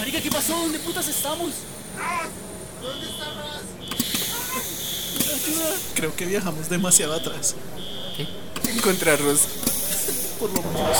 Marica, 0.00 0.22
¿qué 0.22 0.30
pasó? 0.30 0.54
¿Dónde 0.54 0.78
putas 0.78 1.06
estamos? 1.08 1.50
¿Dónde 2.80 3.06
estamos? 3.06 3.46
Ayuda. 5.30 5.76
Creo 5.94 6.16
que 6.16 6.24
viajamos 6.24 6.70
demasiado 6.70 7.12
atrás. 7.12 7.54
¿Qué? 8.16 8.26
Encontrarnos. 8.70 9.40
Por 10.38 10.50
lo 10.54 10.62
menos. 10.62 10.96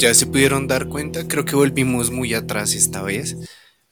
Ya 0.00 0.14
se 0.14 0.26
pudieron 0.26 0.66
dar 0.66 0.88
cuenta, 0.88 1.28
creo 1.28 1.44
que 1.44 1.54
volvimos 1.54 2.10
muy 2.10 2.32
atrás 2.32 2.72
esta 2.74 3.02
vez. 3.02 3.36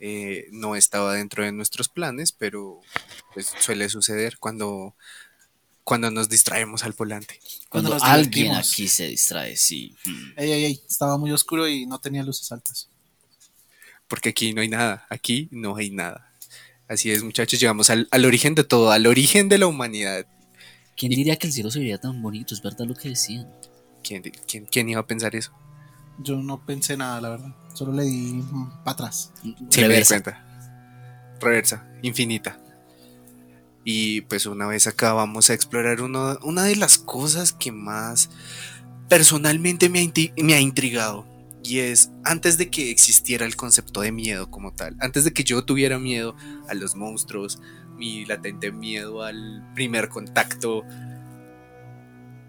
Eh, 0.01 0.47
no 0.53 0.75
estaba 0.75 1.15
dentro 1.15 1.45
de 1.45 1.53
nuestros 1.53 1.89
planes, 1.89 2.33
pero 2.33 2.81
pues 3.35 3.53
suele 3.59 3.89
suceder 3.91 4.39
cuando, 4.39 4.95
cuando 5.85 6.11
nos 6.11 6.31
distraemos 6.31 6.83
al 6.85 6.93
volante. 6.93 7.39
Cuando, 7.69 7.95
alguien 8.03 8.55
aquí 8.55 8.89
se 8.89 9.09
distrae, 9.09 9.57
sí. 9.57 9.95
Ey, 10.37 10.51
ey, 10.51 10.65
ey. 10.65 10.81
Estaba 10.89 11.19
muy 11.19 11.31
oscuro 11.31 11.69
y 11.69 11.85
no 11.85 11.99
tenía 11.99 12.23
luces 12.23 12.51
altas. 12.53 12.89
Porque 14.07 14.31
aquí 14.31 14.55
no 14.55 14.63
hay 14.63 14.69
nada, 14.69 15.07
aquí 15.11 15.49
no 15.51 15.77
hay 15.77 15.91
nada. 15.91 16.33
Así 16.89 17.11
es, 17.11 17.23
muchachos, 17.23 17.61
llegamos 17.61 17.91
al, 17.91 18.09
al 18.11 18.25
origen 18.25 18.55
de 18.55 18.65
todo, 18.65 18.93
al 18.93 19.07
origen 19.07 19.51
de 19.51 19.59
la 19.59 19.67
humanidad. 19.67 20.27
¿Quién 20.97 21.11
diría 21.11 21.37
que 21.37 21.49
el 21.49 21.53
cielo 21.53 21.71
se 21.71 21.81
veía 21.81 21.99
tan 21.99 22.23
bonito? 22.23 22.55
Es 22.55 22.63
verdad 22.63 22.87
lo 22.87 22.95
que 22.95 23.11
decían. 23.11 23.53
¿Quién, 24.03 24.23
quién, 24.47 24.65
quién 24.65 24.89
iba 24.89 25.01
a 25.01 25.07
pensar 25.07 25.37
eso? 25.37 25.53
Yo 26.19 26.37
no 26.37 26.65
pensé 26.65 26.97
nada, 26.97 27.21
la 27.21 27.29
verdad. 27.31 27.55
Solo 27.75 27.93
le 27.93 28.05
di 28.05 28.43
para 28.85 28.93
atrás. 28.93 29.33
Sí, 29.43 29.49
me 29.61 29.69
di 29.71 29.83
Reversa. 29.83 30.15
cuenta. 30.23 30.45
Reversa, 31.41 31.87
infinita. 32.03 32.59
Y 33.85 34.23
pues 34.23 34.47
una 34.47 34.67
vez 34.67 34.87
acá 34.87 35.13
vamos 35.13 35.49
a 35.51 35.55
explorar 35.55 36.01
uno- 36.03 36.39
una 36.43 36.65
de 36.65 36.77
las 36.77 36.99
cosas 36.99 37.53
que 37.53 37.73
más 37.73 38.29
personalmente 39.09 39.89
me 39.89 40.01
ha, 40.03 40.43
me 40.43 40.55
ha 40.55 40.61
intrigado. 40.61 41.27
Y 41.63 41.79
es 41.81 42.11
antes 42.25 42.57
de 42.59 42.71
que 42.71 42.91
existiera 42.91 43.45
el 43.47 43.57
concepto 43.57 44.01
de 44.01 44.13
miedo 44.13 44.51
como 44.51 44.73
tal, 44.73 44.97
antes 45.01 45.25
de 45.25 45.33
que 45.33 45.45
yo 45.45 45.65
tuviera 45.65 45.99
miedo 45.99 46.37
a 46.69 46.75
los 46.75 46.95
monstruos, 46.95 47.61
mi 47.97 48.25
latente 48.27 48.71
miedo 48.71 49.23
al 49.23 49.67
primer 49.75 50.09
contacto, 50.09 50.85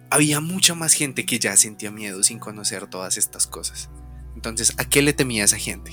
había 0.10 0.40
mucha 0.40 0.76
más 0.76 0.94
gente 0.94 1.26
que 1.26 1.40
ya 1.40 1.56
sentía 1.58 1.92
miedo 1.92 2.24
sin 2.24 2.40
conocer 2.40 2.88
todas 2.88 3.18
estas 3.18 3.48
cosas. 3.48 3.90
Entonces, 4.36 4.74
¿a 4.78 4.86
qué 4.86 5.02
le 5.02 5.14
temía 5.14 5.44
esa 5.44 5.58
gente? 5.58 5.92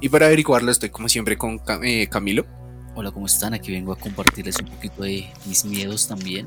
Y 0.00 0.08
para 0.08 0.26
averiguarlo 0.26 0.70
estoy 0.70 0.90
como 0.90 1.08
siempre 1.08 1.36
con 1.38 1.60
eh, 1.82 2.08
Camilo. 2.08 2.46
Hola, 2.94 3.10
¿cómo 3.10 3.26
están? 3.26 3.54
Aquí 3.54 3.72
vengo 3.72 3.92
a 3.92 3.96
compartirles 3.98 4.58
un 4.60 4.66
poquito 4.66 5.02
de 5.02 5.26
mis 5.46 5.64
miedos 5.64 6.06
también. 6.06 6.46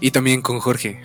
Y 0.00 0.10
también 0.10 0.40
con 0.42 0.60
Jorge. 0.60 1.00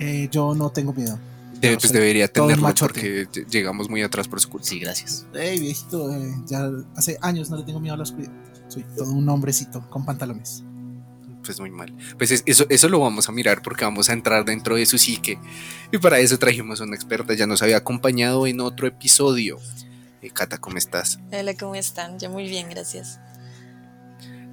Eh, 0.00 0.28
yo 0.30 0.54
no 0.54 0.70
tengo 0.70 0.92
miedo. 0.92 1.18
De- 1.60 1.70
No, 1.72 1.78
pues 1.78 1.90
soy 1.90 2.00
debería 2.00 2.26
tenerlo 2.28 2.74
porque 2.74 3.28
ll- 3.28 3.46
llegamos 3.48 3.88
muy 3.88 4.02
atrás 4.02 4.26
por 4.26 4.40
su 4.40 4.48
culpa. 4.48 4.66
Sí, 4.66 4.80
gracias. 4.80 5.26
Ey, 5.34 5.60
viejito, 5.60 6.12
eh, 6.12 6.34
ya 6.46 6.68
hace 6.96 7.18
años 7.22 7.50
no 7.50 7.56
le 7.56 7.62
tengo 7.62 7.78
miedo 7.78 7.94
a 7.94 7.98
la 7.98 8.02
oscuridad. 8.02 8.32
Soy 8.68 8.84
todo 8.96 9.12
un 9.12 9.28
hombrecito 9.28 9.88
con 9.90 10.04
pantalones. 10.04 10.64
Pues 11.44 11.58
muy 11.58 11.70
mal. 11.70 11.92
Pues 12.18 12.30
es- 12.30 12.42
eso, 12.46 12.66
eso 12.68 12.88
lo 12.88 13.00
vamos 13.00 13.28
a 13.28 13.32
mirar 13.32 13.62
porque 13.62 13.84
vamos 13.84 14.08
a 14.08 14.12
entrar 14.12 14.44
dentro 14.44 14.76
de 14.76 14.86
su 14.86 14.96
psique. 14.98 15.38
Y 15.90 15.98
para 15.98 16.18
eso 16.20 16.38
trajimos 16.38 16.80
a 16.80 16.84
una 16.84 16.94
experta. 16.94 17.34
Ya 17.34 17.46
nos 17.46 17.62
había 17.62 17.78
acompañado 17.78 18.46
en 18.46 18.60
otro 18.60 18.86
episodio. 18.86 19.58
Eh, 20.22 20.30
Cata, 20.30 20.58
¿cómo 20.58 20.78
estás? 20.78 21.18
Hola, 21.32 21.54
¿cómo 21.56 21.74
están? 21.74 22.18
Yo 22.20 22.30
muy 22.30 22.48
bien, 22.48 22.68
gracias. 22.70 23.18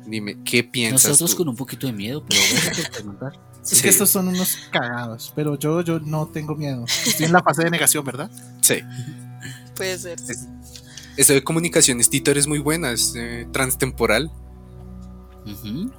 Dime, 0.07 0.37
¿qué 0.43 0.63
piensas 0.63 1.11
Nosotros 1.11 1.31
tú? 1.31 1.37
con 1.37 1.49
un 1.49 1.55
poquito 1.55 1.85
de 1.85 1.93
miedo, 1.93 2.25
pero 2.27 2.41
preguntar. 2.91 3.33
Es 3.69 3.81
que 3.83 3.89
estos 3.89 4.09
son 4.09 4.29
unos 4.29 4.57
cagados, 4.71 5.31
pero 5.35 5.59
yo, 5.59 5.81
yo 5.81 5.99
no 5.99 6.25
tengo 6.27 6.55
miedo. 6.55 6.85
Estoy 7.05 7.27
en 7.27 7.33
la 7.33 7.43
fase 7.43 7.63
de 7.65 7.69
negación, 7.69 8.03
¿verdad? 8.03 8.31
Sí. 8.61 8.79
Puede 9.75 9.97
ser. 9.99 10.17
Es- 10.27 10.47
Eso 11.17 11.33
de 11.33 11.43
comunicaciones, 11.43 12.09
Titor, 12.09 12.37
es 12.39 12.47
muy 12.47 12.57
buena. 12.59 12.91
Es 12.91 13.13
eh, 13.15 13.47
transtemporal. 13.51 14.31
Ujú. 15.45 15.91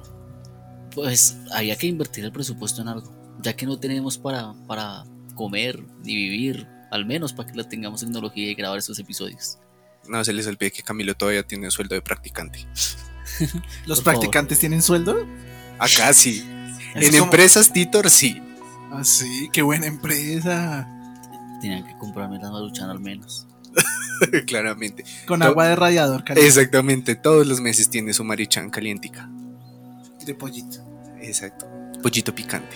Pues 0.93 1.37
había 1.53 1.75
que 1.77 1.87
invertir 1.87 2.25
el 2.25 2.31
presupuesto 2.31 2.81
en 2.81 2.87
algo, 2.89 3.11
ya 3.41 3.55
que 3.55 3.65
no 3.65 3.79
tenemos 3.79 4.17
para, 4.17 4.53
para 4.67 5.05
comer 5.35 5.81
ni 6.03 6.15
vivir, 6.15 6.67
al 6.91 7.05
menos 7.05 7.33
para 7.33 7.49
que 7.51 7.57
la 7.57 7.67
tengamos 7.67 8.01
tecnología 8.01 8.49
y 8.51 8.55
grabar 8.55 8.77
estos 8.77 8.99
episodios. 8.99 9.57
No 10.07 10.23
se 10.25 10.33
les 10.33 10.47
olvide 10.47 10.71
que 10.71 10.83
Camilo 10.83 11.15
todavía 11.15 11.43
tiene 11.43 11.71
sueldo 11.71 11.95
de 11.95 12.01
practicante. 12.01 12.59
¿Los 13.39 13.49
Por 13.49 13.55
favor. 13.97 14.03
practicantes 14.03 14.59
tienen 14.59 14.81
sueldo? 14.81 15.25
Acá 15.79 16.11
sí. 16.13 16.43
En 16.95 17.11
como- 17.11 17.25
empresas 17.25 17.71
Titor 17.71 18.09
sí. 18.09 18.41
Ah, 18.91 19.03
sí, 19.05 19.49
qué 19.53 19.61
buena 19.61 19.85
empresa. 19.85 20.85
Tenían 21.61 21.85
que 21.87 21.97
comprarme 21.97 22.39
la 22.39 22.51
maruchan 22.51 22.89
al 22.89 22.99
menos. 22.99 23.47
Claramente. 24.47 25.05
Con 25.25 25.41
agua 25.43 25.67
de 25.67 25.75
radiador 25.77 26.23
caliente. 26.25 26.47
Exactamente. 26.47 27.15
Todos 27.15 27.47
los 27.47 27.61
meses 27.61 27.89
tiene 27.89 28.13
su 28.13 28.23
marichán 28.25 28.69
calientica. 28.69 29.29
De 30.25 30.35
pollito. 30.35 30.77
Exacto. 31.19 31.67
Pollito 32.01 32.33
picante. 32.33 32.75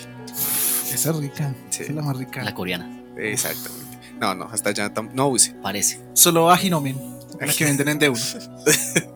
Esa 0.92 1.10
es 1.12 1.16
rica. 1.18 1.54
Sí. 1.70 1.84
Esa 1.84 1.92
es 1.92 1.96
la 1.96 2.02
más 2.02 2.18
rica. 2.18 2.44
La 2.44 2.54
coreana, 2.54 3.04
Exactamente. 3.18 3.98
No, 4.20 4.34
no, 4.34 4.46
hasta 4.46 4.70
allá 4.70 4.92
no 5.14 5.28
use. 5.28 5.54
parece. 5.62 6.00
Solo 6.14 6.50
Aginomen. 6.50 6.98
La 7.40 7.52
que 7.54 7.66
venden 7.66 7.90
en 7.90 8.00
D1. 8.00 9.12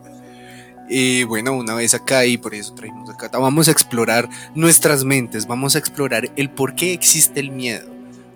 Y 0.92 1.22
bueno, 1.22 1.52
una 1.52 1.74
vez 1.74 1.94
acá 1.94 2.26
y 2.26 2.36
por 2.36 2.52
eso 2.52 2.74
traímos 2.74 3.08
acá, 3.08 3.28
vamos 3.38 3.68
a 3.68 3.70
explorar 3.70 4.28
nuestras 4.56 5.04
mentes, 5.04 5.46
vamos 5.46 5.76
a 5.76 5.78
explorar 5.78 6.32
el 6.34 6.50
por 6.50 6.74
qué 6.74 6.92
existe 6.92 7.38
el 7.38 7.52
miedo, 7.52 7.88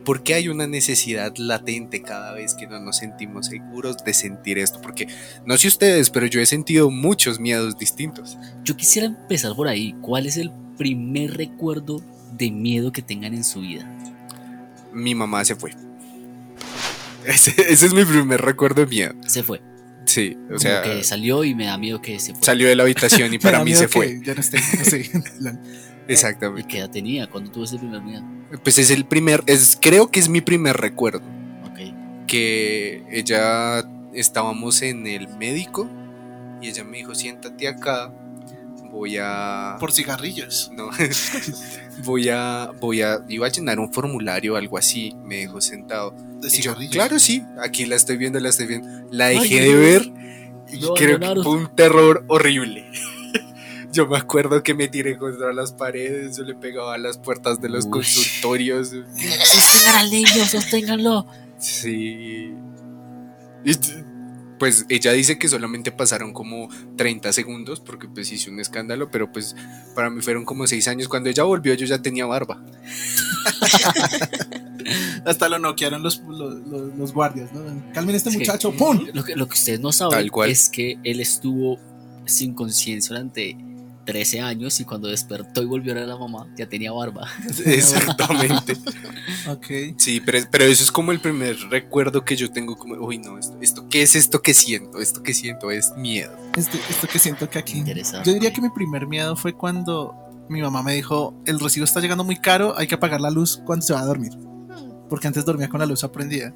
por 0.05 0.23
qué 0.23 0.35
hay 0.35 0.49
una 0.49 0.67
necesidad 0.67 1.35
latente 1.37 2.03
cada 2.03 2.33
vez 2.33 2.55
que 2.55 2.67
no 2.67 2.79
nos 2.81 2.99
sentimos 2.99 3.47
seguros 3.47 3.97
de 4.05 4.15
sentir 4.15 4.59
esto, 4.59 4.81
porque 4.81 5.09
no 5.47 5.57
sé 5.57 5.69
ustedes, 5.69 6.11
pero 6.11 6.27
yo 6.27 6.41
he 6.41 6.47
sentido 6.47 6.91
muchos 6.91 7.41
miedos 7.41 7.79
distintos. 7.79 8.37
Yo 8.65 8.77
quisiera 8.77 9.07
empezar 9.07 9.55
por 9.57 9.69
ahí. 9.69 9.95
¿Cuál 10.01 10.27
es 10.27 10.37
el 10.37 10.51
primer 10.77 11.37
recuerdo 11.37 12.03
de 12.37 12.51
miedo 12.51 12.93
que 12.93 13.03
tengan 13.03 13.35
en 13.35 13.45
su 13.45 13.61
vida? 13.61 13.91
Mi 14.93 15.15
mamá 15.15 15.45
se 15.45 15.57
fue. 15.57 15.73
Ese, 17.27 17.55
ese 17.73 17.87
es 17.87 17.95
mi 17.95 18.05
primer 18.05 18.41
recuerdo 18.43 18.83
de 18.83 18.87
miedo. 18.87 19.15
Se 19.27 19.43
fue. 19.43 19.63
Sí, 20.05 20.37
o 20.45 20.47
Como 20.49 20.59
sea, 20.59 20.83
que 20.83 21.03
salió 21.03 21.43
y 21.43 21.55
me 21.55 21.65
da 21.65 21.79
miedo 21.79 22.03
que 22.03 22.21
se 22.21 22.35
fue. 22.35 22.45
salió 22.45 22.69
de 22.69 22.77
la 22.77 22.83
habitación 22.83 23.33
y 23.33 23.39
para 23.41 23.65
mí 23.65 23.75
se 23.75 23.87
que 23.87 23.89
fue. 23.89 24.21
Ya 24.23 24.35
no 24.35 24.41
esté. 24.41 24.59
no 24.79 24.85
sé. 24.85 25.11
La- 26.07 26.11
¿Y 26.11 26.13
Exactamente. 26.15 26.69
qué 26.69 26.79
edad 26.79 26.91
tenía 26.91 27.27
cuando 27.29 27.51
tuve 27.51 27.65
ese 27.65 27.79
primer 27.79 28.03
miedo? 28.03 28.23
Pues 28.63 28.79
es 28.79 28.91
el 28.91 29.05
primer, 29.05 29.43
es, 29.47 29.79
creo 29.81 30.11
que 30.11 30.21
es 30.21 30.29
mi 30.29 30.41
primer 30.41 30.77
recuerdo. 30.77 31.23
Ok. 31.67 32.27
que 32.27 33.03
ella 33.11 33.85
estábamos 34.15 34.81
en 34.83 35.07
el 35.07 35.29
médico 35.37 35.89
y 36.63 36.69
ella 36.69 36.85
me 36.85 36.99
dijo 36.99 37.15
siéntate 37.15 37.69
acá 37.69 38.13
voy 38.91 39.17
a 39.21 39.77
Por 39.81 39.93
cigarrillos. 39.93 40.71
no 40.77 40.89
voy 42.05 42.29
a 42.29 42.71
voy 42.81 43.03
a 43.03 43.25
iba 43.29 43.47
a 43.47 43.51
llenar 43.51 43.79
un 43.81 43.93
formulario 43.93 44.55
o 44.55 44.57
algo 44.57 44.79
así 44.79 45.15
me 45.25 45.37
dejó 45.39 45.61
sentado 45.61 46.13
De 46.41 46.49
Y 46.49 46.51
yo, 46.51 46.57
cigarrillos. 46.73 46.93
claro 46.95 47.19
sí 47.19 47.45
aquí 47.63 47.87
la 47.87 47.97
estoy 47.97 48.17
viendo 48.17 48.39
la 48.41 48.49
estoy 48.51 48.67
viendo 48.67 48.89
la 49.11 49.27
dejé 49.27 49.61
de 49.61 49.75
ver 49.75 50.13
y 50.73 50.79
creo 50.97 51.19
que 51.21 51.43
fue 51.43 51.53
un 51.57 51.75
terror 51.75 52.25
horrible 52.29 52.87
yo 53.95 54.07
me 54.07 54.19
acuerdo 54.19 54.63
que 54.63 54.75
me 54.75 54.89
tiré 54.89 55.17
contra 55.17 55.53
las 55.53 55.73
paredes 55.73 56.37
yo 56.37 56.43
le 56.45 56.55
pegaba 56.55 56.95
a 56.95 56.99
las 56.99 57.19
puertas 57.19 57.61
de 57.61 57.69
los 57.69 57.85
Uy. 57.87 57.91
consultorios 57.93 58.89
Sostengan 58.89 59.97
al 59.97 60.11
niño, 60.11 60.45
sosténganlo. 60.47 61.27
Sí. 61.59 62.53
Y 63.65 63.73
Pues 64.59 64.85
ella 64.89 65.13
dice 65.13 65.39
que 65.39 65.49
solamente 65.49 65.93
pasaron 65.93 66.33
como 66.33 66.69
30 66.97 67.33
segundos 67.33 67.81
porque 67.81 68.09
pues 68.09 68.31
hice 68.33 68.51
un 68.51 68.61
escándalo, 68.61 69.11
pero 69.11 69.31
pues 69.33 69.55
para 69.95 70.11
mí 70.11 70.21
fueron 70.23 70.45
como 70.45 70.67
6 70.67 70.89
años. 70.89 71.09
Cuando 71.09 71.31
ella 71.31 71.45
volvió 71.45 71.75
yo 71.75 71.87
ya 71.87 72.01
tenía 72.03 72.27
barba. 72.27 72.63
Hasta 75.25 75.49
lo 75.49 75.59
noquearon 75.59 76.03
los, 76.03 76.21
los, 76.29 76.55
los- 76.67 76.95
los 76.97 77.13
guardias, 77.15 77.53
¿no? 77.53 77.61
Calmen 77.95 78.15
a 78.15 78.19
este 78.19 78.31
muchacho. 78.31 78.73
¡Pum! 78.73 79.07
Lo 79.15 79.25
que, 79.25 79.35
lo 79.35 79.49
que 79.49 79.55
ustedes 79.55 79.81
no 79.81 79.93
saben 79.93 80.19
Tal 80.19 80.31
cual. 80.31 80.51
es 80.51 80.69
que 80.69 80.99
él 81.05 81.21
estuvo 81.21 81.79
sin 82.27 82.53
conciencia 82.55 83.17
durante 83.17 83.57
13 84.05 84.41
años 84.41 84.79
y 84.81 84.85
cuando 84.85 85.09
despertó 85.09 85.63
y 85.63 85.67
volvió 85.67 85.93
a 85.93 85.95
ver 85.97 86.05
a 86.05 86.07
la 86.07 86.17
mamá 86.17 86.47
ya 86.57 86.69
tenía 86.69 86.93
barba. 86.93 87.29
Exactamente. 87.67 88.77
Ok. 89.47 89.67
Sí, 89.99 90.21
pero, 90.25 90.39
pero 90.51 90.65
eso 90.65 90.83
es 90.83 90.91
como 90.91 91.13
el 91.13 91.21
primer 91.21 91.57
recuerdo 91.69 92.25
que 92.25 92.35
yo 92.35 92.51
tengo 92.51 92.77
como, 92.77 92.95
uy, 92.95 93.19
no, 93.19 93.39
esto, 93.39 93.59
esto, 93.61 93.89
¿qué 93.91 94.01
es 94.03 94.15
esto 94.15 94.41
que 94.41 94.55
siento? 94.55 95.01
Esto 95.01 95.23
que 95.23 95.35
siento 95.35 95.71
es 95.71 95.93
miedo. 95.99 96.35
Esto, 96.57 96.79
esto 96.89 97.07
que 97.07 97.19
siento 97.19 97.51
que 97.51 97.59
aquí. 97.59 97.79
Interesante. 97.79 98.27
Yo 98.27 98.33
diría 98.33 98.53
que 98.55 98.63
mi 98.63 98.71
primer 98.71 99.07
miedo 99.07 99.37
fue 99.37 99.53
cuando 99.53 100.15
mi 100.49 100.63
mamá 100.63 100.83
me 100.83 100.95
dijo: 100.95 101.35
el 101.45 101.61
recibo 101.61 101.85
está 101.85 102.01
llegando 102.01 102.25
muy 102.25 102.37
caro, 102.37 102.75
hay 102.79 102.87
que 102.87 102.95
apagar 102.95 103.21
la 103.21 103.31
luz 103.31 103.61
cuando 103.67 103.85
se 103.85 103.93
va 103.93 104.01
a 104.01 104.07
dormir. 104.07 104.33
Porque 105.11 105.27
antes 105.27 105.45
dormía 105.45 105.69
con 105.69 105.81
la 105.81 105.87
luz 105.87 106.03
prendida. 106.13 106.55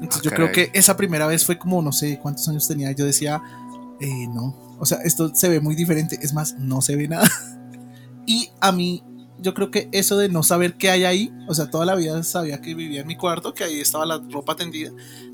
Entonces 0.00 0.20
Ah, 0.20 0.24
yo 0.24 0.30
creo 0.30 0.52
que 0.52 0.70
esa 0.72 0.96
primera 0.96 1.26
vez 1.26 1.44
fue 1.44 1.58
como, 1.58 1.82
no 1.82 1.90
sé 1.92 2.18
cuántos 2.22 2.48
años 2.48 2.68
tenía. 2.68 2.92
Yo 2.92 3.04
decía, 3.04 3.42
eh, 4.00 4.26
no. 4.28 4.67
O 4.78 4.86
sea, 4.86 4.98
esto 5.04 5.32
se 5.34 5.48
ve 5.48 5.60
muy 5.60 5.74
diferente. 5.74 6.18
Es 6.22 6.32
más, 6.34 6.54
no 6.58 6.80
se 6.82 6.96
ve 6.96 7.08
nada. 7.08 7.28
Y 8.26 8.50
a 8.60 8.72
mí, 8.72 9.02
yo 9.40 9.54
creo 9.54 9.70
que 9.70 9.88
eso 9.92 10.18
de 10.18 10.28
no 10.28 10.42
saber 10.42 10.74
qué 10.76 10.90
hay 10.90 11.04
ahí, 11.04 11.32
o 11.48 11.54
sea, 11.54 11.70
toda 11.70 11.86
la 11.86 11.94
vida 11.94 12.22
sabía 12.24 12.60
que 12.60 12.74
vivía 12.74 13.00
en 13.00 13.06
mi 13.06 13.16
cuarto, 13.16 13.54
que 13.54 13.64
ahí 13.64 13.80
estaba 13.80 14.04
la 14.04 14.20
ropa 14.30 14.54
tendida, 14.54 14.90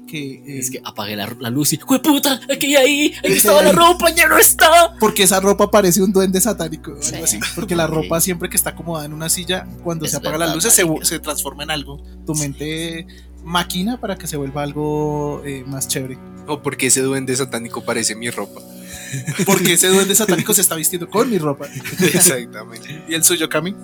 que... 0.07 0.35
eh, 0.35 0.59
Es 0.61 0.71
que 0.71 0.81
apagué 0.85 1.17
la, 1.17 1.35
la 1.41 1.51
luz 1.51 1.73
y, 1.73 1.79
¡Jue 1.79 1.99
puta! 2.01 2.39
¡Aquí 2.55 2.77
ahí! 2.77 3.13
¡Ahí 3.25 3.33
Ese 3.33 3.37
estaba 3.39 3.63
la 3.63 3.73
ropa! 3.73 4.11
¡Ya 4.11 4.29
no 4.29 4.39
está! 4.39 4.95
Porque 5.01 5.25
esa 5.25 5.41
ropa 5.41 5.71
parece 5.71 6.03
un 6.03 6.13
duende 6.13 6.41
satánico 6.41 6.93
o 6.93 6.95
algo 6.95 7.03
Sí. 7.03 7.17
así. 7.17 7.41
Porque 7.57 7.75
la 7.75 7.87
ropa 7.89 8.21
siempre 8.21 8.49
que 8.49 8.57
está 8.57 8.71
acomodada 8.71 9.07
en 9.07 9.13
una 9.13 9.29
silla, 9.29 9.67
cuando 9.83 10.05
Es 10.05 10.13
se 10.13 10.19
apagan 10.19 10.39
verdad, 10.39 10.55
las 10.55 10.65
luces, 10.65 10.73
se, 10.75 10.87
se 11.05 11.19
transforma 11.19 11.65
en 11.65 11.71
algo. 11.73 12.01
Tu 12.27 12.35
mente 12.37 13.07
máquina 13.43 13.99
para 14.01 14.17
que 14.17 14.27
se 14.29 14.37
vuelva 14.37 14.63
algo 14.63 15.43
eh, 15.45 15.65
más 15.67 15.89
chévere. 15.89 16.17
O 16.47 16.63
porque 16.63 16.87
ese 16.89 17.01
duende 17.01 17.35
satánico 17.35 17.83
parece 17.85 18.15
mi 18.15 18.31
ropa. 18.31 18.61
Porque 19.47 19.75
ese 19.75 19.89
duende 19.89 20.15
satánico 20.15 20.55
se 20.55 20.61
está 20.61 20.75
vistiendo 20.75 21.09
con 21.09 21.31
mi 21.31 21.39
ropa. 21.39 21.67
Exactamente. 22.01 23.05
¿Y 23.09 23.15
el 23.15 23.25
suyo, 23.25 23.49
Cami? 23.49 23.75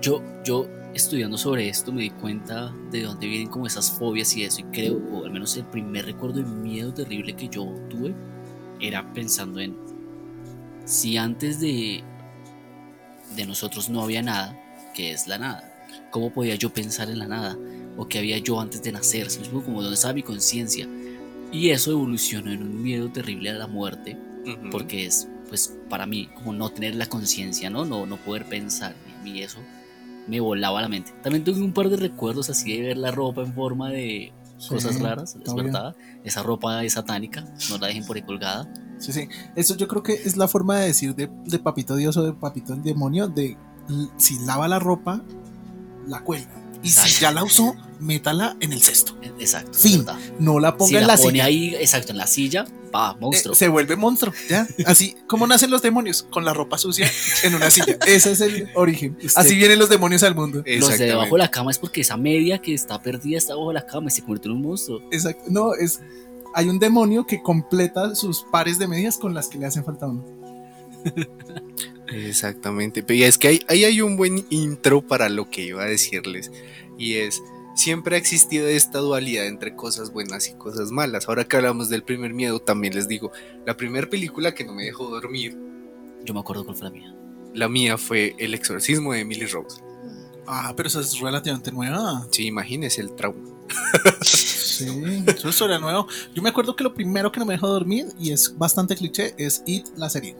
Yo, 0.00 0.22
yo 0.44 0.68
estudiando 0.94 1.38
sobre 1.38 1.68
esto 1.68 1.92
me 1.92 2.02
di 2.02 2.10
cuenta 2.10 2.72
de 2.90 3.02
dónde 3.02 3.26
vienen 3.26 3.48
como 3.48 3.66
esas 3.66 3.90
fobias 3.90 4.36
y 4.36 4.44
eso 4.44 4.60
y 4.60 4.64
creo, 4.64 4.96
o 5.12 5.24
al 5.24 5.32
menos 5.32 5.56
el 5.56 5.64
primer 5.64 6.04
recuerdo 6.04 6.40
de 6.40 6.44
miedo 6.44 6.92
terrible 6.92 7.34
que 7.34 7.48
yo 7.48 7.64
tuve 7.88 8.14
era 8.80 9.12
pensando 9.12 9.60
en 9.60 9.76
si 10.84 11.16
antes 11.16 11.60
de, 11.60 12.02
de 13.36 13.46
nosotros 13.46 13.88
no 13.88 14.02
había 14.02 14.22
nada, 14.22 14.58
¿qué 14.94 15.12
es 15.12 15.26
la 15.26 15.38
nada? 15.38 15.72
¿Cómo 16.10 16.32
podía 16.32 16.56
yo 16.56 16.70
pensar 16.70 17.08
en 17.08 17.18
la 17.18 17.28
nada? 17.28 17.56
¿O 17.96 18.08
qué 18.08 18.18
había 18.18 18.38
yo 18.38 18.60
antes 18.60 18.82
de 18.82 18.92
nacer? 18.92 19.28
Como 19.50 19.80
dónde 19.80 19.94
estaba 19.94 20.14
mi 20.14 20.22
conciencia. 20.22 20.88
Y 21.52 21.70
eso 21.70 21.92
evolucionó 21.92 22.50
en 22.50 22.62
un 22.62 22.82
miedo 22.82 23.10
terrible 23.10 23.50
a 23.50 23.54
la 23.54 23.66
muerte, 23.66 24.18
porque 24.70 25.06
es, 25.06 25.28
pues, 25.48 25.78
para 25.88 26.06
mí, 26.06 26.28
como 26.34 26.52
no 26.52 26.70
tener 26.70 26.94
la 26.94 27.06
conciencia, 27.06 27.70
¿no? 27.70 27.84
¿no? 27.84 28.06
No 28.06 28.16
poder 28.16 28.46
pensar. 28.46 28.96
Y 29.24 29.42
eso 29.42 29.58
me 30.26 30.40
volaba 30.40 30.80
la 30.80 30.88
mente. 30.88 31.12
También 31.22 31.44
tuve 31.44 31.60
un 31.60 31.72
par 31.72 31.88
de 31.88 31.96
recuerdos 31.96 32.48
así 32.50 32.72
de 32.72 32.82
ver 32.82 32.96
la 32.96 33.10
ropa 33.10 33.42
en 33.42 33.52
forma 33.52 33.90
de 33.90 34.32
cosas 34.68 34.94
Sí, 34.96 35.02
raras, 35.02 35.36
verdad. 35.54 35.94
Esa 36.24 36.42
ropa 36.42 36.82
es 36.84 36.94
satánica, 36.94 37.44
no 37.70 37.78
la 37.78 37.88
dejen 37.88 38.06
por 38.06 38.16
ahí 38.16 38.22
colgada. 38.22 38.72
Sí, 38.98 39.12
sí. 39.12 39.28
Eso 39.56 39.76
yo 39.76 39.88
creo 39.88 40.02
que 40.02 40.12
es 40.12 40.36
la 40.36 40.46
forma 40.46 40.78
de 40.78 40.86
decir 40.86 41.14
de, 41.14 41.28
de 41.44 41.58
papito 41.58 41.96
Dios 41.96 42.16
o 42.16 42.22
de 42.22 42.32
papito 42.32 42.72
el 42.72 42.82
demonio, 42.82 43.28
de 43.28 43.56
si 44.16 44.38
lava 44.44 44.68
la 44.68 44.78
ropa, 44.78 45.24
la 46.06 46.20
cuelga. 46.20 46.61
Y 46.82 46.90
si 46.90 47.20
ya 47.20 47.30
la 47.32 47.44
usó, 47.44 47.76
métala 48.00 48.56
en 48.60 48.72
el 48.72 48.82
cesto. 48.82 49.16
Eh, 49.22 49.32
Exacto, 49.38 49.78
Fin. 49.78 50.04
verdad. 50.04 50.18
No 50.38 50.58
la 50.58 50.76
ponga 50.76 50.88
Si 50.88 50.96
en 50.96 51.00
la 51.02 51.06
la 51.08 51.16
pone 51.16 51.30
silla. 51.32 51.44
ahí, 51.44 51.74
exacto, 51.76 52.10
en 52.12 52.18
la 52.18 52.26
silla, 52.26 52.64
va, 52.94 53.14
monstruo. 53.14 53.54
Eh, 53.54 53.56
se 53.56 53.68
vuelve 53.68 53.94
monstruo, 53.96 54.32
¿ya? 54.48 54.66
Así 54.86 55.16
como 55.28 55.46
nacen 55.46 55.70
los 55.70 55.80
demonios, 55.82 56.24
con 56.24 56.44
la 56.44 56.52
ropa 56.52 56.78
sucia 56.78 57.10
en 57.44 57.54
una 57.54 57.70
silla. 57.70 57.96
Ese 58.06 58.32
es 58.32 58.40
el 58.40 58.68
origen. 58.74 59.16
Usted- 59.22 59.40
Así 59.40 59.54
vienen 59.54 59.78
los 59.78 59.88
demonios 59.88 60.22
al 60.24 60.34
mundo. 60.34 60.62
Los 60.66 60.98
de 60.98 61.06
debajo 61.06 61.36
de 61.36 61.38
la 61.38 61.50
cama 61.50 61.70
es 61.70 61.78
porque 61.78 62.00
esa 62.00 62.16
media 62.16 62.58
que 62.58 62.74
está 62.74 63.00
perdida 63.00 63.38
está 63.38 63.54
bajo 63.54 63.72
la 63.72 63.86
cama 63.86 64.08
y 64.08 64.10
se 64.10 64.20
convierte 64.22 64.48
en 64.48 64.54
un 64.54 64.62
monstruo. 64.62 65.00
Exacto. 65.12 65.44
No, 65.48 65.74
es. 65.74 66.00
Hay 66.54 66.68
un 66.68 66.78
demonio 66.78 67.26
que 67.26 67.40
completa 67.42 68.14
sus 68.14 68.42
pares 68.50 68.78
de 68.78 68.86
medias 68.86 69.16
con 69.16 69.32
las 69.32 69.48
que 69.48 69.58
le 69.58 69.66
hacen 69.66 69.84
falta 69.84 70.06
a 70.06 70.08
uno. 70.10 70.24
Exactamente. 72.14 73.02
Pero 73.02 73.24
es 73.24 73.38
que 73.38 73.48
ahí, 73.48 73.60
ahí 73.68 73.84
hay 73.84 74.00
un 74.00 74.16
buen 74.16 74.44
intro 74.50 75.02
para 75.06 75.28
lo 75.28 75.50
que 75.50 75.62
iba 75.62 75.82
a 75.82 75.86
decirles. 75.86 76.50
Y 76.98 77.14
es, 77.14 77.42
siempre 77.74 78.16
ha 78.16 78.18
existido 78.18 78.68
esta 78.68 78.98
dualidad 78.98 79.46
entre 79.46 79.74
cosas 79.74 80.12
buenas 80.12 80.48
y 80.48 80.54
cosas 80.54 80.90
malas. 80.90 81.28
Ahora 81.28 81.44
que 81.44 81.56
hablamos 81.56 81.88
del 81.88 82.02
primer 82.04 82.32
miedo, 82.34 82.60
también 82.60 82.94
les 82.94 83.08
digo, 83.08 83.32
la 83.66 83.76
primera 83.76 84.08
película 84.08 84.54
que 84.54 84.64
no 84.64 84.74
me 84.74 84.84
dejó 84.84 85.08
dormir, 85.08 85.56
Yo 86.24 86.34
me 86.34 86.40
acuerdo 86.40 86.64
cuál 86.64 86.76
fue 86.76 86.86
la 86.88 86.92
mía. 86.92 87.14
la 87.54 87.68
mía 87.68 87.98
fue 87.98 88.34
El 88.38 88.54
exorcismo 88.54 89.12
de 89.12 89.20
Emily 89.20 89.46
Rose. 89.46 89.80
Ah, 90.46 90.72
pero 90.76 90.88
esa 90.88 91.00
es 91.00 91.18
relativamente 91.20 91.70
nueva. 91.72 92.26
Sí, 92.30 92.46
imagínese 92.46 93.00
el 93.00 93.14
trauma. 93.14 93.48
Sí, 94.22 94.86
eso 95.26 95.48
es 95.50 95.54
sobre 95.54 95.78
nuevo. 95.78 96.06
Yo 96.34 96.42
me 96.42 96.48
acuerdo 96.48 96.74
que 96.74 96.82
lo 96.84 96.94
primero 96.94 97.30
que 97.30 97.38
no 97.40 97.46
me 97.46 97.54
dejó 97.54 97.68
dormir, 97.68 98.06
y 98.18 98.32
es 98.32 98.56
bastante 98.58 98.96
cliché, 98.96 99.34
es 99.38 99.62
It, 99.66 99.86
la 99.96 100.08
serie. 100.10 100.34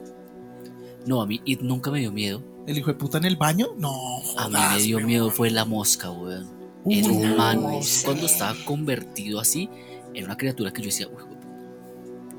No, 1.07 1.21
a 1.23 1.27
mí 1.27 1.41
It 1.45 1.61
nunca 1.61 1.91
me 1.91 2.01
dio 2.01 2.13
miedo. 2.13 2.43
El 2.67 2.79
hijo 2.79 2.91
de 2.93 2.95
puta 2.95 3.19
en 3.19 3.25
el 3.25 3.37
baño, 3.37 3.69
no. 3.77 3.91
A 4.39 4.49
mí 4.49 4.55
jodas, 4.55 4.77
me 4.77 4.83
dio 4.83 5.01
miedo 5.01 5.31
fue 5.31 5.51
la 5.51 5.65
mosca, 5.65 6.11
weón. 6.11 6.49
Uy, 6.85 6.99
Era 6.99 7.09
un 7.09 7.23
no, 7.31 7.37
man 7.37 7.61
cuando 8.05 8.27
estaba 8.27 8.57
convertido 8.65 9.41
así, 9.41 9.69
era 10.15 10.27
una 10.27 10.37
criatura 10.37 10.73
que 10.73 10.83
yo 10.83 10.87
decía, 10.87 11.09
uy, 11.09 11.23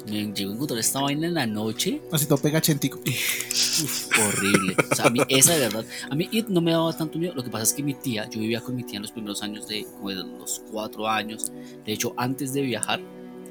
me 0.06 0.33
llegó 0.33 0.51
a 0.51 0.56
encontrar 0.56 0.80
esta 0.80 1.00
vaina 1.01 1.27
en 1.27 1.33
la 1.33 1.45
noche, 1.48 2.01
Así 2.12 2.25
todo 2.25 2.38
pegachentico. 2.38 3.00
uf, 3.00 4.10
horrible. 4.19 4.75
O 4.92 4.95
sea, 4.95 5.06
a 5.06 5.10
mí, 5.10 5.19
esa 5.30 5.54
de 5.54 5.60
verdad, 5.60 5.86
a 6.10 6.15
mí 6.15 6.27
It 6.31 6.48
no 6.48 6.60
me 6.62 6.71
daba 6.71 6.95
tanto 6.95 7.18
miedo. 7.18 7.33
Lo 7.36 7.44
que 7.44 7.50
pasa 7.50 7.63
es 7.63 7.74
que 7.74 7.83
mi 7.83 7.94
tía, 7.94 8.30
yo 8.30 8.39
vivía 8.42 8.60
con 8.62 8.75
mi 8.75 8.83
tía 8.83 8.98
en 8.98 9.04
los 9.04 9.12
primeros 9.12 9.42
años 9.44 9.68
de, 9.68 9.86
como 9.86 10.10
de 10.10 10.15
los 10.15 10.62
cuatro 10.71 11.07
años. 11.07 11.51
De 11.86 11.94
hecho, 11.94 12.13
antes 12.18 12.54
de 12.54 12.62
viajar 12.62 13.00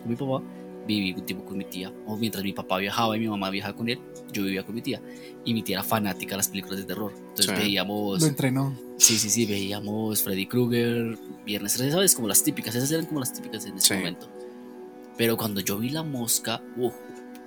con 0.02 0.10
mi 0.10 0.16
papá, 0.16 0.42
viví 0.86 1.12
un 1.12 1.24
tiempo 1.26 1.44
con 1.44 1.58
mi 1.58 1.64
tía. 1.64 1.92
O 2.06 2.16
mientras 2.16 2.42
mi 2.44 2.52
papá 2.52 2.78
viajaba 2.78 3.16
y 3.16 3.20
mi 3.20 3.28
mamá 3.28 3.50
viajaba 3.50 3.76
con 3.76 3.88
él, 3.88 3.98
yo 4.32 4.42
vivía 4.44 4.64
con 4.64 4.74
mi 4.74 4.82
tía. 4.82 5.00
Y 5.44 5.54
mi 5.54 5.62
tía 5.62 5.76
era 5.78 5.84
fanática 5.84 6.32
de 6.32 6.36
las 6.38 6.48
películas 6.48 6.78
de 6.78 6.84
terror. 6.84 7.12
Entonces 7.16 7.46
Sí. 7.46 7.52
veíamos. 7.52 8.20
Lo 8.20 8.26
entrenó. 8.26 8.76
Sí, 8.98 9.18
sí, 9.18 9.30
sí, 9.30 9.46
veíamos 9.46 10.22
Freddy 10.22 10.46
Krueger, 10.46 11.18
Viernes 11.44 11.72
13, 11.74 11.92
¿sabes? 11.92 12.14
Como 12.14 12.28
las 12.28 12.42
típicas, 12.44 12.74
esas 12.74 12.90
eran 12.92 13.06
como 13.06 13.20
las 13.20 13.32
típicas 13.32 13.64
en 13.66 13.76
ese 13.76 13.88
Sí. 13.88 13.94
momento. 13.94 14.28
Pero 15.18 15.36
cuando 15.36 15.60
yo 15.60 15.78
vi 15.78 15.90
la 15.90 16.02
mosca, 16.02 16.62
uff, 16.76 16.94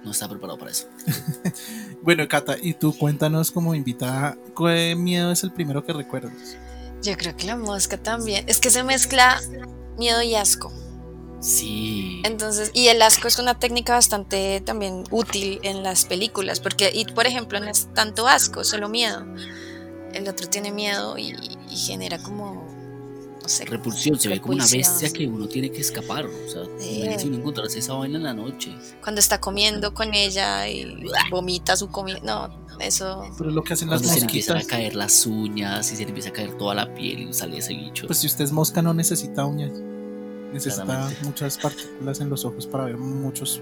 no 0.04 0.12
estaba 0.12 0.32
preparado 0.32 0.60
para 0.60 0.72
eso. 0.72 0.88
Bueno, 2.02 2.28
Cata, 2.28 2.56
y 2.62 2.74
tú 2.76 2.96
cuéntanos 2.96 3.52
como 3.52 3.74
invitada, 3.74 4.38
¿qué 4.56 4.96
miedo 4.96 5.32
es 5.32 5.44
el 5.44 5.52
primero 5.52 5.84
que 5.84 5.92
recuerdas? 5.94 6.56
Yo 7.02 7.18
creo 7.18 7.36
que 7.36 7.46
la 7.48 7.56
mosca 7.58 7.98
también. 7.98 8.46
Es 8.48 8.60
que 8.60 8.70
se 8.70 8.84
mezcla 8.84 9.40
miedo 9.98 10.22
y 10.22 10.36
asco. 10.36 10.72
Sí. 11.46 12.22
Entonces, 12.26 12.72
y 12.74 12.88
el 12.88 13.02
asco 13.04 13.28
es 13.28 13.38
una 13.38 13.60
técnica 13.60 13.94
bastante 13.94 14.62
también 14.62 15.04
útil 15.12 15.60
en 15.62 15.84
las 15.84 16.06
películas, 16.06 16.60
porque 16.60 16.90
It, 16.92 17.12
por 17.14 17.28
ejemplo, 17.28 17.60
no 17.60 17.70
es 17.70 17.88
tanto 17.94 18.28
asco, 18.28 18.64
solo 18.64 18.90
miedo. 18.90 19.24
El 20.14 20.28
otro 20.28 20.48
tiene 20.50 20.72
miedo 20.72 21.20
y, 21.20 21.36
y 21.70 21.76
genera 21.76 22.18
como, 22.18 22.66
no 23.44 23.48
sé. 23.48 23.66
Repulsión, 23.66 24.20
se 24.20 24.28
ve 24.30 24.42
como 24.42 24.56
una 24.56 24.64
repulsión. 24.66 24.92
bestia 25.02 25.14
que 25.14 25.28
uno 25.28 25.48
tiene 25.48 25.70
que 25.72 25.82
escapar. 25.82 26.26
O 26.26 26.50
sea, 26.50 26.64
Sí. 26.80 27.04
uno 27.28 27.38
encontrarse 27.38 27.78
esa 27.78 27.94
vaina 27.94 28.18
en 28.18 28.24
la 28.24 28.34
noche. 28.34 28.74
Cuando 29.04 29.20
está 29.20 29.40
comiendo 29.40 29.94
con 29.94 30.16
ella 30.16 30.68
y 30.68 31.06
vomita 31.30 31.76
su 31.78 31.90
comida. 31.90 32.18
No, 32.24 32.50
eso. 32.80 33.24
Pero 33.38 33.52
es 33.52 33.56
lo 33.56 33.64
que 33.64 33.74
hacen 33.74 33.90
las 33.92 34.00
Cuando 34.02 34.14
se 34.16 34.20
le 34.22 34.26
empiezan 34.26 34.56
a 34.56 34.60
mosquitas. 34.60 34.78
caer 34.80 34.96
las 34.96 35.26
uñas 35.28 35.92
y 35.92 35.96
se 35.96 36.02
le 36.04 36.08
empieza 36.10 36.30
a 36.30 36.34
caer 36.34 36.58
toda 36.58 36.74
la 36.74 36.92
piel 36.96 37.30
y 37.30 37.34
sale 37.34 37.60
ese 37.60 37.74
bicho. 37.76 38.08
Pues 38.08 38.18
si 38.18 38.26
usted 38.26 38.46
es 38.46 38.52
mosca 38.52 38.82
no 38.82 38.96
necesita 38.96 39.46
uñas. 39.46 39.72
Necesita 40.56 40.86
Claramente. 40.86 41.24
muchas 41.26 41.58
partículas 41.58 42.20
en 42.22 42.30
los 42.30 42.46
ojos 42.46 42.66
para 42.66 42.86
ver 42.86 42.98
muchos 42.98 43.62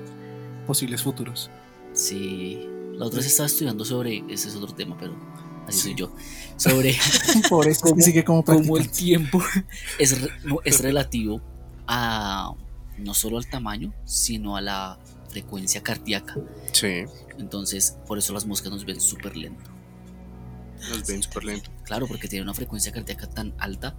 posibles 0.67 1.01
futuros. 1.01 1.49
Sí. 1.93 2.67
La 2.93 3.05
otra 3.05 3.17
vez 3.17 3.27
estaba 3.27 3.47
estudiando 3.47 3.83
sobre, 3.83 4.23
ese 4.29 4.49
es 4.49 4.55
otro 4.55 4.73
tema, 4.75 4.95
pero 4.99 5.15
así 5.67 5.77
Sí. 5.77 5.83
soy 5.89 5.95
yo. 5.95 6.11
Sobre 6.57 6.95
Por 7.49 7.67
eso 7.67 7.87
es 7.87 7.93
que 7.93 8.01
sigue 8.03 8.23
como 8.23 8.43
cómo 8.45 8.77
el 8.77 8.89
tiempo 8.91 9.41
es, 9.99 10.15
no, 10.45 10.59
es 10.63 10.79
relativo 10.81 11.41
a 11.87 12.53
no 12.99 13.13
solo 13.15 13.37
al 13.39 13.47
tamaño, 13.49 13.91
sino 14.05 14.55
a 14.55 14.61
la 14.61 14.99
frecuencia 15.29 15.81
cardíaca. 15.81 16.35
Sí, 16.73 17.05
Entonces, 17.39 17.97
por 18.07 18.19
eso 18.19 18.33
las 18.33 18.45
moscas 18.45 18.71
nos 18.71 18.85
ven 18.85 19.01
súper 19.01 19.35
lento. 19.35 19.71
nos 20.91 21.07
ven 21.07 21.23
súper 21.23 21.43
lento. 21.45 21.71
Claro, 21.85 22.05
porque 22.07 22.27
tienen 22.27 22.43
una 22.47 22.53
frecuencia 22.53 22.91
cardíaca 22.91 23.27
tan 23.27 23.51
alta 23.57 23.95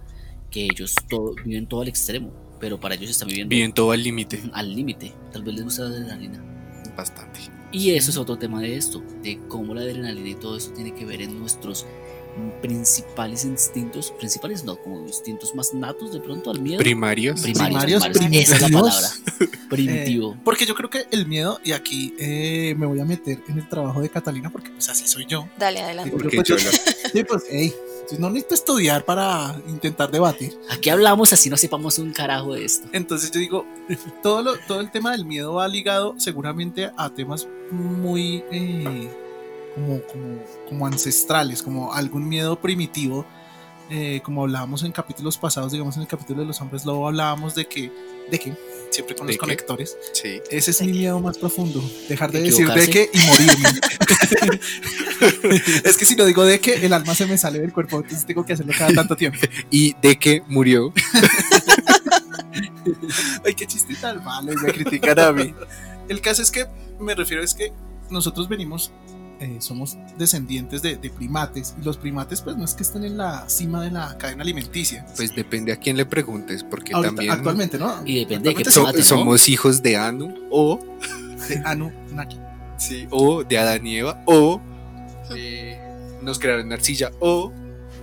que 0.49 0.63
ellos 0.63 0.95
todo, 1.09 1.35
viven 1.43 1.67
todo 1.67 1.81
al 1.81 1.89
extremo, 1.89 2.31
pero 2.59 2.79
para 2.79 2.95
ellos 2.95 3.09
están 3.09 3.27
viviendo 3.27 3.49
Bien 3.55 3.73
todo 3.73 3.91
al 3.91 4.01
límite. 4.03 4.41
al 4.53 4.73
límite. 4.73 5.13
Tal 5.31 5.43
vez 5.43 5.55
les 5.55 5.63
gusta 5.63 5.83
la 5.83 5.89
adrenalina. 5.89 6.43
Bastante. 6.95 7.39
Y 7.71 7.91
eso 7.91 8.09
es 8.11 8.17
otro 8.17 8.37
tema 8.37 8.61
de 8.61 8.77
esto, 8.77 9.03
de 9.21 9.39
cómo 9.49 9.73
la 9.73 9.81
adrenalina 9.81 10.29
y 10.29 10.35
todo 10.35 10.55
eso 10.57 10.71
tiene 10.71 10.93
que 10.93 11.05
ver 11.05 11.21
en 11.21 11.37
nuestros 11.39 11.85
principales 12.61 13.45
instintos, 13.45 14.11
principales 14.17 14.63
no, 14.65 14.75
como 14.77 15.01
instintos 15.07 15.55
más 15.55 15.73
natos 15.73 16.11
de 16.13 16.19
pronto 16.19 16.51
al 16.51 16.59
miedo. 16.61 16.79
Primarios. 16.79 17.41
primarios, 17.41 18.03
Primarios, 18.03 18.07
primarios, 18.09 18.43
esa 18.43 18.55
es 18.55 18.61
la 18.71 18.79
palabra. 18.81 19.09
Primitivo. 19.69 20.33
Eh, 20.33 20.37
porque 20.43 20.65
yo 20.65 20.75
creo 20.75 20.89
que 20.89 21.05
el 21.11 21.27
miedo, 21.27 21.59
y 21.63 21.71
aquí 21.71 22.13
eh, 22.19 22.75
me 22.77 22.85
voy 22.85 22.99
a 22.99 23.05
meter 23.05 23.39
en 23.47 23.57
el 23.59 23.67
trabajo 23.69 24.01
de 24.01 24.09
Catalina, 24.09 24.49
porque 24.49 24.69
pues 24.69 24.89
así 24.89 25.07
soy 25.07 25.25
yo. 25.27 25.47
Dale, 25.57 25.79
adelante. 25.81 26.09
Digo, 26.11 26.21
Porque 26.21 26.37
yo, 26.37 26.55
pues, 26.55 26.63
yo 26.63 26.71
yo- 26.71 26.77
sí, 27.13 27.23
pues, 27.23 27.43
ey, 27.49 27.73
no 28.19 28.29
necesito 28.29 28.55
estudiar 28.55 29.03
para 29.05 29.55
intentar 29.67 30.11
debatir. 30.11 30.57
Aquí 30.69 30.89
hablamos 30.89 31.33
así 31.33 31.49
no 31.49 31.57
sepamos 31.57 31.97
un 31.99 32.11
carajo 32.13 32.53
de 32.53 32.65
esto. 32.65 32.87
Entonces 32.91 33.31
yo 33.31 33.39
digo, 33.39 33.65
todo, 34.23 34.41
lo- 34.41 34.57
todo 34.67 34.79
el 34.81 34.91
tema 34.91 35.11
del 35.11 35.25
miedo 35.25 35.53
va 35.53 35.67
ligado 35.67 36.15
seguramente 36.17 36.91
a 36.97 37.09
temas 37.09 37.47
muy 37.71 38.43
eh, 38.51 39.09
como, 39.75 40.01
como, 40.03 40.37
como 40.69 40.87
ancestrales, 40.87 41.61
como 41.63 41.93
algún 41.93 42.27
miedo 42.27 42.55
primitivo. 42.59 43.25
eh, 43.89 44.19
como 44.23 44.41
hablábamos 44.41 44.81
en 44.83 44.91
capítulos 44.91 45.37
pasados, 45.37 45.71
digamos 45.71 45.95
en 45.95 46.01
el 46.01 46.07
capítulo 46.07 46.41
de 46.41 46.47
los 46.47 46.59
hombres 46.59 46.85
lobo, 46.85 47.07
hablábamos 47.07 47.53
de 47.53 47.67
que, 47.67 47.91
de 48.31 48.39
que, 48.39 48.57
siempre 48.95 49.15
con 49.15 49.27
¿De 49.27 49.33
los 49.33 49.37
qué? 49.37 49.41
conectores, 49.41 49.97
Sí. 50.13 50.41
ese 50.49 50.71
es 50.71 50.79
¿De 50.79 50.85
mi 50.85 50.93
qué? 50.93 50.99
miedo 50.99 51.19
más 51.19 51.37
profundo, 51.37 51.83
dejar 52.09 52.31
de 52.31 52.41
decir 52.41 52.67
de 52.67 52.89
que 52.89 53.09
y 53.13 53.17
morirme. 53.19 53.69
es 55.83 55.97
que 55.97 56.05
si 56.05 56.15
lo 56.15 56.25
digo 56.25 56.43
de 56.45 56.59
que, 56.59 56.85
el 56.85 56.93
alma 56.93 57.13
se 57.13 57.25
me 57.25 57.37
sale 57.37 57.59
del 57.59 57.73
cuerpo, 57.73 57.97
entonces 57.97 58.25
tengo 58.25 58.45
que 58.45 58.53
hacerlo 58.53 58.73
cada 58.77 58.93
tanto 58.93 59.15
tiempo. 59.15 59.39
Y 59.71 59.95
de 60.01 60.17
que 60.17 60.41
murió. 60.47 60.93
Ay, 63.45 63.53
qué 63.53 63.65
chiste 63.67 63.95
tan 63.95 64.23
malo, 64.23 64.53
y 64.53 64.55
me 64.57 64.71
critican 64.71 65.19
a 65.19 65.31
mí. 65.31 65.53
El 66.07 66.21
caso 66.21 66.41
es 66.41 66.51
que 66.51 66.65
me 66.99 67.15
refiero 67.15 67.43
es 67.43 67.53
que 67.53 67.71
nosotros 68.09 68.47
venimos, 68.47 68.91
eh, 69.39 69.57
somos 69.59 69.97
descendientes 70.17 70.81
de, 70.81 70.95
de 70.97 71.09
primates, 71.09 71.75
y 71.79 71.83
los 71.85 71.97
primates 71.97 72.41
pues 72.41 72.55
no 72.57 72.63
es 72.65 72.73
que 72.73 72.83
estén 72.83 73.03
en 73.03 73.17
la 73.17 73.47
cima 73.49 73.81
de 73.83 73.91
la 73.91 74.17
cadena 74.17 74.43
alimenticia. 74.43 75.05
Pues 75.15 75.35
depende 75.35 75.71
a 75.71 75.77
quién 75.77 75.97
le 75.97 76.05
preguntes, 76.05 76.63
porque 76.63 76.93
Ahorita, 76.93 77.09
también 77.15 77.31
actualmente, 77.31 77.77
¿no? 77.77 78.01
Y 78.05 78.19
depende 78.25 78.49
de 78.49 78.55
qué 78.55 78.65
so- 78.65 78.81
primate, 78.81 78.97
¿no? 78.99 79.03
somos 79.05 79.49
hijos 79.49 79.81
de 79.81 79.97
Anu 79.97 80.33
o, 80.51 80.79
de 81.49 81.61
Anunnaki. 81.65 82.39
sí, 82.77 83.07
o 83.11 83.43
de 83.43 83.57
Adán 83.57 83.85
y 83.85 83.97
Eva 83.97 84.21
o 84.25 84.61
eh, 85.35 85.79
nos 86.21 86.39
crearon 86.39 86.65
en 86.67 86.73
arcilla 86.73 87.11
o 87.19 87.51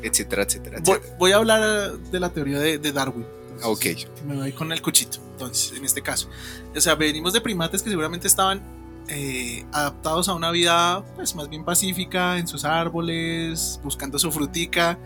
etcétera, 0.02 0.42
etcétera, 0.42 0.78
Voy, 0.82 0.94
etcétera. 0.96 1.16
voy 1.18 1.32
a 1.32 1.36
hablar 1.36 1.92
de 1.98 2.20
la 2.20 2.28
teoría 2.30 2.58
de, 2.58 2.78
de 2.78 2.92
Darwin. 2.92 3.24
Ok. 3.64 3.86
Me 4.26 4.34
voy 4.36 4.52
con 4.52 4.72
el 4.72 4.82
cuchito, 4.82 5.18
entonces, 5.32 5.78
en 5.78 5.84
este 5.84 6.02
caso. 6.02 6.28
O 6.74 6.80
sea, 6.80 6.96
venimos 6.96 7.32
de 7.32 7.40
primates 7.40 7.82
que 7.82 7.90
seguramente 7.90 8.26
estaban 8.26 8.60
eh, 9.09 9.64
adaptados 9.73 10.28
a 10.28 10.35
una 10.35 10.50
vida 10.50 11.04
pues 11.16 11.35
más 11.35 11.49
bien 11.49 11.64
pacífica 11.64 12.38
en 12.38 12.47
sus 12.47 12.64
árboles, 12.64 13.80
buscando 13.82 14.18
su 14.18 14.30
frutica. 14.32 14.99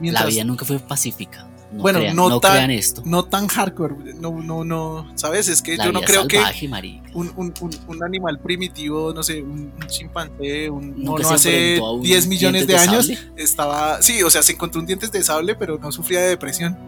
La 0.00 0.24
vida 0.26 0.44
nunca 0.44 0.64
fue 0.64 0.78
pacífica. 0.80 1.48
No 1.72 1.82
Bueno, 1.82 1.98
crean, 2.00 2.14
no 2.14 2.28
no 2.28 2.40
tan- 2.40 2.52
crean 2.52 2.70
esto. 2.70 3.02
no 3.04 3.24
tan 3.24 3.48
hardcore, 3.48 4.14
no, 4.14 4.30
no, 4.42 4.62
no, 4.64 5.10
¿sabes? 5.16 5.48
Es 5.48 5.60
que 5.60 5.76
La 5.76 5.86
yo 5.86 5.92
no 5.92 6.02
creo 6.02 6.28
que 6.28 6.36
salvaje, 6.36 6.68
un, 7.14 7.32
un, 7.34 7.52
un, 7.60 7.70
un 7.88 8.04
animal 8.04 8.38
primitivo, 8.38 9.12
no 9.12 9.24
sé, 9.24 9.42
un, 9.42 9.72
chimpancé, 9.88 10.70
un 10.70 11.02
mono 11.02 11.28
hace 11.28 11.72
enfrentó 11.72 11.86
a 11.86 11.92
un 11.94 12.02
10 12.02 12.26
millones 12.28 12.66
de 12.68 12.76
años, 12.76 13.10
estaba, 13.36 14.00
sí, 14.02 14.22
o 14.22 14.30
sea, 14.30 14.42
se 14.44 14.52
encontró 14.52 14.80
un 14.80 14.86
dientes 14.86 15.10
de 15.10 15.24
sable, 15.24 15.56
pero 15.56 15.76
no 15.78 15.90
sufría 15.90 16.20
de 16.20 16.28
depresión. 16.28 16.78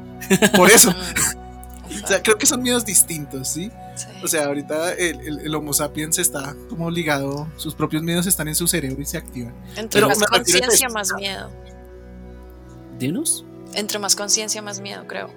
Por 0.54 0.70
eso, 0.70 0.94
o 2.06 2.08
sea, 2.08 2.22
creo 2.22 2.38
que 2.38 2.46
son 2.46 2.62
miedos 2.62 2.84
distintos, 2.84 3.48
¿sí? 3.48 3.70
sí. 3.96 4.06
O 4.22 4.28
sea, 4.28 4.46
ahorita 4.46 4.92
el, 4.94 5.20
el, 5.20 5.38
el 5.40 5.54
Homo 5.54 5.72
sapiens 5.72 6.18
está 6.18 6.54
como 6.68 6.90
ligado, 6.90 7.48
sus 7.56 7.74
propios 7.74 8.02
miedos 8.02 8.26
están 8.26 8.48
en 8.48 8.54
su 8.54 8.66
cerebro 8.66 9.02
y 9.02 9.06
se 9.06 9.18
activan. 9.18 9.54
Entre 9.76 10.00
pero 10.00 10.08
más 10.08 10.18
conciencia, 10.22 10.88
más 10.88 11.12
miedo. 11.14 11.50
Dinos. 12.98 13.44
Entre 13.74 13.98
más 13.98 14.16
conciencia, 14.16 14.62
más 14.62 14.80
miedo, 14.80 15.04
creo. 15.06 15.28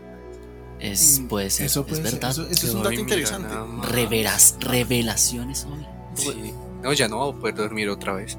Es, 0.80 1.20
Mm, 1.20 1.28
puede 1.28 1.50
ser, 1.50 1.66
eso 1.66 1.86
es 1.90 1.96
ser, 1.98 2.04
verdad. 2.04 2.30
eso- 2.32 2.48
eso 2.48 2.68
es 2.68 2.74
un 2.74 2.80
dato 2.84 2.90
mira, 2.92 3.02
interesante. 3.02 3.50
Reveras, 3.92 4.56
revelaciones 4.62 5.66
hoy. 5.66 5.86
Sí. 6.16 6.54
No, 6.82 6.94
ya 6.94 7.10
no 7.10 7.18
voy 7.18 7.36
a 7.36 7.40
poder 7.40 7.56
dormir 7.56 7.90
otra 7.90 8.14
vez. 8.14 8.38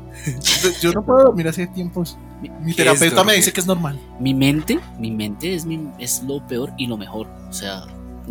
Yo 0.81 0.93
no 0.93 1.05
puedo 1.05 1.25
dormir 1.25 1.49
hace 1.49 1.67
tiempos. 1.67 2.17
Mi 2.41 2.49
¿Qué 2.49 2.71
es 2.71 2.77
terapeuta 2.77 3.23
me 3.25 3.35
dice 3.35 3.53
que 3.53 3.61
es 3.61 3.67
normal. 3.67 4.01
Mi 4.19 4.33
mente, 4.33 4.81
mi 4.99 5.11
mente 5.11 5.55
es, 5.55 5.67
mi, 5.67 5.91
es 5.99 6.23
lo 6.23 6.47
peor 6.47 6.73
y 6.79 6.87
lo 6.87 6.97
mejor. 6.97 7.27
O 7.51 7.53
sea, 7.53 7.85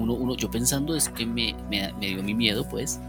uno, 0.04 0.14
uno, 0.14 0.36
yo 0.36 0.50
pensando 0.50 0.96
es 0.96 1.10
que 1.10 1.26
me, 1.26 1.56
me, 1.70 1.94
me 1.94 2.08
dio 2.08 2.24
mi 2.24 2.34
miedo, 2.34 2.68
pues. 2.68 3.00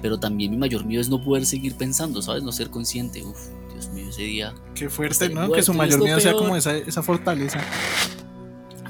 Pero 0.00 0.18
también 0.18 0.50
mi 0.50 0.56
mayor 0.56 0.84
miedo 0.84 1.00
es 1.00 1.08
no 1.08 1.22
poder 1.22 1.46
seguir 1.46 1.74
pensando, 1.76 2.20
¿sabes? 2.22 2.42
No 2.42 2.52
ser 2.52 2.70
consciente. 2.70 3.22
Uf, 3.22 3.38
Dios 3.72 3.88
mío, 3.90 4.06
ese 4.08 4.22
día. 4.22 4.54
Qué 4.74 4.88
fuerte, 4.88 5.28
¿no? 5.28 5.34
muerto 5.34 5.54
Que 5.54 5.62
su 5.62 5.74
mayor 5.74 6.02
miedo 6.02 6.18
sea 6.20 6.32
como 6.32 6.56
esa, 6.56 6.76
esa 6.76 7.02
fortaleza. 7.02 7.60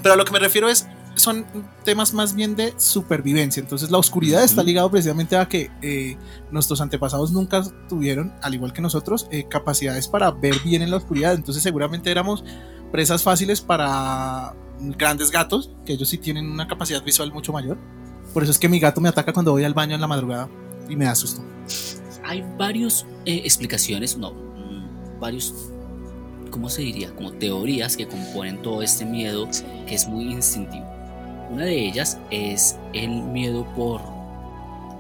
Pero 0.03 0.15
a 0.15 0.17
lo 0.17 0.25
que 0.25 0.33
me 0.33 0.39
refiero 0.39 0.69
es, 0.69 0.87
son 1.23 1.47
temas 1.85 2.13
más 2.13 2.35
bien 2.35 2.55
de 2.57 2.75
supervivencia. 2.77 3.61
Entonces 3.61 3.91
la 3.91 3.99
oscuridad 3.99 4.43
está 4.45 4.61
Ujú. 4.61 4.67
ligado 4.67 4.91
precisamente 4.91 5.37
a 5.37 5.49
que 5.49 5.71
eh, 5.81 6.17
nuestros 6.51 6.81
antepasados 6.81 7.33
nunca 7.33 7.63
tuvieron, 7.89 8.33
al 8.43 8.55
igual 8.55 8.73
que 8.73 8.83
nosotros, 8.83 9.27
eh, 9.31 9.45
capacidades 9.49 10.09
para 10.09 10.31
ver 10.31 10.55
bien 10.65 10.83
en 10.83 10.91
la 10.91 10.97
oscuridad. 10.99 11.35
Entonces 11.35 11.63
seguramente 11.63 12.11
éramos 12.11 12.45
presas 12.91 13.23
fáciles 13.23 13.61
para 13.61 14.55
grandes 14.81 15.31
gatos, 15.31 15.71
que 15.87 15.93
ellos 15.95 16.09
sí 16.09 16.19
tienen 16.19 16.51
una 16.51 16.67
capacidad 16.67 17.03
visual 17.03 17.33
mucho 17.33 17.53
mayor. 17.53 17.79
Por 18.35 18.43
eso 18.43 18.53
es 18.53 18.59
que 18.59 18.69
mi 18.69 18.79
gato 18.81 19.01
me 19.01 19.09
ataca 19.09 19.33
cuando 19.33 19.53
voy 19.53 19.65
al 19.65 19.75
baño 19.75 19.95
en 19.95 20.01
la 20.01 20.07
madrugada 20.07 20.49
y 20.89 20.97
me 20.97 21.05
da 21.05 21.15
susto. 21.15 21.43
Hay 22.25 22.45
varias 22.59 23.07
explicaciones, 23.25 24.17
no, 24.17 24.33
varios, 25.21 25.55
¿cómo 26.51 26.69
se 26.69 26.83
diría? 26.83 27.15
Como 27.15 27.33
teorías 27.33 27.97
que 27.97 28.07
componen 28.07 28.61
todo 28.63 28.83
este 28.83 29.05
miedo 29.05 29.49
que 29.87 29.95
es 29.95 30.09
muy 30.09 30.33
instintivo. 30.33 30.92
Una 31.53 31.67
de 31.67 31.87
ellas 31.87 32.17
es 32.31 32.77
el 32.95 33.11
miedo 33.11 33.67
por, 33.77 34.01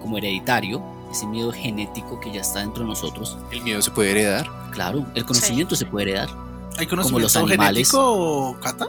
como 0.02 0.18
hereditario, 0.18 0.82
ese 1.10 1.26
miedo 1.26 1.50
genético 1.50 2.20
que 2.20 2.30
ya 2.30 2.42
está 2.42 2.60
dentro 2.60 2.82
de 2.82 2.90
nosotros. 2.90 3.38
El 3.50 3.62
miedo 3.62 3.80
se 3.80 3.90
puede 3.90 4.10
heredar. 4.10 4.46
Claro, 4.70 5.06
el 5.14 5.24
conocimiento 5.24 5.74
se 5.76 5.86
puede 5.86 6.10
heredar. 6.10 6.28
¿Hay 6.76 6.84
los 6.84 7.10
conocimiento 7.10 7.38
animales. 7.38 7.90
genético, 7.90 8.58
Cata? 8.60 8.88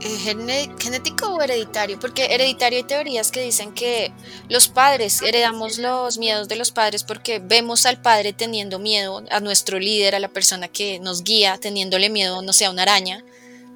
Eh, 0.00 0.70
¿Genético 0.78 1.34
o 1.34 1.42
hereditario? 1.42 2.00
Porque 2.00 2.24
hereditario 2.24 2.78
hay 2.78 2.84
teorías 2.84 3.30
que 3.30 3.42
dicen 3.42 3.72
que 3.72 4.10
los 4.48 4.68
padres 4.68 5.20
heredamos 5.20 5.76
los 5.76 6.16
miedos 6.16 6.48
de 6.48 6.56
los 6.56 6.70
padres 6.70 7.04
porque 7.04 7.38
vemos 7.38 7.84
al 7.84 8.00
padre 8.00 8.32
teniendo 8.32 8.78
miedo 8.78 9.22
a 9.30 9.40
nuestro 9.40 9.78
líder, 9.78 10.14
a 10.14 10.20
la 10.20 10.28
persona 10.28 10.68
que 10.68 11.00
nos 11.00 11.22
guía, 11.22 11.58
teniéndole 11.58 12.08
miedo, 12.08 12.40
no 12.40 12.54
sé, 12.54 12.64
a 12.64 12.70
una 12.70 12.82
araña, 12.82 13.22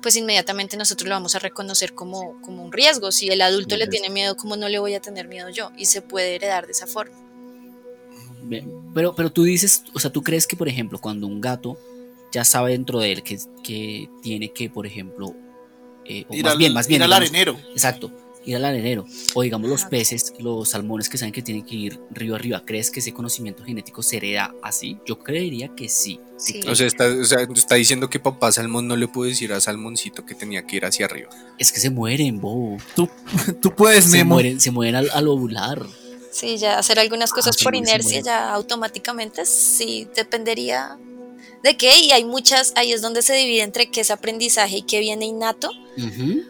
pues 0.05 0.17
inmediatamente 0.17 0.77
nosotros 0.77 1.09
lo 1.09 1.15
vamos 1.15 1.35
a 1.35 1.39
reconocer 1.39 1.95
como, 1.95 2.39
como 2.43 2.63
un 2.63 2.71
riesgo. 2.71 3.11
Si 3.11 3.31
el 3.31 3.41
adulto 3.41 3.75
le 3.79 3.87
tiene 3.87 4.11
miedo, 4.11 4.37
¿cómo 4.37 4.55
no 4.55 4.69
le 4.69 4.79
voy 4.79 4.93
a 4.93 5.01
tener 5.01 5.29
miedo 5.29 5.49
yo? 5.49 5.73
Y 5.79 5.87
se 5.87 6.03
puede 6.03 6.35
heredar 6.35 6.67
de 6.67 6.73
esa 6.73 6.87
forma. 6.87 7.17
Pero, 8.95 9.15
pero 9.15 9.33
tú 9.33 9.45
dices, 9.45 9.83
o 9.95 9.99
sea, 9.99 10.13
tú 10.13 10.23
crees 10.23 10.47
que, 10.47 10.57
por 10.57 10.69
ejemplo, 10.69 11.01
cuando 11.01 11.27
un 11.27 11.41
gato 11.41 11.79
ya 12.31 12.45
sabe 12.45 12.73
dentro 12.73 13.01
de 13.01 13.13
él 13.13 13.23
que, 13.23 13.39
que 13.63 14.11
tiene 14.23 14.53
que, 14.53 14.69
por 14.69 14.87
ejemplo, 14.87 15.35
eh, 16.05 16.27
o 16.29 16.35
Ir 16.35 16.45
más 16.45 16.53
al, 16.53 16.59
bien, 16.59 16.75
más 16.75 16.87
bien, 16.87 17.01
ir 17.01 17.05
al 17.05 17.13
arenero. 17.15 17.59
exacto, 17.71 18.13
ir 18.47 18.57
al 18.57 18.65
arenero, 18.65 19.07
o 19.35 19.43
digamos 19.43 19.69
los 19.71 19.83
Ajá. 19.83 19.91
peces, 19.91 20.33
los 20.39 20.69
salmones 20.71 21.09
que 21.09 21.19
saben 21.19 21.33
que 21.33 21.43
tienen 21.43 21.65
que 21.65 21.75
ir 21.75 22.01
río 22.11 22.35
arriba, 22.35 22.63
¿crees 22.65 22.91
que 22.91 23.01
ese 23.01 23.13
conocimiento 23.13 23.65
genético 23.65 24.03
se 24.03 24.17
hereda 24.19 24.55
así? 24.63 24.99
Yo 25.07 25.19
creería 25.19 25.69
que 25.75 25.89
sí. 25.89 26.17
¿Tú 26.17 26.23
Sí. 26.37 26.61
O 26.69 26.75
sea, 26.75 26.87
está, 26.89 27.07
o 27.07 27.25
sea, 27.25 27.39
está 27.55 27.77
diciendo 27.77 28.11
que 28.11 28.19
papá 28.19 28.51
Salmón 28.53 28.89
no 28.89 28.97
le 28.97 29.07
pudo 29.09 29.29
decir 29.29 29.53
a 29.53 29.61
Salmoncito 29.61 30.27
que 30.27 30.35
tenía 30.35 30.67
que 30.67 30.77
ir 30.77 30.85
hacia 30.85 31.07
arriba. 31.07 31.31
es 31.59 31.71
que 31.73 31.79
se 31.81 31.91
mueren, 31.91 32.41
bobo. 32.41 32.77
Tú, 32.97 33.09
tú 33.63 33.75
puedes, 33.75 34.05
Se 34.07 34.19
Memo. 34.19 34.35
mueren, 34.35 34.61
se 34.61 34.71
mueren 34.73 34.97
al, 34.97 35.11
al 35.13 35.29
ovular. 35.29 35.81
Sí, 36.33 36.57
ya 36.59 36.79
hacer 36.79 36.99
algunas 36.99 37.31
cosas 37.33 37.55
Ah, 37.55 37.59
sí, 37.59 37.65
por 37.65 37.77
inercia 37.77 38.21
ya 38.21 38.53
automáticamente 38.53 39.47
sí 39.47 40.09
dependería 40.17 40.99
de 41.63 41.77
qué 41.77 41.97
y 42.01 42.11
hay 42.11 42.25
muchas, 42.25 42.73
ahí 42.77 42.93
es 42.93 43.01
donde 43.01 43.23
se 43.23 43.35
divide 43.35 43.63
entre 43.63 43.89
qué 43.91 44.01
es 44.01 44.11
aprendizaje 44.11 44.79
y 44.79 44.83
qué 44.83 44.99
viene 44.99 45.25
innato. 45.27 45.71
Ujú. 45.97 46.43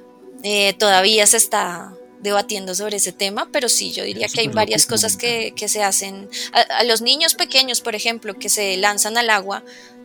Eh, 0.45 0.75
todavía 0.75 1.27
se 1.27 1.39
está 1.39 1.95
debatiendo 2.21 2.75
sobre 2.75 2.99
ese 2.99 3.13
tema, 3.13 3.49
pero 3.51 3.69
sí, 3.69 3.93
yo 3.93 4.05
diría 4.05 4.29
que 4.29 4.43
hay 4.43 4.49
varias 4.49 4.87
cosas 4.87 5.17
que, 5.17 5.53
que 5.57 5.69
se 5.69 5.83
hacen. 5.83 6.29
A, 6.53 6.61
a 6.61 6.85
los 6.85 7.03
niños 7.03 7.35
pequeños, 7.35 7.81
por 7.81 7.95
ejemplo, 7.95 8.35
que 8.35 8.49
se 8.49 8.77
lanzan 8.77 9.19
al 9.19 9.31
agua, 9.31 9.65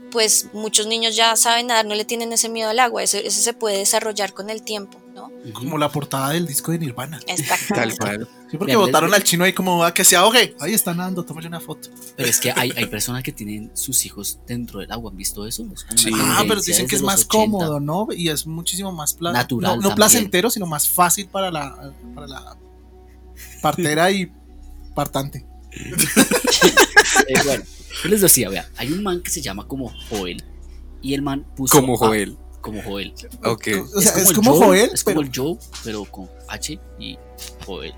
pues 0.10 0.48
muchos 0.54 0.88
niños 0.88 1.16
ya 1.16 1.36
saben 1.36 1.68
nadar, 1.68 1.86
no 1.86 1.96
le 1.96 2.06
tienen 2.06 2.34
ese 2.34 2.50
miedo 2.50 2.70
al 2.70 2.80
agua, 2.80 3.04
ese, 3.04 3.26
ese 3.26 3.42
se 3.42 3.54
puede 3.54 3.78
desarrollar 3.78 4.34
con 4.34 4.50
el 4.50 4.64
tiempo, 4.64 5.00
Como 5.54 5.78
la 5.78 5.90
portada 5.92 6.32
del 6.32 6.46
disco 6.48 6.72
de 6.72 6.80
Nirvana. 6.80 7.20
Tal 7.20 7.40
Exactamente. 7.40 7.98
cual. 7.98 8.28
Sí, 8.50 8.58
porque 8.58 8.74
Vean, 8.76 8.86
votaron 8.88 9.10
les- 9.12 9.20
al 9.20 9.24
chino 9.24 9.44
ahí 9.44 9.54
como 9.54 9.84
a 9.84 9.94
que 9.94 10.04
se 10.04 10.16
ahogue. 10.16 10.56
Ahí 10.60 10.74
está 10.74 10.94
nadando, 10.94 11.24
tómale 11.24 11.48
una 11.48 11.60
foto. 11.60 11.90
Pero 12.16 12.30
es 12.30 12.40
que 12.40 12.52
hay, 12.52 12.72
hay 12.76 12.86
personas 12.88 13.24
que 13.24 13.32
tienen 13.32 13.72
sus 13.76 14.06
hijos 14.06 14.40
dentro 14.48 14.80
del 14.80 14.92
agua, 14.92 15.12
¿han 15.12 15.18
visto 15.18 15.46
eso? 15.46 15.66
Sí. 15.96 16.12
Ah, 16.16 16.44
pero 16.48 16.62
dicen 16.62 16.88
que 16.88 16.96
es 16.96 17.02
más 17.02 17.26
80. 17.26 17.30
cómodo, 17.30 17.80
¿no? 17.80 18.08
Y 18.12 18.30
es 18.30 18.46
muchísimo 18.48 18.92
más 18.92 19.14
pla- 19.14 19.32
Natural 19.32 19.80
No, 19.80 19.94
placentero, 19.96 20.50
sino 20.50 20.66
más 20.66 20.88
fácil 20.90 21.28
para 21.28 21.52
la, 21.52 21.94
para 22.16 22.28
la 22.28 22.58
partera 23.62 24.10
y 24.12 24.32
partante. 24.96 25.46
Eh, 27.28 27.34
bueno, 27.46 27.64
yo 28.04 28.10
les 28.10 28.22
decía, 28.22 28.50
vea, 28.50 28.68
hay 28.78 28.92
un 28.92 29.04
man 29.04 29.22
que 29.22 29.30
se 29.30 29.42
llama 29.42 29.68
como 29.68 29.92
Joel, 30.10 30.44
Y 31.02 31.14
el 31.14 31.22
man 31.22 31.46
puso. 31.56 31.80
Como 31.80 31.96
a- 31.96 31.98
Joel. 31.98 32.38
Como 32.62 32.82
Joel. 32.84 33.14
Ok. 33.44 33.68
O 33.96 34.02
sea, 34.02 34.14
es 34.18 34.30
el 34.30 34.36
como 34.36 34.56
Joel, 34.56 34.90
Es 34.94 35.04
pero 35.04 35.16
como 35.18 35.28
el 35.28 35.32
Joe, 35.36 35.58
pero 35.84 36.06
con 36.06 36.30
H 36.48 36.80
y 37.00 37.18
Joel. 37.66 37.94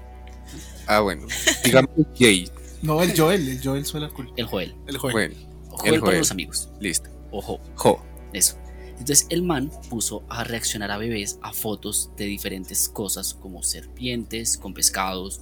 Ah, 0.88 1.00
bueno. 1.01 1.27
Digamos 1.63 1.89
Jay. 2.18 2.50
no 2.82 3.01
el 3.01 3.18
Joel, 3.18 3.48
el 3.48 3.63
Joel 3.63 3.86
suena 3.86 4.10
cool. 4.10 4.32
El 4.36 4.46
Joel. 4.46 4.75
El 4.88 4.98
Joel. 4.98 5.13
Bueno, 5.13 5.36
Joel 5.70 6.00
para 6.00 6.06
Joel. 6.08 6.18
los 6.20 6.32
amigos. 6.32 6.70
listo. 6.80 7.10
Ojo, 7.32 7.60
Jo. 7.75 8.03
eso. 8.34 8.58
Entonces 9.00 9.25
el 9.30 9.41
man 9.41 9.72
puso 9.89 10.24
a 10.30 10.44
reaccionar 10.44 10.91
a 10.91 10.98
bebés 10.98 11.39
a 11.41 11.53
fotos 11.53 12.12
de 12.18 12.25
diferentes 12.25 12.88
cosas 12.88 13.34
como 13.34 13.63
serpientes 13.63 14.58
con 14.58 14.74
pescados, 14.75 15.41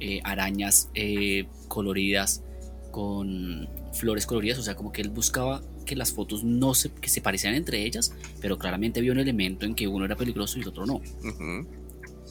eh, 0.00 0.20
arañas 0.24 0.88
eh, 0.94 1.46
coloridas 1.68 2.42
con 2.90 3.68
flores 3.92 4.26
coloridas, 4.26 4.58
o 4.58 4.62
sea, 4.62 4.74
como 4.74 4.90
que 4.90 5.02
él 5.02 5.10
buscaba 5.10 5.62
que 5.88 5.96
las 5.96 6.12
fotos 6.12 6.44
no 6.44 6.74
se, 6.74 6.90
que 6.90 7.08
se 7.08 7.20
parecieran 7.20 7.56
entre 7.56 7.84
ellas, 7.84 8.12
pero 8.40 8.58
claramente 8.58 9.00
había 9.00 9.10
un 9.10 9.18
elemento 9.18 9.66
en 9.66 9.74
que 9.74 9.88
uno 9.88 10.04
era 10.04 10.14
peligroso 10.14 10.58
y 10.58 10.62
el 10.62 10.68
otro 10.68 10.86
no. 10.86 11.00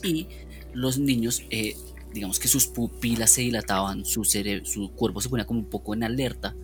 Y 0.03 0.27
los 0.73 0.99
niños, 0.99 1.43
eh, 1.49 1.75
digamos 2.13 2.39
que 2.39 2.47
sus 2.47 2.67
pupilas 2.67 3.31
se 3.31 3.41
dilataban, 3.41 4.05
su, 4.05 4.23
su 4.23 4.91
cuerpo 4.95 5.19
se 5.19 5.29
ponía 5.29 5.45
como 5.45 5.59
un 5.59 5.65
poco 5.65 5.93
en 5.93 6.03
alerta 6.03 6.55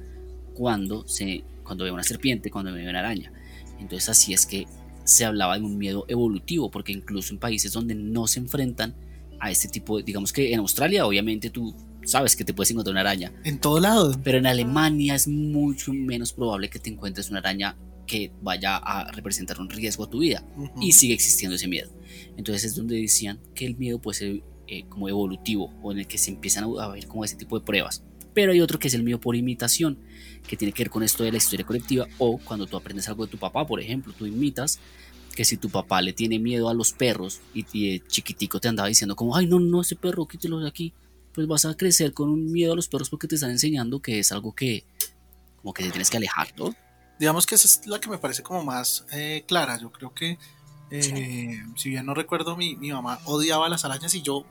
cuando, 0.53 1.07
se, 1.07 1.43
cuando 1.63 1.83
veía 1.83 1.93
una 1.93 2.03
serpiente, 2.03 2.51
cuando 2.51 2.71
veía 2.71 2.89
una 2.89 2.99
araña. 2.99 3.33
Entonces 3.79 4.07
así 4.09 4.33
es 4.33 4.45
que 4.45 4.67
se 5.03 5.25
hablaba 5.25 5.57
de 5.57 5.65
un 5.65 5.77
miedo 5.77 6.05
evolutivo, 6.07 6.69
porque 6.69 6.91
incluso 6.91 7.33
en 7.33 7.39
países 7.39 7.73
donde 7.73 7.95
no 7.95 8.27
se 8.27 8.39
enfrentan 8.39 8.95
a 9.39 9.51
este 9.51 9.67
tipo, 9.67 9.97
de, 9.97 10.03
digamos 10.03 10.31
que 10.31 10.53
en 10.53 10.59
Australia 10.59 11.05
obviamente 11.05 11.49
tú 11.49 11.75
sabes 12.05 12.35
que 12.35 12.43
te 12.43 12.53
puedes 12.53 12.71
encontrar 12.71 12.93
una 12.93 13.01
araña, 13.01 13.31
En 13.43 13.59
todo 13.59 13.79
lado. 13.79 14.19
pero 14.23 14.37
en 14.37 14.45
Alemania 14.45 15.15
es 15.15 15.27
mucho 15.27 15.93
menos 15.93 16.33
probable 16.33 16.69
que 16.69 16.79
te 16.79 16.89
encuentres 16.89 17.29
una 17.29 17.39
araña 17.39 17.75
que 18.05 18.31
vaya 18.41 18.77
a 18.77 19.11
representar 19.11 19.59
un 19.59 19.69
riesgo 19.69 20.03
a 20.03 20.09
tu 20.09 20.19
vida 20.19 20.43
y 20.81 20.91
sigue 20.91 21.13
existiendo 21.13 21.55
ese 21.55 21.67
miedo. 21.67 21.89
Entonces 22.37 22.65
es 22.65 22.75
donde 22.75 22.99
decían 23.01 23.39
que 23.55 23.65
el 23.65 23.77
miedo 23.77 23.99
puede 23.99 24.17
ser 24.17 24.43
eh, 24.67 24.85
como 24.89 25.09
evolutivo 25.09 25.73
o 25.81 25.91
en 25.91 25.99
el 25.99 26.07
que 26.07 26.17
se 26.17 26.31
empiezan 26.31 26.65
a, 26.79 26.87
ver 26.89 27.07
como 27.07 27.23
ese 27.23 27.35
tipo 27.35 27.57
de 27.57 27.65
pruebas. 27.65 28.03
Pero 28.33 28.51
hay 28.51 28.61
otro 28.61 28.79
que 28.79 28.87
es 28.87 28.93
el 28.93 29.03
miedo 29.03 29.19
por 29.19 29.35
imitación, 29.35 29.99
que 30.47 30.57
tiene 30.57 30.73
que 30.73 30.83
ver 30.83 30.89
con 30.89 31.03
esto 31.03 31.23
de 31.23 31.31
la 31.31 31.37
historia 31.37 31.65
colectiva 31.65 32.07
o 32.17 32.37
cuando 32.39 32.65
tú 32.65 32.77
aprendes 32.77 33.07
algo 33.07 33.25
de 33.25 33.31
tu 33.31 33.37
papá, 33.37 33.65
por 33.65 33.79
ejemplo, 33.79 34.13
tú 34.17 34.25
imitas 34.25 34.79
que 35.35 35.45
si 35.45 35.57
tu 35.57 35.69
papá 35.69 36.01
le 36.01 36.13
tiene 36.13 36.39
miedo 36.39 36.69
a 36.69 36.73
los 36.73 36.93
perros 36.93 37.41
y, 37.53 37.65
y 37.73 37.99
chiquitico 38.01 38.59
te 38.59 38.67
andaba 38.67 38.87
diciendo 38.87 39.15
como, 39.15 39.35
ay 39.35 39.47
no, 39.47 39.59
no, 39.59 39.81
ese 39.81 39.95
perro, 39.95 40.27
quítelo 40.27 40.59
de 40.59 40.67
aquí, 40.67 40.93
pues 41.33 41.47
vas 41.47 41.65
a 41.65 41.75
crecer 41.75 42.13
con 42.13 42.29
un 42.29 42.51
miedo 42.51 42.73
a 42.73 42.75
los 42.75 42.87
perros 42.87 43.09
porque 43.09 43.27
te 43.27 43.35
están 43.35 43.51
enseñando 43.51 44.01
que 44.01 44.19
es 44.19 44.31
algo 44.31 44.53
que 44.53 44.85
como 45.57 45.73
que 45.73 45.83
te 45.83 45.91
tienes 45.91 46.09
que 46.09 46.17
alejar, 46.17 46.53
¿no? 46.57 46.75
Digamos 47.19 47.45
que 47.45 47.55
esa 47.55 47.67
es 47.67 47.87
la 47.87 47.99
que 47.99 48.09
me 48.09 48.17
parece 48.17 48.43
como 48.43 48.63
más 48.63 49.05
eh, 49.11 49.45
clara. 49.47 49.79
Yo 49.79 49.91
creo 49.91 50.13
que, 50.13 50.37
eh, 50.91 51.63
si 51.75 51.89
bien 51.89 52.05
no 52.05 52.13
recuerdo, 52.13 52.57
mi, 52.57 52.75
mi 52.75 52.91
mamá 52.91 53.19
odiaba 53.25 53.69
las 53.69 53.85
arañas 53.85 54.13
y 54.13 54.21
yo 54.21 54.45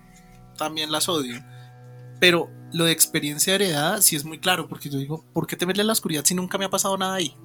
también 0.57 0.91
las 0.91 1.09
odio. 1.09 1.43
Pero 2.19 2.51
lo 2.73 2.85
de 2.85 2.93
experiencia 2.93 3.55
heredada 3.55 4.01
sí 4.01 4.17
es 4.17 4.25
muy 4.25 4.39
claro, 4.39 4.69
porque 4.69 4.89
yo 4.89 4.99
digo, 4.99 5.25
¿por 5.33 5.47
qué 5.47 5.57
temerle 5.57 5.83
a 5.83 5.87
la 5.87 5.93
oscuridad 5.93 6.25
si 6.25 6.35
nunca 6.35 6.57
me 6.57 6.65
ha 6.65 6.71
pasado 6.71 6.97
nada 6.97 7.15
ahí? 7.15 7.37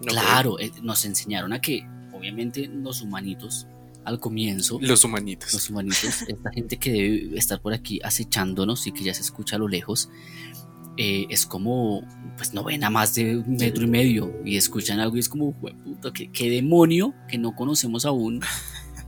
Ok. 0.00 0.08
Claro, 0.08 0.58
eh, 0.58 0.72
nos 0.82 1.04
enseñaron 1.04 1.52
a 1.52 1.60
que 1.60 1.86
obviamente 2.12 2.66
los 2.66 3.02
humanitos 3.02 3.66
al 4.06 4.20
comienzo, 4.20 4.78
Los 4.80 5.04
humanitos. 5.04 5.52
los 5.52 5.68
humanitos, 5.70 6.22
esta 6.28 6.50
gente 6.52 6.78
que 6.78 6.90
debe 6.92 7.38
estar 7.38 7.60
por 7.60 7.72
aquí 7.74 8.00
acechándonos 8.02 8.86
y 8.86 8.92
que 8.92 9.04
ya 9.04 9.12
se 9.14 9.22
escucha 9.22 9.56
a 9.56 9.58
lo 9.58 9.68
lejos, 9.68 10.08
eh, 10.96 11.26
es 11.28 11.44
como, 11.44 12.02
pues 12.38 12.54
no 12.54 12.64
ven 12.64 12.82
a 12.84 12.88
más 12.90 13.14
de 13.14 13.36
un 13.36 13.56
metro 13.56 13.84
y 13.84 13.86
medio 13.88 14.32
y 14.44 14.56
escuchan 14.56 14.98
algo 15.00 15.16
y 15.16 15.20
es 15.20 15.28
como, 15.28 15.52
"Jueputa, 15.52 16.10
¿qué, 16.12 16.30
qué 16.32 16.48
demonio 16.48 17.14
que 17.28 17.36
no 17.36 17.54
conocemos 17.54 18.06
aún 18.06 18.40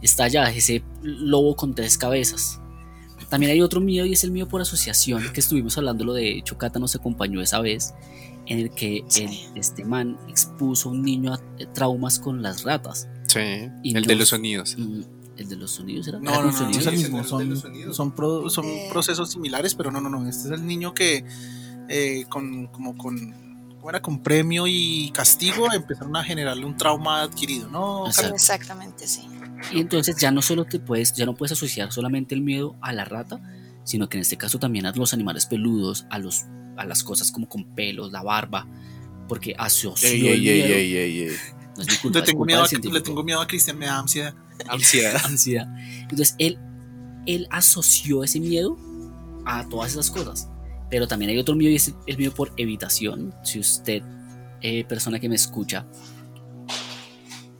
está 0.03 0.25
allá, 0.25 0.51
ese 0.53 0.83
lobo 1.03 1.57
con 1.57 1.75
tres 1.75 1.97
cabezas. 1.97 2.61
También 3.31 3.53
hay 3.53 3.61
otro 3.61 3.81
miedo 3.81 4.07
y 4.07 4.13
es 4.13 4.23
el 4.25 4.31
miedo 4.31 4.49
por 4.49 4.61
asociación, 4.61 5.23
que 5.33 5.41
estuvimos 5.41 5.77
hablando, 5.79 6.05
lo 6.05 6.13
de 6.15 6.31
hecho, 6.39 6.57
Cata 6.57 6.79
nos 6.79 6.95
acompañó 6.95 7.41
esa 7.43 7.61
vez, 7.61 7.95
en 8.47 8.59
el 8.61 8.71
que 8.71 9.05
Sí. 9.09 9.25
el- 9.25 9.59
este 9.59 9.85
man 9.85 10.17
expuso 10.29 10.89
a 10.89 10.93
un 10.93 11.03
niño 11.03 11.35
a 11.35 11.41
traumas 11.75 12.19
con 12.19 12.43
las 12.43 12.63
ratas. 12.65 13.09
Sí. 13.29 13.69
Y 13.83 13.97
el 13.97 14.05
de 14.05 14.15
los 14.17 14.29
sonidos. 14.31 14.77
¿El 15.37 15.49
de 15.49 15.55
los 15.57 15.71
sonidos 15.71 16.09
era? 16.09 16.19
No, 16.19 16.31
¿Era 16.31 16.41
no, 16.41 16.47
no, 16.47 16.51
no, 16.53 16.59
sonidos? 16.59 16.81
es 16.81 16.87
el 16.93 16.99
mismo. 16.99 17.23
Son, 17.25 17.57
sonidos. 17.57 17.97
son, 17.97 18.11
pro- 18.13 18.51
son 18.51 18.65
Eh. 18.67 18.89
procesos 18.91 19.31
similares, 19.31 19.75
pero 19.77 19.93
no, 19.93 20.01
no, 20.01 20.09
no. 20.11 20.29
Este 20.29 20.49
es 20.49 20.61
el 20.61 20.67
niño 20.67 20.95
que, 20.95 21.25
eh, 21.89 22.25
con, 22.29 22.67
como 22.67 22.97
con, 22.99 23.35
con 24.03 24.23
premio 24.23 24.67
y 24.67 25.11
castigo, 25.15 25.73
empezaron 25.73 26.17
a 26.17 26.25
generarle 26.25 26.65
un 26.65 26.77
trauma 26.77 27.23
adquirido, 27.23 27.69
¿no? 27.69 28.07
Exacto. 28.07 28.35
Exactamente, 28.35 29.07
sí. 29.07 29.23
Y 29.73 29.81
entonces 29.81 30.17
ya 30.17 30.31
no 30.31 30.43
solo 30.43 30.65
te 30.65 30.81
puedes, 30.81 31.13
ya 31.15 31.25
no 31.27 31.35
puedes 31.35 31.53
asociar 31.53 31.93
solamente 31.93 32.35
el 32.35 32.41
miedo 32.43 32.77
a 32.81 32.93
la 32.93 33.05
rata, 33.05 33.41
sino 33.85 34.09
que 34.09 34.17
en 34.19 34.23
este 34.23 34.37
caso 34.37 34.59
también 34.59 34.87
a 34.87 34.93
los 34.93 35.15
animales 35.15 35.47
peludos, 35.47 36.07
a 36.11 36.19
los, 36.19 36.45
a 36.77 36.85
las 36.85 37.03
cosas 37.05 37.31
como 37.33 37.49
con 37.49 37.65
pelos, 37.75 38.11
la 38.13 38.23
barba, 38.23 38.67
porque 39.29 39.55
asoció 39.59 40.09
Ey, 40.09 40.21
el 40.21 40.27
ey, 40.27 40.49
ey, 40.49 40.63
miedo. 40.63 40.75
ey, 40.75 40.97
ey, 40.97 41.21
ey. 41.23 41.37
No 41.79 41.85
es 41.85 41.91
mi 41.91 41.97
culpa, 41.97 42.19
Le 42.19 42.25
tengo, 42.25 42.39
culpa 42.39 42.53
miedo 42.53 42.65
a, 42.65 42.93
le 42.93 43.01
tengo 43.01 43.23
miedo 43.23 43.41
a 43.41 43.47
Cristian, 43.47 43.79
me 43.79 43.87
da 43.87 44.01
ansiedad. 44.01 44.35
Ansiedad. 44.69 45.21
ansiedad. 45.25 45.69
Entonces 46.01 46.35
él, 46.39 46.59
él 47.27 47.47
asoció 47.51 48.25
ese 48.25 48.41
miedo 48.41 48.77
a 49.47 49.67
todas 49.69 49.93
esas 49.93 50.11
cosas. 50.11 50.49
Pero 50.91 51.07
también 51.07 51.31
hay 51.31 51.39
otro 51.39 51.55
miedo 51.55 51.71
y 51.71 51.77
es 51.77 51.95
el 52.07 52.19
miedo 52.19 52.35
por 52.35 52.53
evitación. 52.57 53.33
Si 53.45 53.61
usted, 53.61 54.03
eh, 54.61 54.85
persona 54.85 55.21
que 55.21 55.29
me 55.29 55.37
escucha, 55.37 55.87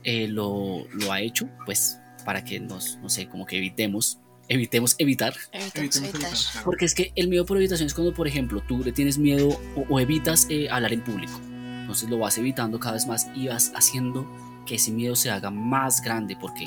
eh, 0.03 0.27
lo, 0.27 0.85
lo 0.91 1.11
ha 1.13 1.21
hecho, 1.21 1.47
pues 1.65 1.97
para 2.25 2.43
que 2.43 2.59
nos, 2.59 2.97
no 2.97 3.07
sé, 3.07 3.29
como 3.29 3.45
que 3.45 3.57
evitemos, 3.57 4.19
evitemos 4.49 4.95
evitar. 4.97 5.33
Evitemos 5.53 6.09
evitar. 6.09 6.33
Porque 6.65 6.83
es 6.83 6.93
que 6.93 7.13
el 7.15 7.29
miedo 7.29 7.45
por 7.45 7.55
evitación 7.55 7.87
es 7.87 7.93
cuando, 7.93 8.13
por 8.13 8.27
ejemplo, 8.27 8.61
tú 8.67 8.79
le 8.79 8.91
tienes 8.91 9.17
miedo 9.17 9.47
o, 9.77 9.85
o 9.89 9.99
evitas 10.01 10.45
eh, 10.49 10.67
hablar 10.69 10.91
en 10.91 11.05
público. 11.05 11.39
Entonces 11.89 12.07
lo 12.07 12.19
vas 12.19 12.37
evitando 12.37 12.79
cada 12.79 12.93
vez 12.93 13.07
más 13.07 13.27
y 13.33 13.47
vas 13.47 13.71
haciendo 13.73 14.31
que 14.67 14.75
ese 14.75 14.91
miedo 14.91 15.15
se 15.15 15.31
haga 15.31 15.49
más 15.49 16.03
grande 16.03 16.37
porque 16.39 16.65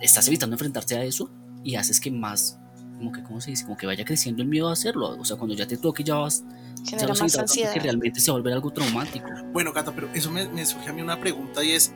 estás 0.00 0.26
evitando 0.28 0.54
enfrentarte 0.54 0.96
a 0.96 1.04
eso 1.04 1.30
y 1.62 1.74
haces 1.74 2.00
que 2.00 2.10
más, 2.10 2.58
como 2.96 3.12
que, 3.12 3.22
¿cómo 3.22 3.42
se 3.42 3.50
dice? 3.50 3.64
Como 3.64 3.76
que 3.76 3.86
vaya 3.86 4.02
creciendo 4.02 4.40
el 4.40 4.48
miedo 4.48 4.70
a 4.70 4.72
hacerlo. 4.72 5.10
O 5.20 5.26
sea, 5.26 5.36
cuando 5.36 5.54
ya 5.54 5.66
te 5.66 5.76
toque 5.76 6.02
ya 6.02 6.14
vas... 6.14 6.42
ya 6.84 7.06
lo. 7.06 7.12
Que 7.12 7.80
realmente 7.80 8.18
se 8.18 8.30
va 8.30 8.38
a 8.38 8.40
volver 8.40 8.54
algo 8.54 8.70
traumático. 8.70 9.28
Bueno, 9.52 9.74
Cata, 9.74 9.92
pero 9.94 10.08
eso 10.14 10.30
me, 10.30 10.48
me 10.48 10.64
surge 10.64 10.88
a 10.88 10.94
mí 10.94 11.02
una 11.02 11.20
pregunta 11.20 11.62
y 11.62 11.72
es, 11.72 11.92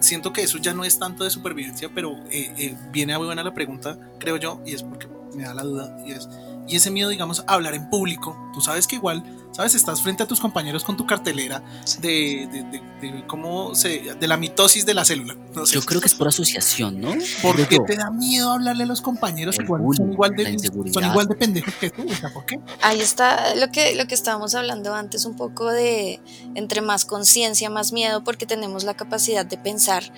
siento 0.00 0.32
que 0.32 0.42
eso 0.42 0.58
ya 0.58 0.74
no 0.74 0.82
es 0.82 0.98
tanto 0.98 1.22
de 1.22 1.30
supervivencia, 1.30 1.90
pero 1.94 2.16
eh, 2.32 2.52
eh, 2.58 2.76
viene 2.90 3.14
a 3.14 3.18
muy 3.18 3.26
buena 3.26 3.44
la 3.44 3.54
pregunta, 3.54 3.96
creo 4.18 4.36
yo, 4.36 4.60
y 4.66 4.74
es 4.74 4.82
porque 4.82 5.06
me 5.36 5.44
da 5.44 5.54
la 5.54 5.62
duda, 5.62 5.96
y 6.04 6.10
es, 6.10 6.28
y 6.68 6.76
ese 6.76 6.90
miedo, 6.90 7.08
digamos, 7.08 7.44
a 7.46 7.54
hablar 7.54 7.74
en 7.74 7.88
público, 7.90 8.36
tú 8.54 8.60
sabes 8.60 8.86
que 8.86 8.96
igual, 8.96 9.22
sabes, 9.52 9.74
estás 9.74 10.02
frente 10.02 10.22
a 10.22 10.26
tus 10.26 10.38
compañeros 10.40 10.84
con 10.84 10.96
tu 10.96 11.06
cartelera 11.06 11.62
de, 12.00 12.48
de, 12.52 12.62
de- 12.64 12.88
de 12.98 13.24
cómo 13.28 13.76
se, 13.76 14.14
de 14.18 14.26
la 14.26 14.36
mitosis 14.36 14.84
de 14.84 14.92
la 14.92 15.04
célula, 15.04 15.36
no 15.54 15.64
sé. 15.66 15.74
Yo 15.76 15.82
creo 15.82 16.00
que 16.00 16.08
es 16.08 16.14
por 16.14 16.26
asociación, 16.26 17.00
¿no? 17.00 17.12
¿Por 17.42 17.56
qué 17.68 17.76
yo. 17.76 17.84
te 17.84 17.96
da 17.96 18.10
miedo 18.10 18.50
hablarle 18.50 18.82
a 18.82 18.86
los 18.86 19.00
compañeros? 19.00 19.56
El 19.58 19.64
Igual, 19.66 19.82
bullying, 19.82 19.98
son, 20.02 20.12
igual 20.12 20.30
de, 20.34 20.58
son 20.92 21.04
igual 21.04 21.26
de 21.28 21.34
pendejos 21.36 21.74
que 21.74 21.90
tú, 21.90 22.04
o 22.10 22.14
sea, 22.14 22.32
¿por 22.32 22.44
qué? 22.44 22.58
Ahí 22.82 23.00
está 23.00 23.54
lo 23.54 23.70
que, 23.70 23.94
lo 23.94 24.06
que 24.08 24.14
estábamos 24.16 24.54
hablando 24.56 24.94
antes, 24.94 25.24
un 25.26 25.36
poco 25.36 25.70
de 25.70 26.20
entre 26.56 26.80
más 26.80 27.04
conciencia, 27.04 27.70
más 27.70 27.92
miedo, 27.92 28.24
porque 28.24 28.46
tenemos 28.46 28.82
la 28.84 28.94
capacidad 28.94 29.46
de 29.46 29.58
pensar 29.58 30.12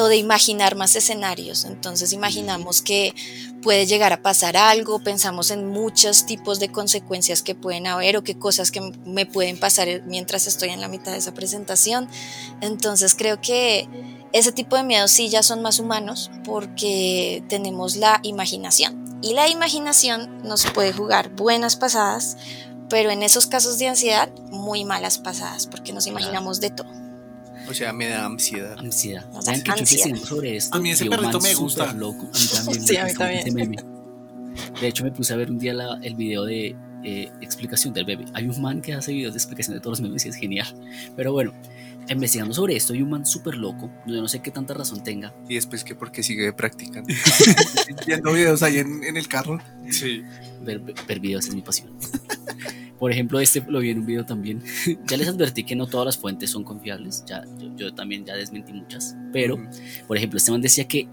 o 0.00 0.06
de 0.06 0.16
imaginar 0.16 0.74
más 0.74 0.96
escenarios. 0.96 1.64
Entonces 1.64 2.12
imaginamos 2.12 2.82
que 2.82 3.14
puede 3.62 3.86
llegar 3.86 4.12
a 4.12 4.22
pasar 4.22 4.56
algo, 4.56 5.00
pensamos 5.00 5.50
en 5.50 5.68
muchos 5.68 6.26
tipos 6.26 6.60
de 6.60 6.70
consecuencias 6.70 7.42
que 7.42 7.54
pueden 7.54 7.86
haber 7.86 8.16
o 8.16 8.24
qué 8.24 8.38
cosas 8.38 8.70
que 8.70 8.80
me 9.04 9.26
pueden 9.26 9.58
pasar 9.58 10.02
mientras 10.06 10.46
estoy 10.46 10.70
en 10.70 10.80
la 10.80 10.88
mitad 10.88 11.12
de 11.12 11.18
esa 11.18 11.34
presentación. 11.34 12.08
Entonces 12.60 13.14
creo 13.14 13.40
que 13.40 13.88
ese 14.32 14.52
tipo 14.52 14.76
de 14.76 14.82
miedos 14.82 15.10
sí 15.10 15.28
ya 15.28 15.42
son 15.42 15.62
más 15.62 15.78
humanos 15.78 16.30
porque 16.44 17.44
tenemos 17.48 17.96
la 17.96 18.20
imaginación. 18.22 19.20
Y 19.22 19.34
la 19.34 19.48
imaginación 19.48 20.42
nos 20.42 20.64
puede 20.66 20.92
jugar 20.92 21.30
buenas 21.30 21.76
pasadas, 21.76 22.36
pero 22.88 23.10
en 23.10 23.22
esos 23.22 23.46
casos 23.46 23.78
de 23.78 23.88
ansiedad, 23.88 24.28
muy 24.50 24.84
malas 24.84 25.18
pasadas, 25.18 25.68
porque 25.68 25.92
nos 25.92 26.08
imaginamos 26.08 26.60
de 26.60 26.70
todo. 26.70 27.11
O 27.68 27.74
sea, 27.74 27.92
me 27.92 28.08
da 28.08 28.26
ansiedad. 28.26 28.78
Ansiedad. 28.78 29.28
Nos 29.32 29.44
¿Saben 29.44 29.60
da 29.60 29.64
que 29.64 29.68
yo 29.70 29.72
ansiedad. 29.82 30.06
investigando 30.06 30.26
sobre 30.26 30.56
esto? 30.56 30.76
A 30.76 30.80
mí 30.80 30.90
ese 30.90 31.06
perrito 31.06 31.32
man 31.40 31.42
me 31.42 31.54
gusta. 31.54 31.92
Loco. 31.94 32.26
A 32.26 32.38
mí 32.38 32.46
también. 32.54 32.82
Sí, 32.86 32.92
me 32.94 32.98
a 32.98 33.04
mí 33.04 33.08
gusta 33.10 33.24
también. 33.24 33.40
ese 33.46 33.52
meme. 33.52 33.76
De 34.80 34.86
hecho, 34.88 35.04
me 35.04 35.10
puse 35.12 35.32
a 35.32 35.36
ver 35.36 35.50
un 35.50 35.58
día 35.58 35.72
la- 35.74 35.98
el 36.02 36.14
video 36.14 36.44
de 36.44 36.76
eh, 37.04 37.30
explicación 37.40 37.92
del 37.94 38.04
bebé. 38.04 38.26
Hay 38.34 38.46
un 38.46 38.60
man 38.60 38.80
que 38.82 38.92
hace 38.94 39.12
videos 39.12 39.32
de 39.34 39.38
explicación 39.38 39.74
de 39.74 39.80
todos 39.80 39.98
los 39.98 40.08
memes 40.08 40.24
y 40.26 40.28
es 40.28 40.36
genial. 40.36 40.66
Pero 41.16 41.32
bueno, 41.32 41.52
investigando 42.08 42.54
sobre 42.54 42.76
esto, 42.76 42.92
hay 42.92 43.02
un 43.02 43.10
man 43.10 43.24
súper 43.26 43.56
loco. 43.56 43.90
Yo 44.06 44.20
no 44.20 44.28
sé 44.28 44.40
qué 44.40 44.50
tanta 44.50 44.74
razón 44.74 45.02
tenga. 45.02 45.34
Y 45.48 45.54
después 45.54 45.82
que 45.84 45.94
porque 45.96 46.22
sigue 46.22 46.52
practicando. 46.52 47.08
Viendo 48.06 48.32
videos 48.32 48.62
ahí 48.62 48.78
en, 48.78 49.02
en 49.04 49.16
el 49.16 49.26
carro. 49.26 49.58
Sí. 49.90 50.22
Ver, 50.62 50.80
ver 50.80 51.18
videos 51.20 51.46
es 51.48 51.54
mi 51.54 51.62
pasión. 51.62 51.90
Por 53.02 53.10
ejemplo, 53.10 53.40
este 53.40 53.60
lo 53.66 53.80
vi 53.80 53.90
en 53.90 53.98
un 53.98 54.06
video 54.06 54.24
también. 54.24 54.62
ya 55.08 55.16
les 55.16 55.26
advertí 55.26 55.64
que 55.64 55.74
no 55.74 55.88
todas 55.88 56.06
las 56.06 56.16
fuentes 56.16 56.50
son 56.50 56.62
confiables. 56.62 57.24
Ya, 57.26 57.42
yo, 57.58 57.74
yo 57.74 57.92
también 57.92 58.24
ya 58.24 58.36
desmentí 58.36 58.72
muchas. 58.72 59.16
Pero, 59.32 59.58
por 60.06 60.16
ejemplo, 60.16 60.36
este 60.36 60.52
man 60.52 60.60
decía 60.60 60.86
que, 60.86 61.08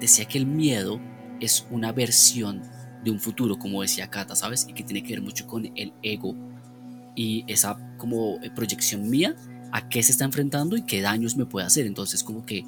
decía 0.00 0.24
que 0.24 0.38
el 0.38 0.46
miedo 0.46 0.98
es 1.38 1.66
una 1.70 1.92
versión 1.92 2.62
de 3.04 3.10
un 3.10 3.20
futuro, 3.20 3.58
como 3.58 3.82
decía 3.82 4.08
Kata, 4.08 4.34
¿sabes? 4.34 4.66
Y 4.66 4.72
que 4.72 4.82
tiene 4.82 5.02
que 5.02 5.12
ver 5.12 5.20
mucho 5.20 5.46
con 5.46 5.70
el 5.76 5.92
ego 6.02 6.34
y 7.14 7.44
esa 7.48 7.76
como 7.98 8.40
proyección 8.54 9.10
mía 9.10 9.36
a 9.72 9.90
qué 9.90 10.02
se 10.02 10.12
está 10.12 10.24
enfrentando 10.24 10.74
y 10.74 10.86
qué 10.86 11.02
daños 11.02 11.36
me 11.36 11.44
puede 11.44 11.66
hacer. 11.66 11.84
Entonces, 11.84 12.24
como 12.24 12.46
que 12.46 12.64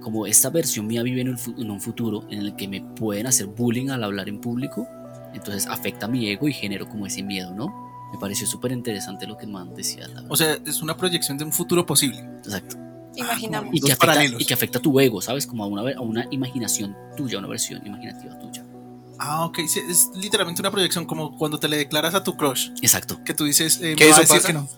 como 0.00 0.26
esta 0.26 0.50
versión 0.50 0.88
mía 0.88 1.04
vive 1.04 1.20
en 1.20 1.70
un 1.70 1.80
futuro 1.80 2.26
en 2.30 2.40
el 2.40 2.56
que 2.56 2.66
me 2.66 2.80
pueden 2.80 3.28
hacer 3.28 3.46
bullying 3.46 3.90
al 3.90 4.02
hablar 4.02 4.28
en 4.28 4.40
público, 4.40 4.88
entonces 5.34 5.66
afecta 5.66 6.08
mi 6.08 6.28
ego 6.28 6.48
y 6.48 6.52
genero 6.52 6.88
como 6.88 7.06
ese 7.06 7.22
miedo, 7.22 7.52
¿no? 7.54 7.90
Me 8.12 8.18
pareció 8.18 8.46
súper 8.46 8.72
interesante 8.72 9.26
lo 9.26 9.36
que 9.36 9.44
el 9.46 9.52
man 9.52 9.74
decía. 9.74 10.08
la. 10.08 10.24
O 10.28 10.36
sea, 10.36 10.58
es 10.66 10.82
una 10.82 10.96
proyección 10.96 11.38
de 11.38 11.44
un 11.44 11.52
futuro 11.52 11.86
posible. 11.86 12.18
Exacto. 12.44 12.76
Imaginamos. 13.16 13.70
Y 13.74 13.80
que, 13.80 13.92
afecta, 13.92 14.24
y 14.24 14.44
que 14.44 14.54
afecta 14.54 14.78
tu 14.80 14.98
ego, 15.00 15.20
¿sabes? 15.20 15.46
Como 15.46 15.64
a 15.64 15.66
una, 15.66 15.82
a 15.96 16.00
una 16.00 16.26
imaginación 16.30 16.96
tuya, 17.16 17.38
una 17.38 17.48
versión 17.48 17.84
imaginativa 17.86 18.38
tuya. 18.38 18.64
Ah, 19.18 19.44
ok. 19.44 19.58
sí, 19.68 19.80
es 19.88 20.08
literalmente 20.14 20.62
una 20.62 20.70
proyección 20.70 21.04
como 21.04 21.36
cuando 21.36 21.58
te 21.60 21.68
le 21.68 21.76
declaras 21.76 22.14
a 22.14 22.24
tu 22.24 22.36
crush. 22.36 22.70
Exacto. 22.82 23.22
Que 23.24 23.34
tú 23.34 23.44
dices, 23.44 23.78
eh, 23.82 23.94
¿Que 23.96 24.04
me 24.06 24.10
va 24.12 24.16
a 24.18 24.22
eso 24.22 24.34
decir 24.34 24.36
pasa? 24.36 24.46
que 24.46 24.52
no. 24.54 24.68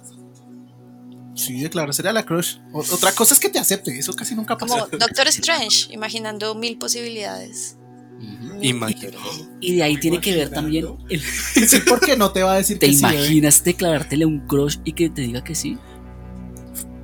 Sí, 1.35 1.61
declararse 1.63 2.07
a 2.07 2.13
la 2.13 2.25
crush. 2.25 2.57
O- 2.73 2.81
otra 2.81 3.13
cosa 3.13 3.33
es 3.35 3.41
que 3.41 3.49
te 3.49 3.59
acepte. 3.59 3.97
Eso 3.99 4.13
casi 4.13 4.35
nunca 4.35 4.59
pasa. 4.59 4.87
Como 4.87 4.99
Doctor 4.99 5.29
Strange, 5.29 5.93
imaginando 5.93 6.55
mil 6.55 6.77
posibilidades. 6.77 7.77
Posibilidades. 8.23 9.51
Y 9.61 9.77
de 9.77 9.83
ahí 9.83 9.97
tiene 9.99 10.21
que 10.21 10.35
ver 10.37 10.51
también 10.51 10.87
el, 11.09 11.21
Sí, 11.23 11.79
¿por 11.89 12.01
qué 12.01 12.17
no 12.17 12.31
te 12.33 12.43
va 12.43 12.55
a 12.55 12.57
decir 12.59 12.79
¿Te 12.79 12.87
que 12.87 12.93
sí, 12.95 13.03
bebé? 13.05 13.17
imaginas 13.17 13.65
declarártele 13.65 14.25
a 14.25 14.27
un 14.27 14.41
crush 14.47 14.79
y 14.85 14.93
que 14.93 15.11
te 15.11 15.23
diga 15.23 15.43
que 15.43 15.55
sí? 15.55 15.77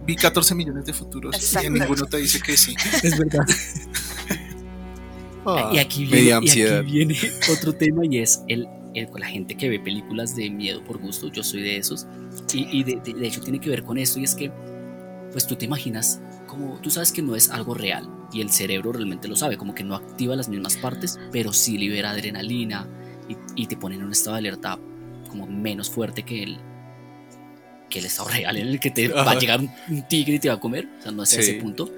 Vi 0.06 0.16
14 0.16 0.54
millones 0.54 0.84
de 0.86 0.92
futuros 0.94 1.34
Exacto. 1.36 1.68
y 1.68 1.70
ninguno 1.78 2.06
te 2.06 2.16
dice 2.18 2.40
que 2.40 2.56
sí. 2.56 2.74
Es 3.02 3.18
verdad. 3.18 3.44
Ah, 5.46 5.70
y 5.72 5.78
aquí 5.78 6.04
viene, 6.04 6.22
y 6.28 6.30
aquí 6.32 6.62
viene 6.90 7.16
otro 7.52 7.72
tema 7.74 8.02
y 8.04 8.18
es 8.18 8.42
el, 8.48 8.68
el- 8.94 9.08
la 9.16 9.26
gente 9.26 9.56
que 9.56 9.68
ve 9.68 9.78
películas 9.80 10.36
de 10.36 10.50
miedo 10.50 10.84
por 10.84 10.98
gusto. 10.98 11.28
Yo 11.32 11.42
soy 11.42 11.62
de 11.62 11.76
esos. 11.78 12.06
Y, 12.52 12.78
y 12.80 12.84
de, 12.84 13.00
de- 13.04 13.14
de 13.14 13.26
hecho 13.26 13.40
tiene 13.40 13.58
que 13.60 13.70
ver 13.70 13.82
con 13.82 13.98
esto 13.98 14.18
y 14.20 14.24
es 14.24 14.34
que 14.34 14.50
pues 15.32 15.46
tú 15.46 15.56
te 15.56 15.64
imaginas 15.66 16.20
como 16.58 16.80
tú 16.80 16.90
sabes 16.90 17.12
que 17.12 17.22
no 17.22 17.36
es 17.36 17.50
algo 17.50 17.74
real 17.74 18.08
y 18.32 18.40
el 18.40 18.50
cerebro 18.50 18.92
realmente 18.92 19.28
lo 19.28 19.36
sabe, 19.36 19.56
como 19.56 19.74
que 19.74 19.84
no 19.84 19.94
activa 19.94 20.36
las 20.36 20.48
mismas 20.48 20.76
partes, 20.76 21.18
pero 21.32 21.52
sí 21.52 21.78
libera 21.78 22.10
adrenalina 22.10 22.86
y, 23.28 23.36
y 23.62 23.66
te 23.66 23.76
pone 23.76 23.94
en 23.96 24.02
un 24.04 24.12
estado 24.12 24.34
de 24.34 24.40
alerta 24.40 24.78
como 25.30 25.46
menos 25.46 25.90
fuerte 25.90 26.22
que 26.24 26.42
el 26.42 26.58
que 27.90 28.00
el 28.00 28.04
estado 28.04 28.28
real 28.28 28.56
en 28.58 28.68
el 28.68 28.80
que 28.80 28.90
te 28.90 29.08
va 29.12 29.30
a 29.30 29.38
llegar 29.38 29.60
un, 29.60 29.70
un 29.88 30.02
tigre 30.08 30.34
y 30.34 30.38
te 30.38 30.48
va 30.48 30.54
a 30.56 30.60
comer, 30.60 30.86
o 30.98 31.02
sea, 31.02 31.10
no 31.12 31.22
es 31.22 31.30
Sí. 31.30 31.40
ese 31.40 31.54
punto. 31.54 31.90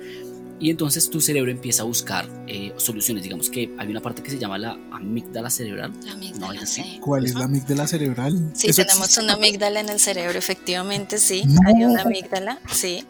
Y 0.61 0.69
entonces 0.71 1.09
tu 1.09 1.21
cerebro 1.23 1.51
empieza 1.51 1.83
a 1.83 1.87
buscar 1.87 2.29
eh, 2.47 2.73
soluciones. 2.77 3.23
Digamos 3.25 3.49
que 3.49 3.75
hay 3.79 3.89
una 3.89 4.01
parte 4.01 4.23
que 4.23 4.31
se 4.31 4.39
llama 4.39 4.59
la 4.59 4.73
amígdala 4.93 5.49
cerebral. 5.49 5.93
La 6.05 6.11
No, 6.11 6.17
amígdala, 6.19 6.55
es 6.55 6.63
así. 6.65 6.83
sí. 6.83 6.99
¿Cuál 7.01 7.25
es 7.25 7.35
la 7.35 7.45
amígdala 7.47 7.87
cerebral? 7.87 8.51
Sí, 8.55 8.69
¿Eso 8.69 8.83
tenemos 8.83 9.07
existe? 9.07 9.25
una 9.25 9.33
amígdala 9.35 9.81
en 9.81 9.89
el 9.89 9.99
cerebro, 9.99 10.39
efectivamente, 10.39 11.17
sí. 11.19 11.45
No. 11.47 11.61
Hay 11.67 11.83
una 11.85 12.03
amígdala, 12.03 12.59
sí. 12.71 13.05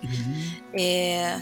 Eh, 0.73 1.37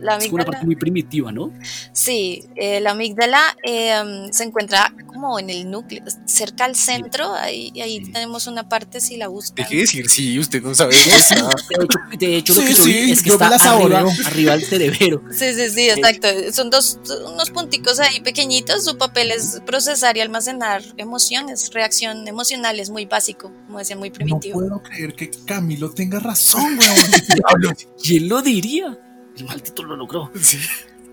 la 0.00 0.16
Es 0.16 0.24
como 0.24 0.34
una 0.36 0.44
parte 0.44 0.64
muy 0.66 0.74
primitiva, 0.74 1.30
¿no? 1.30 1.52
sí, 1.92 2.44
eh, 2.56 2.80
la 2.80 2.90
amígdala 2.90 3.40
eh, 3.64 4.26
se 4.32 4.42
encuentra 4.42 4.92
como 5.22 5.38
en 5.38 5.50
el 5.50 5.70
núcleo, 5.70 6.02
cerca 6.26 6.64
al 6.64 6.74
centro, 6.74 7.32
ahí, 7.34 7.72
ahí 7.80 8.04
Sí. 8.04 8.10
tenemos 8.12 8.48
una 8.48 8.68
parte, 8.68 9.00
si 9.00 9.16
la 9.16 9.28
buscan. 9.28 9.54
Deje 9.56 9.74
de 9.76 9.80
decir 9.82 10.10
sí, 10.10 10.36
usted 10.38 10.60
no 10.62 10.74
sabe. 10.74 10.94
De 10.98 11.00
hecho, 11.16 12.18
de 12.18 12.36
hecho, 12.38 12.54
lo 12.54 12.60
que 12.62 12.74
yo 12.74 12.84
sí, 12.84 13.12
es 13.12 13.22
que 13.22 13.30
está 13.30 13.48
la 13.48 13.56
arriba, 13.56 13.64
saboreo. 14.00 14.08
arriba 14.26 14.52
del 14.56 14.64
cerebro. 14.66 15.22
Sí, 15.32 15.54
sí, 15.54 15.70
sí, 15.70 15.90
exacto. 15.90 16.26
Son 16.52 16.70
dos, 16.70 16.98
unos 17.26 17.50
punticos 17.50 18.00
ahí 18.00 18.20
pequeñitos. 18.20 18.84
Su 18.84 18.98
papel 18.98 19.30
es 19.30 19.60
procesar 19.64 20.16
y 20.16 20.20
almacenar 20.20 20.82
emociones, 20.96 21.70
reacción 21.72 22.26
emocional 22.26 22.80
es 22.80 22.90
muy 22.90 23.04
básico, 23.06 23.52
como 23.66 23.78
decía, 23.78 23.96
muy 23.96 24.08
No 24.10 24.14
primitivo. 24.14 24.58
puedo 24.58 24.82
creer 24.82 25.14
que 25.14 25.30
Camilo 25.46 25.90
tenga 25.92 26.18
razón, 26.18 26.78
weón. 26.78 27.76
¿Quién 28.02 28.28
lo 28.28 28.42
diría? 28.42 28.98
El 29.36 29.44
maldito 29.46 29.82
lo 29.84 29.96
logró. 29.96 30.30
Sí. 30.40 30.58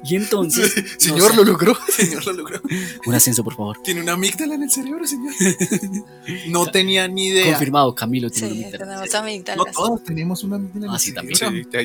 Y 0.04 0.16
entonces. 0.16 0.74
no 0.84 0.90
Señor, 1.00 1.36
lo 1.36 1.44
logró. 1.44 1.78
Señor 1.90 2.26
lo 2.26 2.34
logró. 2.34 2.62
Un 3.06 3.14
ascenso, 3.16 3.44
por 3.44 3.56
favor. 3.56 3.78
Tiene 3.84 4.02
una 4.02 4.14
amígdala 4.14 4.56
en 4.56 4.64
el 4.64 4.72
cerebro, 4.72 5.06
señor. 5.06 5.34
No 6.48 6.66
tenía 6.68 7.08
ni 7.08 7.28
idea. 7.28 7.52
Confirmado, 7.52 7.94
Camilo 7.96 8.30
tiene 8.30 8.50
Sí, 8.50 8.54
una 8.60 8.68
amígdala. 8.68 8.86
tenemos 8.86 9.14
No 9.14 9.20
amígdalas. 9.20 9.72
todos 9.76 10.04
tenemos 10.04 10.44
una 10.44 10.56
amígdala 10.58 10.86
en 10.86 10.92
Ah, 10.92 10.96
el 10.96 11.00
sí, 11.00 11.12
cerebro. 11.12 11.38
también. 11.38 11.66
Sí, 11.66 11.70
ya, 11.72 11.82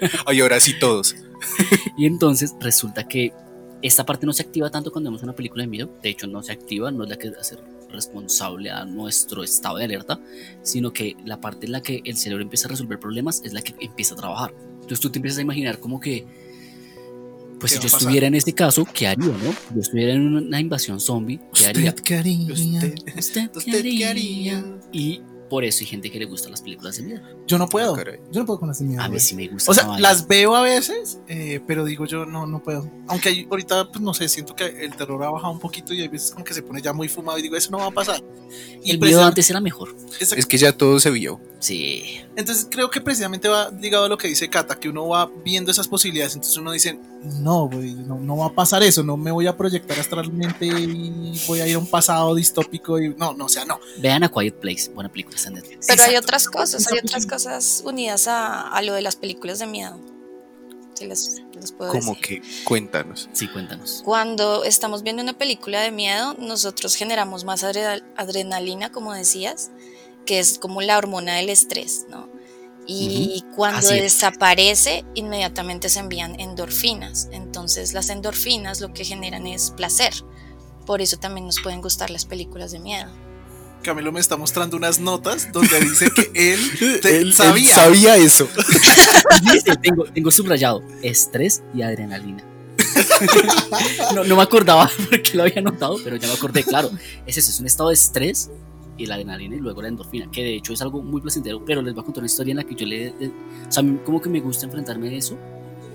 ya. 0.00 0.10
Ay, 0.26 0.40
ahora 0.40 0.60
sí 0.60 0.78
todos. 0.78 1.16
Y 1.96 2.06
entonces 2.06 2.54
resulta 2.60 3.06
que 3.08 3.32
esta 3.82 4.04
parte 4.04 4.26
no 4.26 4.32
se 4.32 4.42
activa 4.42 4.70
tanto 4.70 4.90
cuando 4.90 5.10
vemos 5.10 5.22
una 5.22 5.34
película 5.34 5.62
de 5.62 5.68
miedo. 5.68 5.90
De 6.02 6.08
hecho, 6.10 6.26
no 6.26 6.42
se 6.42 6.52
activa, 6.52 6.90
no 6.90 7.04
es 7.04 7.10
la 7.10 7.16
que 7.16 7.28
hace 7.40 7.56
responsable 7.90 8.70
a 8.70 8.84
nuestro 8.84 9.42
estado 9.42 9.78
de 9.78 9.84
alerta, 9.84 10.20
sino 10.62 10.92
que 10.92 11.16
la 11.24 11.40
parte 11.40 11.66
en 11.66 11.72
la 11.72 11.80
que 11.82 12.02
el 12.04 12.16
cerebro 12.16 12.42
empieza 12.42 12.66
a 12.68 12.70
resolver 12.70 12.98
problemas 13.00 13.40
es 13.44 13.52
la 13.52 13.62
que 13.62 13.74
empieza 13.80 14.14
a 14.14 14.18
trabajar. 14.18 14.52
Entonces 14.74 15.00
tú 15.00 15.10
te 15.10 15.18
empiezas 15.18 15.38
a 15.38 15.42
imaginar 15.42 15.78
como 15.80 15.98
que, 16.00 16.26
pues 17.60 17.72
¿Qué 17.72 17.78
si 17.80 17.88
yo 17.88 17.96
estuviera 17.96 18.26
en 18.26 18.34
este 18.34 18.52
caso, 18.54 18.86
¿qué 18.92 19.08
haría, 19.08 19.26
no? 19.28 19.52
Si 19.68 19.74
yo 19.74 19.80
estuviera 19.80 20.12
en 20.14 20.36
una 20.36 20.60
invasión 20.60 21.00
zombie, 21.00 21.40
¿qué 21.54 21.66
haría? 21.66 21.90
¿Usted 21.90 22.02
qué 22.02 22.14
haría? 22.16 22.52
Usted- 22.52 22.94
¿Usted 23.18 23.50
¿Usted 23.56 23.82
qué 23.82 24.06
haría? 24.06 24.64
Y 24.92 25.20
por 25.50 25.64
eso 25.64 25.78
hay 25.80 25.86
gente 25.86 26.10
que 26.10 26.18
le 26.18 26.26
gusta 26.26 26.50
las 26.50 26.60
películas 26.60 26.98
de 26.98 27.04
miedo. 27.04 27.22
Yo 27.46 27.56
no 27.56 27.66
puedo. 27.70 27.96
Yo 28.30 28.40
no 28.40 28.44
puedo 28.44 28.58
con 28.60 28.68
las 28.68 28.80
de 28.80 28.84
miedo. 28.84 29.00
A 29.02 29.08
mí 29.08 29.18
sí 29.18 29.34
me 29.34 29.48
gusta. 29.48 29.70
O 29.70 29.74
sea, 29.74 29.98
las 29.98 30.28
veo 30.28 30.54
a 30.54 30.60
veces, 30.60 31.20
eh, 31.26 31.60
pero 31.66 31.86
digo 31.86 32.04
yo, 32.04 32.26
no, 32.26 32.46
no 32.46 32.62
puedo. 32.62 32.90
Aunque 33.06 33.30
hay- 33.30 33.46
ahorita, 33.50 33.90
pues 33.90 34.02
no 34.02 34.12
sé, 34.12 34.28
siento 34.28 34.54
que 34.54 34.66
el 34.66 34.94
terror 34.94 35.24
ha 35.24 35.30
bajado 35.30 35.52
un 35.54 35.58
poquito 35.58 35.94
y 35.94 36.02
hay 36.02 36.08
veces 36.08 36.32
como 36.32 36.44
que 36.44 36.52
se 36.52 36.62
pone 36.62 36.82
ya 36.82 36.92
muy 36.92 37.08
fumado 37.08 37.38
y 37.38 37.42
digo, 37.42 37.56
eso 37.56 37.70
no 37.70 37.78
va 37.78 37.86
a 37.86 37.90
pasar. 37.90 38.22
Y 38.84 38.90
El 38.90 39.00
miedo 39.00 39.24
antes 39.24 39.48
era 39.48 39.60
mejor. 39.60 39.96
Es 40.20 40.44
que 40.46 40.58
ya 40.58 40.72
todo 40.76 41.00
se 41.00 41.10
vio. 41.10 41.40
Sí. 41.60 42.20
Entonces 42.36 42.68
creo 42.70 42.90
que 42.90 43.00
precisamente 43.00 43.48
va 43.48 43.70
ligado 43.70 44.04
a 44.04 44.08
lo 44.10 44.18
que 44.18 44.28
dice 44.28 44.48
Cata, 44.50 44.78
que 44.78 44.88
uno 44.90 45.08
va 45.08 45.30
viendo 45.44 45.70
esas 45.72 45.88
posibilidades, 45.88 46.34
entonces 46.34 46.56
uno 46.58 46.72
dice, 46.72 46.98
no, 47.22 47.68
güey, 47.68 47.94
no, 47.94 48.18
no 48.20 48.36
va 48.36 48.46
a 48.46 48.52
pasar 48.54 48.82
eso, 48.82 49.02
no 49.02 49.16
me 49.16 49.30
voy 49.30 49.46
a 49.46 49.56
proyectar 49.56 49.98
astralmente 49.98 50.66
y 50.66 51.40
voy 51.46 51.60
a 51.60 51.66
ir 51.66 51.76
a 51.76 51.78
un 51.78 51.86
pasado 51.86 52.34
distópico 52.34 52.98
y 53.00 53.10
no, 53.14 53.34
no, 53.34 53.46
o 53.46 53.48
sea, 53.48 53.64
no. 53.64 53.78
Vean 54.00 54.22
a 54.24 54.28
Quiet 54.30 54.54
Place, 54.60 54.90
buena 54.90 55.10
película, 55.10 55.36
está 55.36 55.48
en 55.48 55.54
Netflix. 55.56 55.86
Pero 55.86 56.02
hay 56.04 56.16
otras 56.16 56.48
cosas, 56.48 56.86
hay 56.92 56.98
otras 56.98 57.26
cosas 57.26 57.82
unidas 57.84 58.28
a, 58.28 58.68
a 58.68 58.82
lo 58.82 58.94
de 58.94 59.02
las 59.02 59.16
películas 59.16 59.58
de 59.58 59.66
miedo. 59.66 59.98
Si 60.94 61.06
les, 61.06 61.42
les 61.54 61.70
puedo 61.70 61.92
Como 61.92 62.14
decir. 62.14 62.42
que, 62.42 62.64
cuéntanos. 62.64 63.28
Sí, 63.32 63.46
cuéntanos. 63.46 64.02
Cuando 64.04 64.64
estamos 64.64 65.04
viendo 65.04 65.22
una 65.22 65.38
película 65.38 65.80
de 65.80 65.92
miedo, 65.92 66.34
nosotros 66.40 66.96
generamos 66.96 67.44
más 67.44 67.62
adre- 67.62 68.02
adrenalina, 68.16 68.90
como 68.90 69.12
decías, 69.12 69.70
que 70.26 70.40
es 70.40 70.58
como 70.58 70.82
la 70.82 70.98
hormona 70.98 71.36
del 71.36 71.50
estrés, 71.50 72.06
¿no? 72.10 72.28
Y 72.90 73.44
cuando 73.54 73.78
Así 73.80 73.96
es. 73.98 74.02
desaparece, 74.02 75.04
inmediatamente 75.14 75.90
se 75.90 75.98
envían 76.00 76.40
endorfinas. 76.40 77.28
Entonces 77.32 77.92
las 77.92 78.08
endorfinas 78.08 78.80
lo 78.80 78.94
que 78.94 79.04
generan 79.04 79.46
es 79.46 79.70
placer. 79.72 80.12
Por 80.86 81.02
eso 81.02 81.18
también 81.18 81.44
nos 81.46 81.60
pueden 81.60 81.82
gustar 81.82 82.08
las 82.10 82.24
películas 82.24 82.72
de 82.72 82.78
miedo. 82.78 83.10
Camilo 83.82 84.10
me 84.10 84.20
está 84.20 84.36
mostrando 84.38 84.76
unas 84.76 84.98
notas 85.00 85.52
donde 85.52 85.78
dice 85.80 86.10
que 86.10 86.30
él, 86.54 87.00
te- 87.02 87.18
Él- 87.18 87.26
él 87.28 87.34
sabía. 87.34 87.74
sabía 87.74 88.16
eso. 88.16 88.48
Dice, 89.52 89.76
tengo, 89.82 90.04
tengo 90.04 90.30
subrayado 90.30 90.82
estrés 91.02 91.62
y 91.74 91.82
adrenalina. 91.82 92.42
no, 94.14 94.24
no 94.24 94.36
me 94.36 94.42
acordaba 94.42 94.90
porque 95.10 95.32
lo 95.34 95.42
había 95.42 95.60
notado, 95.62 95.96
pero 96.02 96.16
ya 96.16 96.26
me 96.26 96.34
acordé, 96.34 96.62
claro. 96.64 96.90
Es 97.26 97.36
eso, 97.36 97.50
es 97.50 97.60
un 97.60 97.66
estado 97.66 97.90
de 97.90 97.94
estrés 97.94 98.50
y 98.98 99.06
la 99.06 99.14
adrenalina 99.14 99.56
y 99.56 99.60
luego 99.60 99.80
la 99.80 99.88
endorfina, 99.88 100.30
que 100.30 100.42
de 100.42 100.56
hecho 100.56 100.72
es 100.74 100.82
algo 100.82 101.00
muy 101.02 101.20
placentero, 101.22 101.64
pero 101.64 101.80
les 101.80 101.94
voy 101.94 102.02
a 102.02 102.04
contar 102.04 102.20
una 102.22 102.26
historia 102.26 102.50
en 102.52 102.56
la 102.58 102.64
que 102.64 102.74
yo 102.74 102.84
le... 102.86 103.12
de- 103.12 103.28
o 103.28 103.72
sea, 103.72 103.82
como 104.04 104.20
que 104.20 104.28
me 104.28 104.40
gusta 104.40 104.66
enfrentarme 104.66 105.08
a 105.08 105.12
eso, 105.12 105.38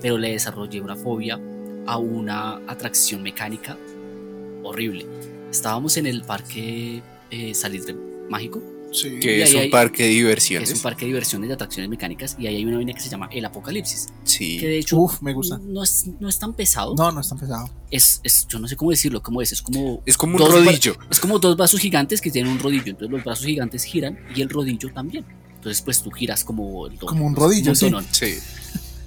pero 0.00 0.18
le 0.18 0.30
desarrollé 0.32 0.80
una 0.80 0.96
fobia 0.96 1.38
a 1.86 1.98
una 1.98 2.56
atracción 2.66 3.22
mecánica 3.22 3.76
horrible. 4.62 5.06
Estábamos 5.50 5.96
en 5.98 6.06
el 6.06 6.22
parque 6.22 7.02
eh, 7.30 7.54
Salitre 7.54 7.94
Mágico, 8.28 8.62
Sí. 8.94 9.08
Y 9.08 9.18
Que 9.20 9.42
es 9.42 9.52
un 9.52 9.60
hay- 9.60 9.70
parque 9.70 10.04
de 10.04 10.08
diversiones. 10.10 10.70
es 10.70 10.76
un 10.76 10.82
parque 10.82 11.00
de 11.00 11.08
diversiones 11.08 11.48
de 11.48 11.54
atracciones 11.54 11.90
mecánicas, 11.90 12.36
y 12.38 12.46
ahí 12.46 12.56
hay 12.56 12.64
una 12.64 12.76
vaina 12.76 12.92
que 12.92 13.00
se 13.00 13.08
llama 13.10 13.28
El 13.32 13.44
Apocalipsis, 13.44 14.06
Sí. 14.22 14.58
que 14.58 14.68
de 14.68 14.78
hecho 14.78 14.96
Uf, 14.98 15.20
me 15.20 15.32
gusta. 15.34 15.58
no 15.62 15.82
es, 15.82 16.06
no 16.20 16.28
es 16.28 16.38
tan 16.38 16.52
pesado. 16.54 16.94
No, 16.94 17.10
no 17.10 17.20
es 17.20 17.28
tan 17.28 17.38
pesado. 17.38 17.68
Es, 17.90 18.20
es, 18.22 18.46
yo 18.48 18.58
no 18.60 18.68
sé 18.68 18.76
cómo 18.76 18.92
decirlo, 18.92 19.20
cómo 19.22 19.42
es, 19.42 19.50
es 19.52 19.60
como, 19.62 20.00
Es 20.06 20.16
como 20.16 20.34
un 20.36 20.38
Dos 20.38 20.52
rodillo. 20.64 20.96
es 21.10 21.18
como 21.18 21.38
dos 21.40 21.56
brazos 21.56 21.80
gigantes 21.80 22.20
que 22.20 22.30
tienen 22.30 22.52
un 22.52 22.58
rodillo. 22.60 22.84
Entonces 22.86 23.10
los 23.10 23.24
brazos 23.24 23.44
gigantes 23.46 23.82
giran 23.84 24.18
y 24.34 24.40
el 24.42 24.48
rodillo 24.48 24.92
también. 24.94 25.24
Entonces 25.56 25.82
pues 25.82 26.00
tú 26.02 26.10
giras 26.10 26.44
como, 26.44 26.86
el 26.86 26.92
doble, 26.94 27.06
Como 27.06 27.26
un 27.26 27.34
rodillo, 27.34 27.74
sí. 27.74 27.90
Sí. 28.12 28.34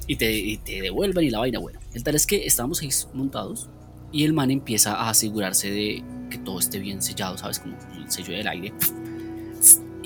y, 0.07 0.15
te, 0.17 0.31
y 0.37 0.57
te 0.57 0.81
devuelven 0.81 1.23
y 1.25 1.29
la 1.29 1.39
vaina. 1.39 1.59
Bueno, 1.59 1.79
el 1.93 2.03
tal 2.03 2.15
es 2.15 2.25
que 2.27 2.45
estábamos 2.45 2.81
ahí 2.81 2.89
montados 3.13 3.69
y 4.11 4.23
el 4.25 4.33
man 4.33 4.51
empieza 4.51 4.93
a 4.95 5.09
asegurarse 5.09 5.69
de 5.71 6.03
que 6.29 6.37
todo 6.39 6.59
esté 6.59 6.79
bien 6.79 7.01
sellado, 7.01 7.37
¿sabes? 7.37 7.59
Como 7.59 7.77
el 7.97 8.11
sello 8.11 8.33
del 8.33 8.47
aire. 8.47 8.73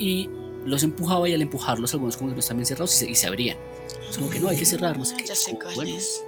Y 0.02 0.28
los 0.66 0.82
empujaba 0.82 1.28
y 1.28 1.34
al 1.34 1.42
empujarlos 1.42 1.92
algunos 1.94 2.16
como 2.16 2.30
que 2.30 2.34
no 2.34 2.40
están 2.40 2.56
bien 2.56 2.66
cerrados 2.66 2.94
y 2.94 2.98
se, 2.98 3.10
y 3.10 3.14
se 3.14 3.26
abrían. 3.26 3.56
Es 4.08 4.16
como 4.18 4.30
que 4.30 4.40
no, 4.40 4.48
hay 4.48 4.56
que 4.56 4.64
cerrar, 4.64 4.96
no 4.98 5.04
sé 5.04 5.16
qué. 5.16 5.24
Ya 5.26 5.34
sé 5.34 5.56
cuál 5.60 5.74
Bueno, 5.74 5.96
es. 5.96 6.22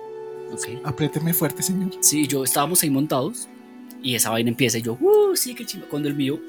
ok. 0.53 0.81
Apriéteme 0.85 1.33
fuerte, 1.35 1.63
señor. 1.63 1.91
Sí, 2.01 2.27
yo 2.27 2.45
estábamos 2.45 2.83
ahí 2.83 2.91
montados 2.91 3.49
y 4.03 4.15
esa 4.15 4.31
vaina 4.31 4.51
empieza 4.51 4.79
y 4.79 4.83
yo, 4.83 4.97
uh, 5.01 5.35
sí, 5.37 5.55
qué 5.55 5.65
chido. 5.65 5.89
Cuando 5.89 6.09
el 6.09 6.15
mío 6.15 6.41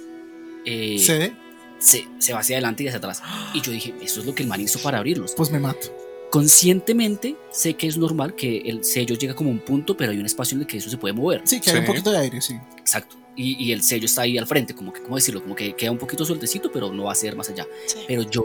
eh, 0.66 0.98
¿Se 1.00 1.34
se, 1.80 2.08
se 2.20 2.34
va 2.34 2.40
hacia 2.40 2.56
adelante 2.56 2.84
y 2.84 2.88
hacia 2.88 2.98
atrás. 2.98 3.22
Y 3.54 3.62
yo 3.62 3.72
dije, 3.72 3.94
eso 4.02 4.22
es 4.22 4.26
lo 4.26 4.34
que 4.34 4.44
el 4.44 4.50
man 4.50 4.62
hizo 4.62 4.80
para 4.80 4.98
abrirlos. 4.98 5.34
Pues 5.36 5.52
me 5.52 5.60
mato. 5.60 5.96
Conscientemente 6.32 7.36
sé 7.52 7.76
que 7.76 7.88
es 7.88 7.98
normal 7.98 8.36
que 8.36 8.58
el 8.60 8.84
sello 8.84 9.16
llega 9.16 9.36
como 9.36 9.50
a 9.50 9.54
un 9.54 9.60
punto, 9.60 9.96
pero 9.96 10.12
hay 10.12 10.18
un 10.18 10.26
espacio 10.26 10.56
en 10.56 10.62
el 10.62 10.68
que 10.68 10.78
eso 10.78 10.90
se 10.90 10.98
puede 10.98 11.14
mover. 11.14 11.42
Sí, 11.46 11.60
que 11.60 11.70
hay 11.72 11.80
un 11.80 11.86
poquito 11.86 12.12
de 12.12 12.18
aire, 12.18 12.42
sí. 12.42 12.56
Exacto. 12.78 13.18
Y, 13.36 13.64
y 13.66 13.72
el 13.74 13.84
sello 13.84 14.06
está 14.06 14.22
ahí 14.22 14.38
al 14.38 14.48
frente, 14.48 14.74
como 14.74 14.94
que, 14.94 15.02
¿cómo 15.02 15.16
decirlo? 15.18 15.42
Como 15.44 15.56
que 15.56 15.74
queda 15.76 15.92
un 15.92 15.98
poquito 15.98 16.24
sueltecito, 16.26 16.72
pero 16.72 16.92
no 16.94 17.04
va 17.06 17.12
a 17.12 17.16
ser 17.16 17.36
más 17.36 17.50
allá. 17.50 17.66
Sí. 17.86 17.98
Pero 18.08 18.22
yo 18.30 18.44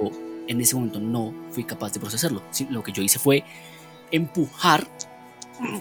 en 0.48 0.60
ese 0.60 0.74
momento 0.74 0.98
no 0.98 1.32
fui 1.52 1.62
capaz 1.64 1.92
de 1.92 2.00
procesarlo. 2.00 2.42
Sí, 2.50 2.66
lo 2.70 2.82
que 2.82 2.90
yo 2.92 3.02
hice 3.02 3.18
fue 3.20 3.44
empujar 4.10 4.88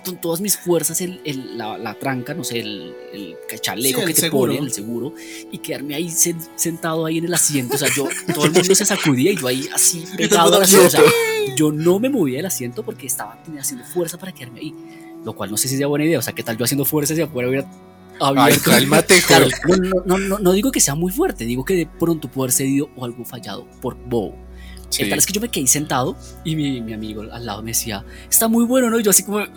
con 0.03 0.19
todas 0.19 0.41
mis 0.41 0.57
fuerzas 0.57 0.99
el, 1.01 1.21
el- 1.23 1.57
la, 1.57 1.77
la 1.77 1.93
tranca, 1.95 2.33
no 2.33 2.43
sé, 2.43 2.59
el, 2.59 2.93
el 3.13 3.37
chaleco 3.61 3.99
Sí, 3.99 4.01
el 4.03 4.07
que 4.09 4.13
te 4.13 4.21
seguro. 4.21 4.51
pone, 4.53 4.65
el 4.65 4.73
seguro, 4.73 5.13
y 5.51 5.57
quedarme 5.59 5.95
ahí 5.95 6.07
sen- 6.09 6.47
sentado 6.55 7.05
ahí 7.05 7.17
en 7.19 7.25
el 7.25 7.33
asiento. 7.33 7.75
O 7.75 7.77
sea, 7.77 7.87
yo, 7.95 8.07
todo 8.35 8.45
el 8.45 8.51
mundo 8.51 8.75
se 8.75 8.85
sacudía 8.85 9.31
y 9.31 9.37
yo 9.37 9.47
ahí 9.47 9.69
así 9.73 10.03
pegado 10.17 10.55
al 10.57 10.63
asiento. 10.63 10.87
O 10.87 10.89
sea, 10.89 11.01
yo 11.55 11.71
no 11.71 11.97
me 11.99 12.09
movía 12.09 12.37
del 12.37 12.45
asiento 12.47 12.83
porque 12.83 13.07
estaba 13.07 13.39
haciendo 13.57 13.85
fuerza 13.85 14.17
para 14.17 14.33
quedarme 14.33 14.59
ahí. 14.59 14.75
Lo 15.23 15.33
cual 15.33 15.49
no 15.49 15.57
sé 15.57 15.67
si 15.69 15.77
sea 15.77 15.87
buena 15.87 16.03
idea. 16.05 16.19
O 16.19 16.21
sea, 16.21 16.33
¿qué 16.33 16.43
tal 16.43 16.57
yo 16.57 16.65
haciendo 16.65 16.83
fuerza 16.85 17.13
hacia 17.13 17.23
afuera 17.25 17.47
hubiera 17.49 17.67
Ay, 18.21 18.37
abierto? 18.37 18.69
cálmate, 18.71 19.15
Claro, 19.27 19.45
Jorge. 19.65 19.89
no, 20.05 20.17
no, 20.17 20.39
no, 20.39 20.51
digo 20.53 20.71
que 20.71 20.79
sea 20.79 20.95
muy 20.95 21.11
fuerte, 21.11 21.45
digo 21.45 21.63
que 21.65 21.75
de 21.75 21.85
pronto 21.87 22.29
pudo 22.29 22.43
haber 22.45 22.53
cedido 22.53 22.89
o 22.95 23.05
algo 23.05 23.23
fallado 23.25 23.67
por 23.81 23.95
bobo. 23.95 24.35
Sí. 24.89 25.03
El 25.03 25.09
tal 25.09 25.19
es 25.19 25.25
que 25.27 25.33
yo 25.33 25.41
me 25.41 25.49
quedé 25.49 25.67
sentado 25.67 26.15
y 26.43 26.55
mi, 26.55 26.81
mi 26.81 26.93
amigo 26.93 27.21
al 27.31 27.45
lado 27.45 27.61
me 27.61 27.71
decía, 27.71 28.03
está 28.29 28.47
muy 28.47 28.65
bueno, 28.65 28.89
¿no? 28.89 28.99
Y 28.99 29.03
yo 29.03 29.11
así 29.11 29.23
como... 29.23 29.39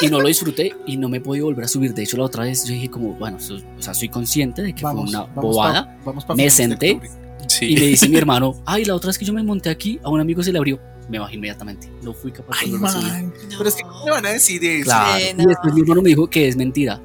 Y 0.00 0.06
no 0.08 0.20
lo 0.20 0.28
disfruté 0.28 0.72
y 0.86 0.96
no 0.96 1.08
me 1.08 1.16
he 1.16 1.20
podido 1.20 1.46
volver 1.46 1.64
a 1.64 1.68
subir. 1.68 1.92
De 1.92 2.04
hecho, 2.04 2.16
la 2.16 2.22
otra 2.24 2.44
vez 2.44 2.64
yo 2.64 2.72
dije 2.72 2.88
como, 2.88 3.14
bueno, 3.14 3.40
so- 3.40 3.56
o 3.56 3.82
sea, 3.82 3.94
soy 3.94 4.08
consciente 4.08 4.62
de 4.62 4.72
que 4.72 4.84
Vamos, 4.84 5.10
fue 5.10 5.18
una 5.18 5.26
vamos 5.34 5.42
bobada. 5.56 5.86
pa- 5.86 5.96
vamos 6.04 6.24
pa 6.24 6.34
Me 6.36 6.48
senté. 6.50 7.00
Sí. 7.48 7.72
Y 7.72 7.74
me 7.74 7.80
dice 7.86 8.08
mi 8.08 8.16
hermano, 8.18 8.62
ay, 8.64 8.84
la 8.84 8.94
otra 8.94 9.08
vez 9.08 9.18
que 9.18 9.24
yo 9.24 9.32
me 9.32 9.42
monté 9.42 9.70
aquí, 9.70 9.98
a 10.04 10.08
un 10.08 10.20
amigo 10.20 10.40
se 10.44 10.52
le 10.52 10.58
abrió. 10.58 10.78
Me 11.08 11.18
bajé 11.18 11.36
inmediatamente. 11.36 11.90
No 12.02 12.12
fui 12.12 12.30
capaz 12.32 12.58
de 12.60 12.66
Ay, 12.66 12.70
volverme 12.72 12.88
a 12.88 12.92
subir. 12.92 13.12
man. 13.12 13.32
Pero 13.56 13.68
es 13.68 13.74
que 13.74 13.82
¿cómo 13.82 14.04
me 14.04 14.10
van 14.10 14.26
a 14.26 14.30
decir 14.30 14.64
eso? 14.64 14.84
Claro. 14.84 15.18
Sí, 15.18 15.28
Y 15.30 15.34
no. 15.34 15.48
después 15.48 15.74
mi 15.74 15.80
hermano 15.80 16.02
me 16.02 16.08
dijo 16.10 16.28
que 16.28 16.48
es 16.48 16.56
mentira. 16.56 17.00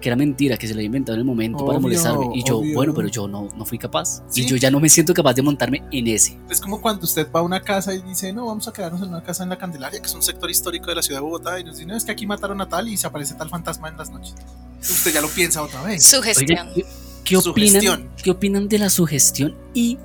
Que 0.00 0.08
era 0.10 0.16
mentira, 0.16 0.58
que 0.58 0.66
se 0.66 0.74
lo 0.74 0.78
había 0.78 0.86
inventado 0.86 1.14
en 1.14 1.20
el 1.20 1.24
momento 1.24 1.58
para 1.64 1.78
Obvio, 1.78 1.80
molestarme. 1.80 2.26
Y 2.34 2.44
yo, 2.44 2.58
obvio. 2.58 2.74
bueno, 2.74 2.92
pero 2.92 3.08
yo 3.08 3.26
no, 3.26 3.48
no 3.56 3.64
fui 3.64 3.78
capaz. 3.78 4.22
Sí. 4.28 4.42
Y 4.42 4.46
yo 4.46 4.56
ya 4.56 4.70
no 4.70 4.78
me 4.78 4.90
siento 4.90 5.14
capaz 5.14 5.32
de 5.34 5.40
montarme 5.42 5.82
en 5.92 6.06
ese. 6.08 6.36
Es 6.50 6.60
como 6.60 6.82
cuando 6.82 7.04
usted 7.04 7.26
va 7.34 7.40
a 7.40 7.42
una 7.42 7.62
casa 7.62 7.94
y 7.94 8.02
dice, 8.02 8.30
no, 8.32 8.44
vamos 8.46 8.68
a 8.68 8.72
quedarnos 8.72 9.00
en 9.02 9.08
una 9.08 9.22
casa 9.22 9.44
en 9.44 9.48
la 9.48 9.56
Candelaria, 9.56 10.00
que 10.00 10.06
es 10.06 10.14
un 10.14 10.22
sector 10.22 10.50
histórico 10.50 10.86
de 10.88 10.96
la 10.96 11.02
ciudad 11.02 11.20
de 11.20 11.22
Bogotá, 11.24 11.58
y 11.58 11.64
nos 11.64 11.76
dice, 11.76 11.86
no, 11.86 11.96
es 11.96 12.04
que 12.04 12.12
aquí 12.12 12.26
mataron 12.26 12.60
a 12.60 12.68
tal 12.68 12.86
y 12.88 12.98
se 12.98 13.06
aparece 13.06 13.34
tal 13.34 13.48
fantasma 13.48 13.88
en 13.88 13.96
las 13.96 14.10
noches. 14.10 14.34
Usted 14.82 15.14
ya 15.14 15.22
lo 15.22 15.28
piensa 15.28 15.62
otra 15.62 15.80
vez. 15.82 16.04
Sugestión. 16.04 16.50
Oigan, 16.50 16.74
¿qué, 16.74 16.84
qué 17.24 17.36
opinan, 17.38 17.68
Sugestión. 17.70 18.10
¿qué 18.22 18.30
opinan 18.30 18.68
de 18.68 18.78
la 18.78 18.90
sugestión 18.90 19.54
y 19.72 19.96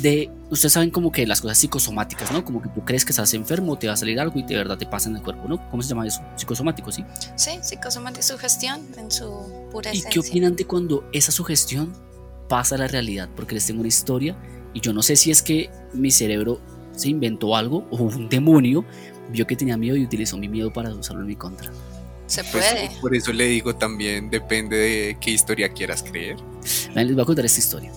de... 0.00 0.30
Ustedes 0.50 0.72
saben 0.72 0.90
como 0.90 1.12
que 1.12 1.26
las 1.26 1.40
cosas 1.40 1.58
psicosomáticas, 1.58 2.32
¿no? 2.32 2.44
Como 2.44 2.60
que 2.60 2.68
tú 2.70 2.84
crees 2.84 3.04
que 3.04 3.12
estás 3.12 3.32
enfermo, 3.34 3.78
te 3.78 3.86
va 3.86 3.92
a 3.92 3.96
salir 3.96 4.18
algo 4.18 4.38
y 4.38 4.42
de 4.42 4.56
verdad 4.56 4.76
te 4.76 4.84
pasa 4.86 5.08
en 5.08 5.16
el 5.16 5.22
cuerpo, 5.22 5.46
¿no? 5.48 5.70
¿Cómo 5.70 5.82
se 5.82 5.88
llama 5.90 6.06
eso? 6.06 6.20
Psicosomático, 6.36 6.90
¿sí? 6.90 7.04
Sí, 7.36 7.52
psicosomática 7.62 8.22
sugestión 8.22 8.80
en 8.98 9.10
su 9.10 9.30
pura 9.70 9.90
¿Y 9.94 9.98
esencia. 9.98 10.10
qué 10.10 10.28
opinan 10.28 10.56
de 10.56 10.64
cuando 10.66 11.08
esa 11.12 11.30
sugestión 11.30 11.92
pasa 12.48 12.74
a 12.74 12.78
la 12.78 12.88
realidad? 12.88 13.28
Porque 13.36 13.54
les 13.54 13.64
tengo 13.66 13.80
una 13.80 13.88
historia 13.88 14.36
y 14.74 14.80
yo 14.80 14.92
no 14.92 15.02
sé 15.02 15.14
si 15.16 15.30
es 15.30 15.40
que 15.42 15.70
mi 15.92 16.10
cerebro 16.10 16.60
se 16.96 17.08
inventó 17.08 17.54
algo 17.54 17.86
o 17.90 17.96
un 18.02 18.28
demonio 18.28 18.84
vio 19.32 19.46
que 19.46 19.54
tenía 19.54 19.76
miedo 19.76 19.96
y 19.96 20.02
utilizó 20.04 20.36
mi 20.36 20.48
miedo 20.48 20.72
para 20.72 20.90
usarlo 20.92 21.22
en 21.22 21.28
mi 21.28 21.36
contra. 21.36 21.70
Se 22.26 22.42
Pues, 22.44 22.64
puede. 22.72 22.90
por 23.00 23.14
eso 23.14 23.32
le 23.32 23.46
digo 23.46 23.74
también, 23.76 24.30
depende 24.30 24.76
de 24.76 25.18
qué 25.20 25.30
historia 25.30 25.68
quieras 25.68 26.02
creer. 26.02 26.36
Les 26.94 27.12
voy 27.14 27.22
a 27.22 27.24
contar 27.24 27.44
esta 27.44 27.58
historia. 27.60 27.92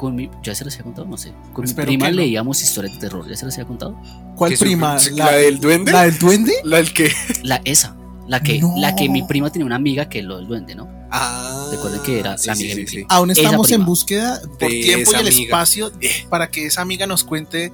Con 0.00 0.16
mi, 0.16 0.30
¿Ya 0.42 0.54
se 0.54 0.64
las 0.64 0.72
había 0.74 0.84
contado? 0.84 1.06
No 1.06 1.18
sé. 1.18 1.32
Con 1.52 1.66
Espero 1.66 1.90
mi 1.90 1.98
prima 1.98 2.06
que 2.06 2.12
no. 2.12 2.16
leíamos 2.22 2.62
historias 2.62 2.94
de 2.94 3.00
terror. 3.00 3.28
¿Ya 3.28 3.36
se 3.36 3.44
las 3.44 3.54
había 3.56 3.66
contado? 3.68 4.00
¿Cuál 4.34 4.50
¿Qué 4.50 4.56
su- 4.56 4.64
prima? 4.64 4.96
¿La 5.12 5.32
del 5.32 5.60
duende? 5.60 5.92
¿La 5.92 6.02
del 6.04 6.18
duende? 6.18 6.54
¿La 6.64 6.76
del 6.78 6.94
qué? 6.94 7.12
La 7.42 7.60
esa. 7.66 7.94
La 8.26 8.40
que, 8.42 8.58
No. 8.60 8.72
la 8.78 8.96
que 8.96 9.10
mi 9.10 9.22
prima 9.24 9.50
tenía 9.52 9.66
una 9.66 9.76
amiga 9.76 10.08
que 10.08 10.22
lo 10.22 10.38
del 10.38 10.46
duende, 10.46 10.74
¿no? 10.74 10.88
Ah, 11.10 11.68
Recuerden 11.70 12.00
que 12.02 12.18
era 12.20 12.38
sí, 12.38 12.46
la 12.46 12.54
sí, 12.54 12.62
amiga 12.62 12.68
de 12.68 12.74
sí, 12.76 12.80
mi 12.80 12.86
sí. 12.86 12.94
prima. 12.96 13.08
Aún 13.10 13.30
estamos 13.30 13.70
en 13.72 13.84
búsqueda 13.84 14.40
por 14.58 14.70
De 14.70 14.80
tiempo 14.80 15.10
y 15.10 15.14
el 15.16 15.20
amiga. 15.26 15.42
espacio 15.42 15.92
para 16.30 16.50
que 16.50 16.64
esa 16.66 16.80
amiga 16.80 17.06
nos 17.06 17.22
cuente 17.24 17.70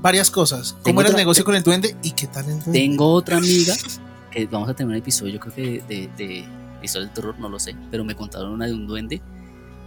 varias 0.00 0.30
cosas. 0.30 0.72
¿Cómo 0.72 0.82
Tengo 0.84 1.00
era 1.00 1.10
el 1.10 1.16
negocio 1.16 1.42
con 1.44 1.54
el 1.54 1.62
duende 1.62 1.96
y 2.02 2.10
qué 2.10 2.26
tal 2.26 2.44
el 2.46 2.58
duende? 2.58 2.72
Tengo 2.72 3.12
otra 3.14 3.38
amiga 3.38 3.74
que 4.30 4.46
vamos 4.46 4.68
a 4.68 4.74
tener 4.74 4.90
un 4.90 4.96
episodio, 4.96 5.32
yo 5.34 5.40
creo 5.40 5.54
que 5.54 5.62
de, 5.62 5.82
de, 5.88 6.10
de 6.18 6.44
historias 6.82 7.10
de 7.10 7.14
terror, 7.14 7.38
no 7.38 7.48
lo 7.48 7.58
sé, 7.58 7.74
pero 7.90 8.04
me 8.04 8.14
contaron 8.14 8.52
una 8.52 8.66
de 8.66 8.74
un 8.74 8.86
duende 8.86 9.22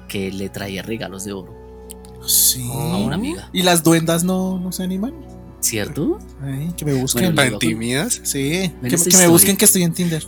que 0.08 0.32
le 0.32 0.50
traía 0.50 0.82
regalos 0.82 1.26
de 1.26 1.34
oro 1.34 1.65
Sí. 2.28 2.68
a 2.72 2.98
una 2.98 3.16
amiga. 3.16 3.50
¿Y 3.54 3.62
las 3.64 3.84
duendas 3.84 4.24
no, 4.24 4.60
no 4.60 4.72
se 4.72 4.84
animan? 4.84 5.14
¿Cierto? 5.62 6.20
Ay, 6.44 6.72
que 6.78 6.86
me 6.86 6.94
busquen. 6.94 7.34
Bueno, 7.34 7.52
¿Tan 7.52 7.60
tímidas? 7.60 8.22
sí, 8.24 8.72
que, 8.88 9.18
me 9.18 9.28
busquen 9.28 9.58
que 9.58 9.66
estoy 9.66 9.82
en 9.84 9.94
Tinder. 9.94 10.24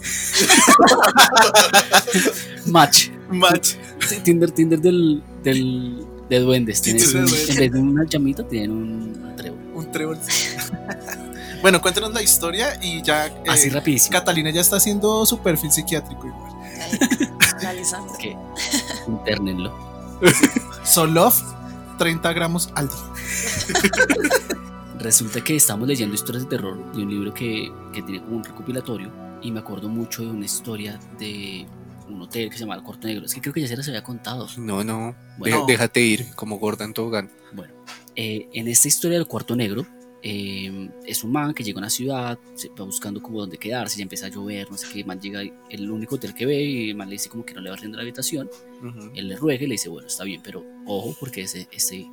Match. 2.65 3.09
Match. 3.29 3.75
Sí, 4.07 4.17
Tinder, 4.23 4.51
Tinder 4.51 4.79
del, 4.81 5.21
del, 5.43 6.05
de 6.29 6.39
duendes. 6.39 6.81
Tinder 6.81 7.03
Tienes 7.07 7.13
de 7.13 7.19
un- 7.19 7.25
duendes. 7.27 7.49
en 7.49 7.55
vez 7.57 7.71
de 7.71 7.79
una 7.79 8.03
llamita, 8.05 8.47
tienen 8.47 8.71
un, 8.71 9.35
trébol. 9.35 9.59
Un 9.75 9.91
trébol. 9.91 10.17
bueno, 11.61 11.81
cuéntanos 11.81 12.13
la 12.13 12.23
historia 12.23 12.79
y 12.81 13.01
ya. 13.03 13.27
eh, 13.27 13.33
Así 13.47 13.69
rapidísimo. 13.69 14.13
Catalina 14.17 14.49
ya 14.49 14.61
está 14.61 14.77
haciendo 14.77 15.25
su 15.25 15.39
perfil 15.39 15.71
psiquiátrico 15.71 16.25
igual. 16.27 16.53
Internenlo. 19.07 19.73
Solof, 20.83 21.41
30 21.97 22.33
gramos 22.33 22.69
al 22.75 22.87
día. 22.87 22.97
Resulta 24.99 25.43
que 25.43 25.55
estamos 25.55 25.87
leyendo 25.87 26.15
historias 26.15 26.43
de 26.45 26.49
terror 26.49 26.91
de 26.93 27.03
un 27.03 27.09
libro 27.09 27.33
que, 27.33 27.71
que 27.93 28.01
tiene 28.01 28.21
como 28.23 28.37
un 28.37 28.43
recopilatorio 28.43 29.11
y 29.41 29.51
me 29.51 29.59
acuerdo 29.59 29.89
mucho 29.89 30.23
de 30.23 30.29
una 30.31 30.45
historia 30.45 30.99
de 31.19 31.67
un 32.09 32.21
hotel 32.21 32.49
que 32.49 32.55
se 32.57 32.61
llama 32.61 32.75
El 32.75 32.83
Cuarto 32.83 33.07
Negro. 33.07 33.25
Es 33.25 33.35
que 33.35 33.41
creo 33.41 33.53
que 33.53 33.61
ya 33.61 33.67
se 33.67 33.77
las 33.77 33.87
había 33.87 34.03
contado. 34.03 34.47
No, 34.57 34.83
no. 34.83 35.15
Bueno. 35.37 35.65
de- 35.65 35.73
déjate 35.73 36.01
ir, 36.01 36.25
como 36.35 36.57
Gordon 36.57 36.93
Tobogán. 36.93 37.29
Bueno, 37.53 37.73
eh, 38.15 38.49
en 38.53 38.67
esta 38.67 38.87
historia 38.87 39.17
del 39.19 39.27
Cuarto 39.27 39.55
Negro 39.55 39.85
eh, 40.21 40.89
es 41.05 41.23
un 41.23 41.31
man 41.31 41.53
que 41.53 41.63
llega 41.63 41.77
a 41.77 41.81
una 41.81 41.89
ciudad, 41.89 42.39
se 42.55 42.69
va 42.69 42.85
buscando 42.85 43.21
como 43.21 43.39
dónde 43.39 43.57
quedarse, 43.57 43.97
ya 43.97 44.03
empieza 44.03 44.25
a 44.27 44.29
llover, 44.29 44.69
no 44.71 44.77
sé 44.77 44.87
qué, 44.91 44.99
el 45.01 45.05
man 45.05 45.19
llega, 45.21 45.41
el 45.69 45.91
único 45.91 46.15
hotel 46.15 46.33
que 46.33 46.45
ve 46.45 46.61
y 46.63 46.89
el 46.89 46.95
man 46.95 47.07
le 47.09 47.13
dice 47.13 47.29
como 47.29 47.45
que 47.45 47.53
no 47.53 47.61
le 47.61 47.69
va 47.69 47.75
a 47.75 47.77
arrendar 47.77 47.97
la 47.97 48.03
habitación. 48.03 48.49
Ujú. 48.83 49.11
Él 49.15 49.27
le 49.27 49.35
ruega 49.35 49.63
y 49.63 49.67
le 49.67 49.73
dice, 49.75 49.89
bueno, 49.89 50.07
está 50.07 50.23
bien, 50.23 50.41
pero 50.43 50.63
ojo 50.85 51.15
porque 51.19 51.41
ese, 51.41 51.67
ese 51.71 52.07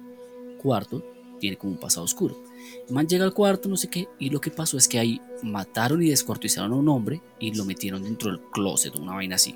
cuarto 0.59 1.05
tiene 1.41 1.57
como 1.57 1.73
un 1.73 1.79
pasado 1.81 2.05
oscuro. 2.05 2.43
El 2.89 2.95
man 2.95 3.07
llega 3.07 3.25
al 3.25 3.35
cuarto, 3.35 3.69
no 3.69 3.77
sé 3.77 3.89
qué, 3.89 4.09
y 4.19 4.31
lo 4.31 4.41
que 4.41 4.51
pasó 4.51 4.79
es 4.79 4.89
que 4.89 4.99
ahí 4.99 5.21
mataron 5.43 6.03
y 6.03 6.09
descuartizaron 6.11 6.73
a 6.73 6.77
un 6.77 6.89
hombre 6.89 7.21
y 7.39 7.55
lo 7.55 7.65
metieron 7.65 8.03
dentro 8.03 8.31
del 8.31 8.41
closet, 8.53 8.97
una 8.97 9.15
vaina 9.15 9.37
así. 9.37 9.55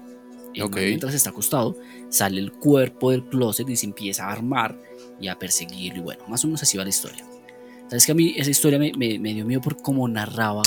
El 0.55 0.63
man, 0.65 0.73
Ok. 0.73 0.77
mientras 0.79 1.15
está 1.15 1.31
acostado, 1.31 1.77
sale 2.09 2.41
el 2.41 2.53
cuerpo 2.53 3.11
del 3.11 3.25
closet 3.25 3.69
y 3.69 3.77
se 3.77 3.87
empieza 3.87 4.27
a 4.27 4.33
armar 4.33 4.81
y 5.21 5.29
a 5.29 5.39
perseguirlo, 5.39 6.01
y 6.01 6.03
bueno, 6.03 6.25
más 6.29 6.43
o 6.45 6.49
menos 6.49 6.63
así 6.63 6.77
va 6.79 6.85
la 6.85 6.91
historia. 6.91 7.25
Sabes 7.89 8.07
que 8.07 8.13
a 8.13 8.15
mí 8.15 8.35
esa 8.37 8.51
historia 8.51 8.79
me, 8.79 8.93
me- 8.97 9.19
me 9.19 9.35
dio 9.35 9.45
miedo 9.45 9.61
por 9.61 9.81
cómo 9.81 10.07
narraba 10.09 10.63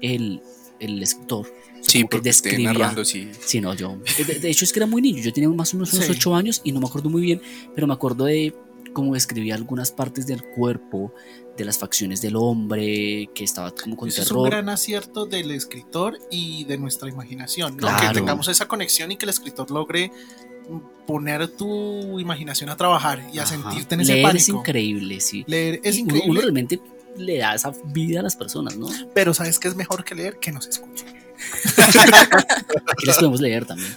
el, 0.00 0.40
el 0.78 1.02
escritor. 1.02 1.46
O 1.46 1.82
sea, 1.82 1.82
Sí, 1.92 2.02
porque 2.04 2.20
describía- 2.20 2.72
narrando, 2.72 3.04
sí. 3.04 3.30
Sí, 3.44 3.60
no, 3.60 3.74
yo. 3.74 3.98
De, 4.26 4.34
de 4.40 4.50
hecho, 4.50 4.64
es 4.64 4.72
que 4.72 4.78
era 4.80 4.86
muy 4.86 5.00
niño. 5.02 5.22
Yo 5.22 5.32
tenía 5.32 5.48
más 5.50 5.72
o 5.72 5.76
menos 5.78 5.92
unos 5.94 6.06
Sí. 6.06 6.12
8 6.12 6.34
años 6.34 6.60
y 6.64 6.72
no 6.72 6.80
me 6.80 6.86
acuerdo 6.86 7.08
muy 7.10 7.22
bien, 7.22 7.40
pero 7.74 7.86
me 7.86 7.94
acuerdo 7.94 8.24
de 8.24 8.54
cómo 8.92 9.14
describía 9.14 9.54
algunas 9.54 9.90
partes 9.92 10.26
del 10.26 10.42
cuerpo, 10.42 11.12
de 11.56 11.64
las 11.66 11.78
facciones 11.78 12.20
del 12.22 12.34
hombre, 12.36 13.28
que 13.34 13.44
estaba 13.44 13.70
como 13.70 13.94
con 13.96 14.08
Eso 14.08 14.22
es 14.22 14.30
un 14.30 14.36
terror. 14.44 14.50
gran 14.50 14.68
acierto 14.70 15.26
del 15.26 15.50
escritor 15.50 16.18
y 16.30 16.64
de 16.64 16.78
nuestra 16.78 17.08
imaginación, 17.08 17.72
¿no? 17.76 17.78
Claro. 17.88 18.08
Que 18.08 18.14
tengamos 18.14 18.48
esa 18.48 18.66
conexión 18.68 19.12
y 19.12 19.16
que 19.16 19.26
el 19.26 19.30
escritor 19.30 19.70
logre 19.70 20.10
poner 21.06 21.48
tu 21.48 22.18
imaginación 22.18 22.68
a 22.70 22.76
trabajar 22.76 23.22
y 23.32 23.38
a 23.38 23.42
Ajá. 23.44 23.52
sentirte 23.52 23.94
en 23.94 24.00
ese 24.00 24.14
Leer 24.14 24.26
es 24.26 24.32
pánico. 24.44 24.58
increíble, 24.60 25.20
sí. 25.20 25.44
Leer 25.46 25.80
es 25.84 25.96
Y 25.96 26.00
increíble, 26.00 26.30
Uno, 26.30 26.40
realmente 26.40 26.80
le 27.16 27.38
da 27.38 27.54
esa 27.54 27.72
vida 27.86 28.20
a 28.20 28.22
las 28.22 28.36
personas, 28.36 28.76
¿no? 28.76 28.88
pero 29.14 29.32
¿sabes 29.32 29.58
qué 29.58 29.68
es 29.68 29.76
mejor 29.76 30.04
que 30.04 30.14
leer? 30.14 30.38
Que 30.38 30.52
nos 30.52 30.66
escuchen. 30.66 31.06
Aquí 32.88 33.06
les 33.06 33.16
podemos 33.16 33.40
leer 33.40 33.66
también. 33.66 33.90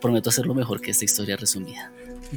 Prometo 0.00 0.30
hacerlo 0.30 0.54
mejor 0.54 0.80
que 0.80 0.90
esta 0.90 1.04
historia 1.04 1.36
resumida. 1.36 1.90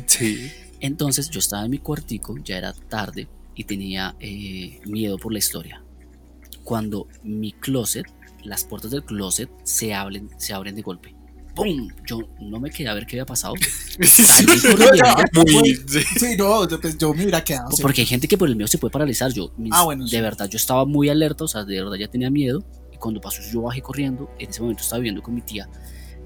Sí. 0.06 0.52
Entonces 0.80 1.30
yo 1.30 1.40
estaba 1.40 1.66
en 1.66 1.72
mi 1.72 1.80
cuartico, 1.80 2.38
ya 2.44 2.58
era 2.58 2.74
tarde 2.74 3.28
y 3.56 3.64
tenía 3.66 4.16
eh, 4.20 4.80
miedo 4.86 5.18
por 5.18 5.32
la 5.34 5.40
historia. 5.40 5.84
Cuando 6.64 7.08
mi 7.24 7.52
closet, 7.54 8.06
las 8.44 8.64
puertas 8.64 8.92
del 8.92 9.04
closet 9.04 9.50
se 9.64 9.94
abren, 9.94 10.30
se 10.38 10.54
abren 10.54 10.76
de 10.76 10.82
golpe. 10.82 11.16
¡Pum! 11.64 11.88
Yo 12.06 12.20
no 12.42 12.60
me 12.60 12.70
quedé 12.70 12.90
a 12.90 12.94
ver 12.94 13.06
qué 13.06 13.16
había 13.18 13.26
pasado. 13.26 13.54
Sí, 14.02 14.24
no, 16.38 16.68
yo, 16.68 16.80
pues, 16.80 16.98
yo 16.98 17.14
me 17.14 17.24
hubiera 17.24 17.44
quedado. 17.44 17.72
sí. 17.72 17.82
Porque 17.82 18.02
hay 18.02 18.08
gente 18.08 18.28
que 18.28 18.38
por 18.38 18.48
el 18.50 18.56
miedo 18.56 18.68
se 18.68 18.78
puede 18.78 18.92
paralizar. 18.92 19.32
Yo, 19.34 19.52
mis- 19.58 19.72
Ah, 19.74 19.84
bueno, 19.84 20.04
de 20.06 20.10
sí. 20.10 20.22
verdad, 20.22 20.48
yo 20.50 20.58
estaba 20.58 20.86
muy 20.86 21.10
alerta, 21.10 21.44
o 21.44 21.48
sea, 21.48 21.64
de 21.66 21.82
verdad 21.84 21.98
ya 21.98 22.08
tenía 22.08 22.30
miedo. 22.30 22.64
Y 22.94 22.98
cuando 22.98 23.20
pasó 23.22 23.42
yo 23.52 23.62
bajé 23.64 23.82
corriendo. 23.82 24.30
En 24.40 24.50
ese 24.50 24.62
momento 24.62 24.84
estaba 24.84 25.00
viviendo 25.00 25.22
con 25.22 25.36
mi 25.36 25.42
tía. 25.42 25.68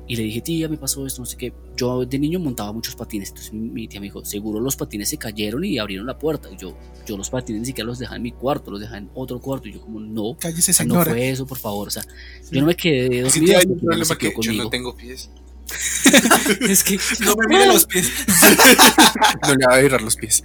Y 0.06 0.18
le 0.18 0.24
dije, 0.24 0.42
tía, 0.42 0.68
me 0.68 0.78
pasó 0.78 1.08
esto, 1.08 1.22
no 1.22 1.26
sé 1.26 1.38
qué. 1.38 1.54
Yo 1.78 2.06
de 2.06 2.20
niño 2.20 2.38
montaba 2.40 2.74
muchos 2.74 2.94
patines. 2.96 3.30
Entonces 3.30 3.54
mi, 3.54 3.88
tía 3.88 4.02
me 4.02 4.08
dijo, 4.08 4.26
seguro 4.26 4.60
los 4.60 4.76
patines 4.76 5.08
se 5.10 5.18
cayeron 5.18 5.64
y 5.64 5.80
abrieron 5.80 6.06
la 6.06 6.18
puerta. 6.20 6.50
Y 6.52 6.58
yo, 6.58 6.78
yo 7.08 7.16
los 7.18 7.30
patines 7.30 7.62
ni 7.62 7.66
siquiera 7.68 7.88
los 7.88 8.00
dejaba 8.00 8.18
en 8.18 8.24
mi 8.24 8.32
cuarto, 8.34 8.70
los 8.72 8.82
dejaba 8.82 8.98
en 8.98 9.10
otro 9.14 9.40
cuarto. 9.40 9.70
Y 9.70 9.74
yo, 9.74 9.82
como, 9.82 10.00
no, 10.02 10.36
Cállese, 10.40 10.74
sea, 10.74 10.86
no 10.86 10.96
señora. 10.96 11.12
fue 11.12 11.30
eso, 11.30 11.46
por 11.48 11.58
favor. 11.58 11.88
O 11.88 11.92
sea, 11.92 12.04
yo 12.52 12.60
no 12.62 12.68
me 12.68 12.76
quedé 12.76 13.30
Sí, 13.30 13.42
mamá 13.42 13.60
problema 13.82 14.06
se 14.06 14.18
quedó 14.18 14.30
que 14.32 14.36
yo 14.36 14.42
conmigo. 14.42 14.64
no 14.66 14.70
tengo 14.70 14.96
pies. 14.96 15.30
Es 16.70 16.84
que 16.84 17.00
No 17.24 17.36
me 17.38 17.48
mire 17.48 17.68
los 17.68 17.86
pies. 17.86 18.12
No 19.48 19.56
le 19.56 19.66
voy 19.66 19.76
a 19.76 19.82
virar 19.82 20.02
los 20.02 20.16
pies. 20.18 20.44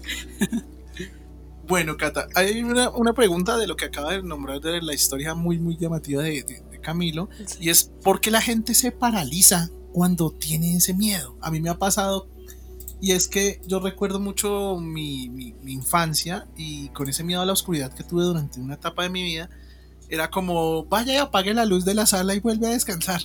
Bueno, 1.67 1.97
Cata, 1.99 2.29
hay 2.35 2.63
una, 2.63 2.89
una 2.91 3.13
pregunta 3.13 3.59
de 3.59 3.67
lo 3.67 3.77
que 3.77 3.85
acaba 3.87 4.13
de 4.13 4.23
nombrar 4.23 4.61
de 4.61 4.81
la 4.81 4.95
historia 4.95 5.35
muy, 5.35 5.59
muy 5.59 5.77
llamativa 5.77 6.23
de, 6.23 6.43
de- 6.43 6.63
Camilo. 6.89 7.29
Y 7.61 7.69
es, 7.69 7.91
¿por 8.03 8.21
qué 8.21 8.31
la 8.31 8.41
gente 8.41 8.75
se 8.75 8.91
paraliza 8.93 9.69
cuando 9.93 10.31
tiene 10.31 10.77
ese 10.77 10.95
miedo? 10.95 11.37
A 11.43 11.51
mí 11.51 11.61
me 11.61 11.69
ha 11.69 11.79
pasado. 11.79 12.29
Y 13.01 13.13
es 13.13 13.29
que 13.29 13.61
yo 13.67 13.79
recuerdo 13.79 14.19
mucho 14.21 14.79
mi, 14.81 15.29
mi- 15.29 15.53
mi 15.63 15.73
infancia 15.75 16.47
y 16.57 16.89
con 16.89 17.09
ese 17.11 17.23
miedo 17.25 17.43
a 17.43 17.47
la 17.47 17.53
oscuridad 17.53 17.93
que 17.93 18.05
tuve 18.05 18.25
durante 18.25 18.59
una 18.59 18.75
etapa 18.75 19.03
de 19.03 19.11
mi 19.11 19.23
vida, 19.23 19.51
era 20.09 20.31
como, 20.31 20.85
vaya 20.87 21.13
y 21.13 21.17
apague 21.19 21.53
la 21.53 21.67
luz 21.67 21.85
de 21.85 21.93
la 21.95 22.07
sala 22.07 22.35
y 22.35 22.41
vuelve 22.41 22.67
a 22.67 22.71
descansar. 22.71 23.21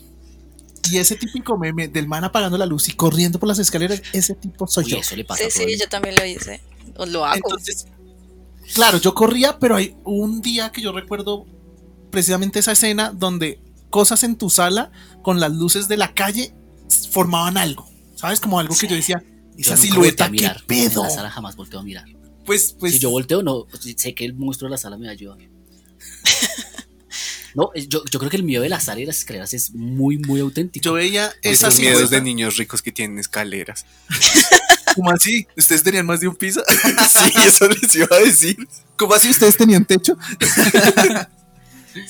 Y 0.92 0.98
ese 0.98 1.16
típico 1.16 1.58
meme 1.58 1.88
del 1.88 2.08
man 2.10 2.26
apagando 2.26 2.58
la 2.58 2.66
luz 2.66 2.90
y 2.90 2.92
corriendo 2.92 3.40
por 3.40 3.48
las 3.48 3.58
escaleras, 3.60 4.02
ese 4.12 4.36
tipo 4.36 4.68
soy 4.68 4.84
uy, 4.84 4.90
yo. 4.92 4.98
eso 4.98 5.16
le 5.16 5.24
pasa 5.24 5.44
Sí, 5.50 5.64
sí, 5.66 5.80
yo 5.80 5.88
también 5.88 6.16
lo 6.18 6.26
hice. 6.26 6.60
O 6.98 7.06
lo 7.06 7.24
hago. 7.26 7.36
Entonces, 7.38 7.88
claro, 8.76 8.98
yo 9.00 9.14
corría, 9.16 9.58
pero 9.58 9.76
hay 9.78 9.96
un 10.04 10.42
día 10.42 10.72
que 10.72 10.82
yo 10.82 10.92
recuerdo 10.92 11.46
precisamente 12.14 12.60
esa 12.60 12.74
escena 12.74 13.12
donde 13.12 13.60
cosas 13.90 14.24
en 14.24 14.36
tu 14.36 14.52
sala 14.52 14.92
con 15.24 15.40
las 15.40 15.52
luces 15.52 15.88
de 15.88 15.98
la 15.98 16.14
calle 16.14 16.54
formaban 17.10 17.58
algo. 17.58 17.90
¿Sabes? 18.16 18.40
Como 18.40 18.60
algo 18.60 18.76
que 18.76 18.88
yo 18.88 18.96
decía, 18.96 19.24
Yo 19.24 19.32
esa 19.58 19.72
nunca 19.72 19.82
silueta, 19.82 20.26
qué 20.26 20.32
mirar. 20.32 20.64
pedo. 20.68 21.02
En 21.02 21.08
la 21.08 21.16
sala 21.16 21.32
jamás 21.32 21.56
volteo 21.56 21.80
a 21.80 21.84
mirar. 21.84 22.06
Pues, 22.46 22.76
pues, 22.80 22.94
si 22.94 23.00
yo 23.00 23.10
volteo, 23.10 23.42
no, 23.42 23.66
sé 23.98 24.14
que 24.14 24.26
el 24.26 24.36
monstruo 24.36 24.70
de 24.70 24.74
la 24.74 24.78
sala 24.78 24.96
me 24.96 25.06
va 25.06 25.10
a 25.10 25.14
ayudar. 25.14 25.40
no, 27.56 27.72
yo, 27.74 28.04
yo 28.12 28.20
creo 28.20 28.30
que 28.30 28.38
el 28.38 28.44
miedo 28.44 28.62
de 28.62 28.70
la 28.70 28.80
sala 28.80 29.02
y 29.02 29.08
las 29.08 29.18
escaleras 29.18 29.56
es 29.56 29.74
muy, 29.74 30.20
muy 30.20 30.40
auténtico. 30.40 30.84
yo 30.84 30.94
veía 30.94 31.32
Esos 31.42 31.80
miedos 31.80 32.12
de 32.12 32.22
niños 32.22 32.58
ricos 32.58 32.84
que 32.84 32.92
tienen 32.92 33.18
escaleras. 33.18 33.88
¿Cómo 34.96 35.10
así? 35.10 35.48
¿Ustedes 35.58 35.82
tenían 35.82 36.06
más 36.06 36.20
de 36.20 36.28
un 36.28 36.36
piso? 36.36 36.62
Sí, 37.10 37.34
eso 37.48 37.68
les 37.68 37.96
iba 37.96 38.08
a 38.12 38.20
decir. 38.20 38.56
¿Cómo 38.98 39.16
así 39.16 39.32
ustedes 39.32 39.58
tenían 39.58 39.84
techo? 39.84 40.16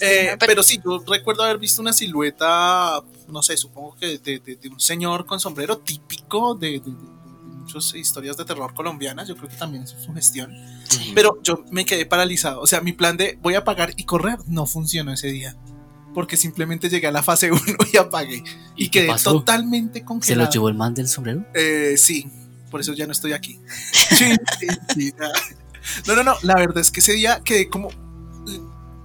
Eh, 0.02 0.30
no, 0.32 0.38
pero- 0.38 0.48
pero 0.48 0.64
sí, 0.64 0.80
yo 0.84 1.04
recuerdo 1.08 1.44
haber 1.44 1.58
visto 1.58 1.82
una 1.82 1.94
silueta, 1.94 3.02
no 3.28 3.44
sé, 3.44 3.58
supongo 3.58 3.96
que 3.96 4.18
de, 4.20 4.40
de- 4.40 4.56
de 4.56 4.70
un 4.70 4.80
señor 4.80 5.26
con 5.26 5.40
sombrero 5.40 5.78
típico 5.80 6.56
de, 6.56 6.72
de- 6.72 6.80
de- 6.80 6.92
de 6.92 7.58
muchas 7.60 7.94
historias 7.96 8.36
de 8.38 8.46
terror 8.46 8.74
colombianas, 8.74 9.28
yo 9.28 9.36
creo 9.38 9.50
que 9.50 9.56
también 9.56 9.84
es 9.84 9.92
su 9.92 10.14
gestión. 10.14 10.54
Sí. 10.90 11.12
Pero 11.16 11.40
yo 11.44 11.64
me 11.72 11.86
quedé 11.86 12.06
paralizado, 12.06 12.60
o 12.62 12.68
sea, 12.68 12.82
mi 12.82 12.92
plan 12.94 13.16
de 13.18 13.38
voy 13.42 13.56
a 13.56 13.60
apagar 13.60 13.94
y 13.98 14.04
correr 14.06 14.40
no 14.48 14.66
funcionó 14.66 15.14
ese 15.14 15.28
día. 15.30 15.56
Porque 16.14 16.38
simplemente 16.38 16.90
llegué 16.90 17.08
a 17.08 17.12
la 17.12 17.24
fase 17.24 17.52
1 17.52 17.62
y 17.94 17.98
apagué. 17.98 18.44
Y, 18.76 18.86
¿Y 18.86 18.90
quedé 18.90 19.08
pasó? 19.08 19.32
totalmente 19.32 20.00
¿Se 20.00 20.06
congelado. 20.06 20.46
lo 20.48 20.52
llevó 20.54 20.70
el 20.70 20.76
man 20.76 20.94
del 20.94 21.08
sombrero? 21.08 21.44
Eh, 21.56 21.96
sí, 21.98 22.28
por 22.70 22.82
eso 22.82 22.94
ya 22.94 23.06
no 23.08 23.12
estoy 23.14 23.34
aquí. 23.34 23.60
Sí, 24.14 24.36
sí. 24.94 25.12
No, 26.08 26.16
no, 26.16 26.24
no, 26.24 26.36
la 26.44 26.56
verdad 26.56 26.78
es 26.80 26.92
que 26.92 27.00
ese 27.00 27.14
día 27.14 27.42
quedé 27.44 27.68
como... 27.68 27.90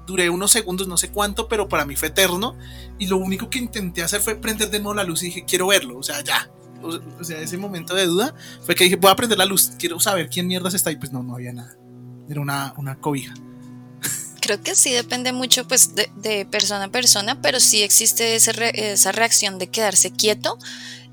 Duré 0.08 0.30
unos 0.30 0.50
segundos, 0.50 0.88
no 0.88 0.96
sé 0.96 1.10
cuánto, 1.10 1.48
pero 1.48 1.68
para 1.68 1.84
mí 1.84 1.94
fue 1.94 2.08
eterno. 2.08 2.56
Y 2.98 3.08
lo 3.08 3.18
único 3.18 3.50
que 3.50 3.58
intenté 3.58 4.02
hacer 4.02 4.22
fue 4.22 4.36
prender 4.36 4.70
de 4.70 4.78
nuevo 4.78 4.94
la 4.94 5.04
luz 5.04 5.22
y 5.22 5.26
dije, 5.26 5.44
quiero 5.46 5.66
verlo, 5.66 5.98
o 5.98 6.02
sea, 6.02 6.24
ya. 6.24 6.50
O, 6.82 7.22
sea, 7.22 7.38
ese 7.40 7.58
momento 7.58 7.94
de 7.94 8.06
duda 8.06 8.34
fue 8.62 8.74
que 8.74 8.84
dije, 8.84 8.96
voy 8.96 9.10
a 9.10 9.16
prender 9.16 9.36
la 9.36 9.44
luz, 9.44 9.72
quiero 9.78 10.00
saber 10.00 10.30
quién 10.30 10.46
mierdas 10.46 10.72
está 10.72 10.88
ahí. 10.88 10.96
Pues 10.96 11.12
no, 11.12 11.22
no 11.22 11.34
había 11.34 11.52
nada. 11.52 11.76
Era 12.26 12.40
una, 12.40 12.72
una 12.78 12.96
cobija. 12.98 13.34
Creo 14.40 14.62
que 14.62 14.74
sí 14.74 14.92
depende 14.92 15.32
mucho 15.32 15.68
pues 15.68 15.92
de, 15.94 16.46
persona 16.50 16.84
a 16.84 16.88
persona, 16.88 17.42
pero 17.42 17.60
sí 17.60 17.82
existe 17.82 18.34
ese 18.34 18.52
esa 18.92 19.12
reacción 19.12 19.58
de 19.58 19.68
quedarse 19.68 20.10
quieto. 20.10 20.56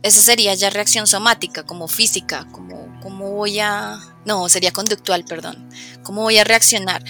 Esa 0.04 0.22
sería 0.22 0.54
ya 0.54 0.70
reacción 0.70 1.06
somática, 1.06 1.64
como 1.64 1.90
física, 1.90 2.48
como 2.54 2.86
cómo 3.02 3.32
voy 3.32 3.60
a... 3.60 4.00
No, 4.26 4.50
sería 4.50 4.72
conductual, 4.72 5.26
perdón. 5.26 5.70
¿Cómo 6.02 6.22
voy 6.22 6.38
a 6.38 6.44
reaccionar? 6.44 7.04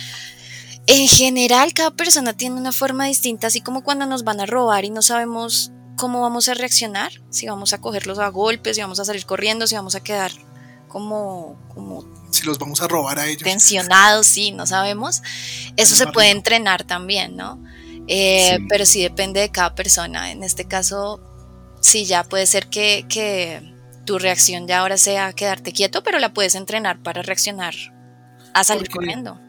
En 0.87 1.07
general, 1.07 1.73
cada 1.73 1.91
persona 1.91 2.33
tiene 2.33 2.57
una 2.57 2.71
forma 2.71 3.05
distinta, 3.05 3.47
así 3.47 3.61
como 3.61 3.83
cuando 3.83 4.05
nos 4.05 4.23
van 4.23 4.39
a 4.39 4.45
robar 4.45 4.85
y 4.85 4.91
no 4.91 5.01
sabemos 5.01 5.71
cómo 5.97 6.21
vamos 6.21 6.47
a 6.47 6.53
reaccionar, 6.53 7.11
si 7.31 7.47
vamos 7.47 7.73
a 7.73 7.79
cogerlos 7.79 8.19
a 8.19 8.27
golpes, 8.27 8.75
si 8.75 8.81
vamos 8.81 8.99
a 8.99 9.05
salir 9.05 9.25
corriendo, 9.25 9.65
si 9.65 9.75
vamos 9.75 9.95
a 9.95 10.03
quedar 10.03 10.31
como, 10.87 11.57
como 11.73 12.05
Si 12.31 12.43
los 12.45 12.59
vamos 12.59 12.81
a 12.81 12.87
robar 12.87 13.17
a 13.17 13.25
ellos. 13.27 13.41
tensionados, 13.43 14.27
sí, 14.27 14.51
no 14.51 14.67
sabemos. 14.67 15.21
Eso 15.75 15.95
se 15.95 16.07
puede 16.07 16.29
entrenar 16.29 16.83
también, 16.83 17.35
¿no? 17.35 17.61
Eh, 18.07 18.57
Sí. 18.59 18.65
Pero 18.69 18.85
sí 18.85 19.01
depende 19.01 19.39
de 19.39 19.49
cada 19.49 19.73
persona. 19.73 20.31
En 20.31 20.43
este 20.43 20.65
caso, 20.65 21.19
sí, 21.81 22.05
ya 22.05 22.23
puede 22.23 22.45
ser 22.45 22.67
que, 22.67 23.05
que 23.09 23.73
tu 24.05 24.19
reacción 24.19 24.67
ya 24.67 24.81
ahora 24.81 24.97
sea 24.97 25.33
quedarte 25.33 25.71
quieto, 25.71 26.03
pero 26.03 26.19
la 26.19 26.31
puedes 26.33 26.53
entrenar 26.53 27.01
para 27.01 27.23
reaccionar 27.23 27.73
a 28.53 28.63
salir 28.63 28.83
Porque- 28.83 28.93
corriendo. 28.93 29.39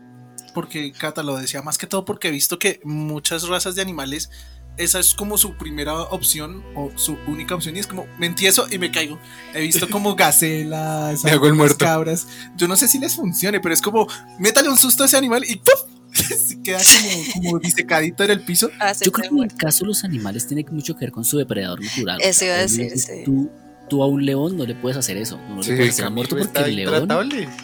Porque 0.56 0.90
Cata 0.90 1.22
lo 1.22 1.36
decía 1.36 1.60
más 1.60 1.76
que 1.76 1.86
todo 1.86 2.06
porque 2.06 2.28
he 2.28 2.30
visto 2.30 2.58
que 2.58 2.80
muchas 2.82 3.46
razas 3.46 3.74
de 3.74 3.82
animales 3.82 4.30
esa 4.78 5.00
es 5.00 5.12
como 5.12 5.36
su 5.36 5.54
primera 5.54 5.92
opción 5.92 6.64
o 6.74 6.90
su 6.96 7.18
única 7.26 7.54
opción 7.54 7.76
y 7.76 7.80
es 7.80 7.86
como 7.86 8.06
me 8.18 8.24
entieso 8.24 8.66
y 8.70 8.78
me 8.78 8.90
caigo. 8.90 9.18
He 9.52 9.60
visto 9.60 9.86
como 9.90 10.14
gacelas, 10.16 11.24
Me 11.24 11.32
hago 11.32 11.46
el 11.46 11.52
muerto. 11.52 11.84
cabras. 11.84 12.26
Yo 12.56 12.68
no 12.68 12.76
sé 12.76 12.88
si 12.88 12.98
les 12.98 13.16
funcione, 13.16 13.60
pero 13.60 13.74
es 13.74 13.82
como 13.82 14.08
métale 14.38 14.70
un 14.70 14.78
susto 14.78 15.02
a 15.02 15.06
ese 15.06 15.18
animal 15.18 15.44
y 15.46 15.56
¡puf! 15.56 15.74
se 16.14 16.62
queda 16.62 16.78
como, 16.78 17.32
como 17.34 17.58
disecadito 17.58 18.24
en 18.24 18.30
el 18.30 18.40
piso. 18.40 18.70
Yo 19.02 19.12
creo 19.12 19.30
que 19.30 19.36
en 19.36 19.42
el 19.42 19.54
caso 19.54 19.80
de 19.80 19.88
los 19.88 20.04
animales 20.04 20.46
tiene 20.46 20.64
mucho 20.70 20.94
que 20.94 21.00
ver 21.00 21.12
con 21.12 21.26
su 21.26 21.36
depredador 21.36 21.82
natural. 21.84 22.18
Eso 22.22 22.46
iba 22.46 22.54
a 22.54 22.58
decir, 22.58 22.98
sí. 22.98 23.24
Tú, 23.26 23.50
tú 23.88 24.02
a 24.02 24.06
un 24.06 24.24
león 24.26 24.56
no 24.56 24.64
le 24.66 24.74
puedes 24.74 24.96
hacer 24.96 25.16
eso. 25.16 25.38
No 25.48 25.62
le 25.62 25.76
puedes 25.76 25.90
hacer 25.94 26.10
muerto 26.10 26.36
porque 26.36 26.60
el 26.60 26.76
león. 26.76 27.08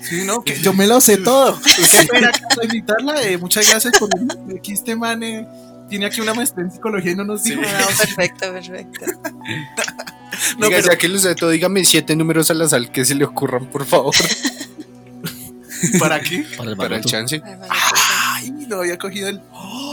Sí, 0.02 0.22
no, 0.24 0.42
que 0.42 0.58
yo 0.60 0.72
me 0.72 0.86
lo 0.86 1.00
sé 1.00 1.16
todo. 1.18 1.58
Invitarla. 2.62 3.22
eh, 3.22 3.38
muchas 3.38 3.68
gracias 3.68 3.94
por 3.98 4.08
venir. 4.14 4.30
Aquí 4.58 4.72
este 4.72 4.94
man 4.96 5.22
eh, 5.22 5.46
tiene 5.88 6.06
aquí 6.06 6.20
una 6.20 6.34
maestría 6.34 6.64
en 6.66 6.72
psicología 6.72 7.12
y 7.12 7.14
no 7.16 7.24
nos 7.24 7.44
dijo 7.44 7.60
Sí. 7.62 7.66
nada. 7.72 7.86
perfecto, 7.98 8.52
perfecto. 8.52 9.00
No, 10.58 10.66
Diga, 10.66 10.78
pero- 10.80 10.92
ya 10.92 10.98
que 10.98 11.08
lo 11.08 11.18
sé 11.18 11.34
todo, 11.34 11.50
dígame 11.50 11.84
siete 11.84 12.16
números 12.16 12.50
al 12.50 12.62
azar 12.62 12.90
que 12.90 13.04
se 13.04 13.14
le 13.14 13.24
ocurran, 13.24 13.66
por 13.66 13.84
favor, 13.84 14.14
¿Para 16.00 16.20
qué? 16.20 16.44
Para 16.56 16.70
el 16.70 16.76
para 16.76 16.96
el 16.96 17.02
barato. 17.02 17.08
chance. 17.08 17.40
Ay, 17.68 18.50
no 18.66 18.76
había 18.76 18.96
cogido 18.98 19.28
el. 19.28 19.40
¡Oh! 19.52 19.91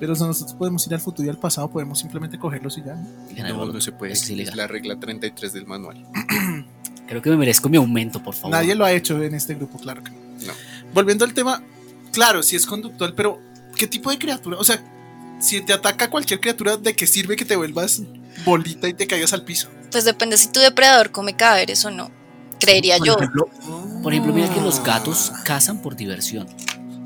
Pero 0.00 0.14
nosotros 0.14 0.54
podemos 0.54 0.86
ir 0.86 0.94
al 0.94 1.00
futuro 1.00 1.26
y 1.26 1.28
al 1.30 1.36
pasado, 1.38 1.70
podemos 1.70 1.98
simplemente 1.98 2.38
cogerlos 2.38 2.78
y 2.78 2.82
ya. 2.82 2.94
¿no? 2.94 3.66
No, 3.66 3.80
se 3.80 3.92
puede. 3.92 4.14
Es 4.14 4.56
la 4.56 4.66
regla 4.66 4.98
33 4.98 5.52
del 5.52 5.66
manual. 5.66 6.04
Creo 7.06 7.20
que 7.20 7.28
me 7.28 7.36
merezco 7.36 7.68
mi 7.68 7.76
aumento, 7.76 8.22
por 8.22 8.34
favor. 8.34 8.50
Nadie 8.50 8.74
lo 8.74 8.84
ha 8.84 8.92
hecho 8.92 9.22
en 9.22 9.34
este 9.34 9.54
grupo, 9.54 9.78
claro 9.78 10.02
que 10.02 10.10
no. 10.10 10.18
No. 10.46 10.52
Volviendo 10.94 11.26
al 11.26 11.34
tema, 11.34 11.62
claro, 12.12 12.42
si 12.42 12.56
es 12.56 12.64
conductual, 12.64 13.14
pero 13.14 13.38
¿qué 13.76 13.86
tipo 13.86 14.10
de 14.10 14.18
criatura? 14.18 14.56
O 14.58 14.64
sea, 14.64 14.82
si 15.38 15.60
te 15.60 15.74
ataca 15.74 16.08
cualquier 16.08 16.40
criatura, 16.40 16.78
¿de 16.78 16.94
qué 16.94 17.06
sirve 17.06 17.36
que 17.36 17.44
te 17.44 17.56
vuelvas 17.56 18.02
bolita 18.44 18.88
y 18.88 18.94
te 18.94 19.06
caigas 19.06 19.34
al 19.34 19.44
piso? 19.44 19.68
Pues 19.90 20.04
depende 20.04 20.38
si 20.38 20.48
tu 20.50 20.60
depredador 20.60 21.10
come 21.10 21.36
cadáveres 21.36 21.84
o 21.84 21.90
no. 21.90 22.10
Creería 22.58 22.96
Por 22.96 23.06
yo. 23.06 23.16
ejemplo, 23.16 23.48
por 24.02 24.12
ejemplo, 24.12 24.32
mira 24.32 24.48
que 24.52 24.60
los 24.60 24.82
gatos 24.82 25.32
cazan 25.44 25.82
por 25.82 25.96
diversión. 25.96 26.46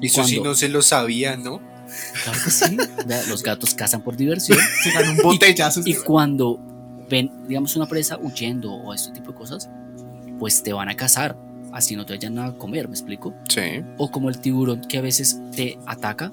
Eso 0.00 0.22
sí 0.24 0.34
¿Cuándo? 0.36 0.50
no 0.50 0.54
se 0.54 0.68
lo 0.68 0.82
sabía, 0.82 1.36
¿no? 1.36 1.73
Claro 2.22 2.38
que 2.44 2.50
sí. 2.50 2.76
Los 3.28 3.42
gatos 3.42 3.74
cazan 3.74 4.02
por 4.02 4.16
diversión. 4.16 4.58
Se 4.82 4.90
ganó 4.90 5.12
un 5.12 5.18
botellazo. 5.18 5.82
Y 5.84 5.94
cuando 5.94 6.58
ven, 7.08 7.30
digamos, 7.46 7.76
una 7.76 7.86
presa 7.86 8.18
huyendo 8.18 8.72
o 8.72 8.94
este 8.94 9.12
tipo 9.12 9.32
de 9.32 9.38
cosas, 9.38 9.68
pues 10.38 10.62
te 10.62 10.72
van 10.72 10.88
a 10.88 10.96
cazar. 10.96 11.36
Así 11.72 11.96
no 11.96 12.06
te 12.06 12.14
vayan 12.14 12.38
a 12.38 12.52
comer, 12.52 12.88
¿me 12.88 12.94
explico? 12.94 13.34
Sí. 13.48 13.82
O 13.98 14.10
como 14.10 14.28
el 14.28 14.38
tiburón 14.38 14.82
que 14.82 14.98
a 14.98 15.00
veces 15.00 15.40
te 15.54 15.78
ataca 15.86 16.32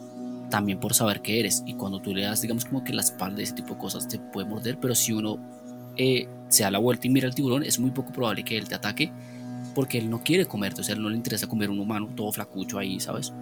también 0.50 0.80
por 0.80 0.94
saber 0.94 1.22
que 1.22 1.40
eres. 1.40 1.64
Y 1.66 1.74
cuando 1.74 2.00
tú 2.00 2.14
le 2.14 2.24
das, 2.24 2.42
digamos, 2.42 2.66
como 2.66 2.84
que 2.84 2.94
la 2.94 3.02
espalda 3.02 3.42
y 3.42 3.44
ese 3.46 3.54
tipo 3.54 3.74
de 3.74 3.80
cosas 3.80 4.08
te 4.08 4.20
puede 4.20 4.48
morder. 4.48 4.78
Pero 4.80 4.94
si 4.94 5.14
uno 5.14 5.40
eh, 5.98 6.28
se 6.50 6.64
da 6.64 6.72
la 6.72 6.78
vuelta 6.78 7.08
y 7.08 7.10
mira 7.10 7.28
al 7.28 7.34
tiburón, 7.34 7.64
es 7.64 7.80
muy 7.80 7.90
poco 7.92 8.12
probable 8.12 8.44
que 8.44 8.58
él 8.58 8.68
te 8.68 8.76
ataque 8.76 9.12
porque 9.74 9.98
él 9.98 10.10
no 10.10 10.22
quiere 10.24 10.46
comerte. 10.46 10.82
O 10.82 10.84
sea, 10.84 10.96
él 10.96 11.02
no 11.02 11.10
le 11.10 11.16
interesa 11.16 11.48
comer 11.48 11.72
un 11.72 11.80
humano 11.80 12.10
todo 12.16 12.32
flacucho 12.32 12.78
ahí, 12.78 13.00
¿sabes? 13.00 13.34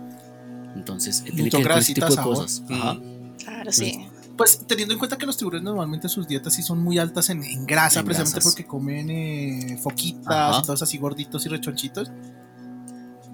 Entonces, 0.76 1.24
él 1.26 1.34
tiene 1.36 1.49
que 1.49 1.57
ver 1.57 1.67
con 1.70 1.78
ese 1.80 1.93
tipo 1.93 2.07
de 2.07 2.22
cosas. 2.22 2.63
Ajá. 2.70 2.93
Mm. 2.93 3.36
Claro, 3.38 3.72
sí. 3.72 4.07
Pues 4.38 4.61
teniendo 4.67 4.93
en 4.93 4.99
cuenta 4.99 5.17
que 5.17 5.26
los 5.26 5.36
tiburones 5.36 5.63
normalmente 5.65 6.07
sus 6.07 6.26
dietas 6.28 6.53
sí 6.53 6.63
son 6.63 6.80
muy 6.82 6.97
altas 6.97 7.30
en, 7.30 7.43
en 7.43 7.65
grasa, 7.65 7.99
En 7.99 8.05
precisamente 8.05 8.36
grasas. 8.39 8.53
porque 8.53 8.65
comen 8.65 9.09
eh, 9.09 9.78
foquitas 9.82 10.28
Ajá. 10.28 10.59
y 10.59 10.65
todos 10.65 10.82
así 10.82 10.97
gorditos 10.97 11.45
y 11.45 11.49
rechonchitos. 11.49 12.09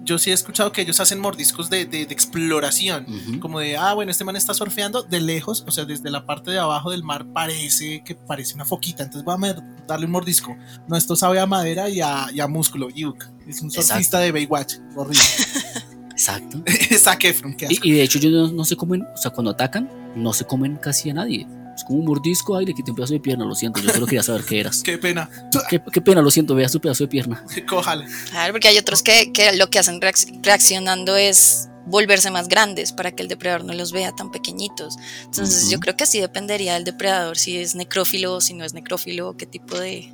Yo 0.02 0.18
sí 0.18 0.30
he 0.30 0.32
escuchado 0.34 0.70
que 0.70 0.82
ellos 0.82 1.00
hacen 1.00 1.18
mordiscos 1.18 1.68
de, 1.68 1.84
de- 1.84 2.06
de 2.06 2.14
exploración. 2.14 3.06
Ujú. 3.08 3.40
Como 3.40 3.58
de, 3.58 3.76
ah, 3.76 3.92
bueno, 3.94 4.10
este 4.12 4.22
man 4.24 4.36
está 4.36 4.54
surfeando 4.54 5.02
de 5.02 5.20
lejos, 5.20 5.64
o 5.66 5.70
sea, 5.72 5.84
desde 5.84 6.10
la 6.10 6.24
parte 6.26 6.52
de 6.52 6.58
abajo 6.60 6.90
del 6.92 7.02
mar 7.02 7.26
parece 7.32 8.02
que 8.04 8.14
parece 8.14 8.54
una 8.54 8.64
foquita, 8.64 9.02
entonces 9.02 9.24
vamos 9.24 9.50
a 9.50 9.54
darle 9.88 10.06
un 10.06 10.12
mordisco. 10.12 10.56
No, 10.88 10.96
esto 10.96 11.16
sabe 11.16 11.40
a 11.40 11.46
madera 11.46 11.88
y 11.88 12.00
a, 12.00 12.28
y 12.32 12.38
a 12.40 12.46
músculo, 12.46 12.88
yuk. 12.88 13.24
Es 13.48 13.60
un 13.62 13.68
Exacto. 13.68 13.88
surfista 13.94 14.18
de 14.20 14.30
Baywatch, 14.32 14.74
horrible. 14.94 15.20
Exacto. 16.16 16.62
Zac 16.98 17.24
Efron, 17.24 17.54
qué 17.54 17.66
asco. 17.66 17.78
Y, 17.86 17.90
y 17.90 17.92
de 17.94 18.02
hecho, 18.02 18.18
ellos 18.18 18.32
no, 18.32 18.48
no 18.56 18.64
se 18.64 18.74
comen, 18.74 19.02
o 19.02 19.16
sea, 19.18 19.30
cuando 19.30 19.50
atacan, 19.50 19.88
no 20.16 20.32
se 20.32 20.44
comen 20.46 20.76
casi 20.76 21.10
a 21.10 21.14
nadie. 21.14 21.46
Es 21.76 21.84
como 21.84 21.98
un 21.98 22.06
mordisco, 22.06 22.56
ay, 22.56 22.64
le 22.64 22.72
quité 22.72 22.90
un 22.90 22.96
pedazo 22.96 23.12
de 23.12 23.20
pierna, 23.20 23.44
lo 23.44 23.54
siento, 23.54 23.80
yo 23.82 23.90
solo 23.92 24.06
quería 24.06 24.22
saber 24.22 24.44
qué 24.44 24.60
eras. 24.60 24.82
Qué 24.84 24.96
pena. 24.96 25.28
Qué, 25.68 25.78
qué 25.92 26.00
pena, 26.00 26.22
lo 26.22 26.30
siento, 26.30 26.54
vea 26.54 26.70
su 26.70 26.80
pedazo 26.80 27.04
de 27.04 27.08
pierna. 27.08 27.44
Cójala. 27.68 28.06
Claro, 28.30 28.54
porque 28.54 28.68
hay 28.68 28.78
otros 28.78 29.02
que, 29.02 29.30
que 29.32 29.54
lo 29.56 29.68
que 29.68 29.78
hacen 29.78 30.00
reacc- 30.00 30.40
reaccionando 30.42 31.16
es 31.16 31.68
volverse 31.84 32.30
más 32.30 32.48
grandes 32.48 32.92
para 32.92 33.12
que 33.12 33.22
el 33.22 33.28
depredador 33.28 33.64
no 33.66 33.74
los 33.74 33.92
vea 33.92 34.10
tan 34.16 34.30
pequeñitos. 34.32 34.96
Entonces 35.26 35.68
yo 35.70 35.78
creo 35.78 35.96
que 35.96 36.06
sí 36.06 36.18
dependería 36.18 36.74
del 36.74 36.84
depredador, 36.84 37.36
si 37.36 37.58
es 37.58 37.74
necrófilo, 37.76 38.40
si 38.40 38.54
no 38.54 38.64
es 38.64 38.72
necrófilo, 38.72 39.36
qué 39.36 39.44
tipo 39.46 39.78
de... 39.78 40.12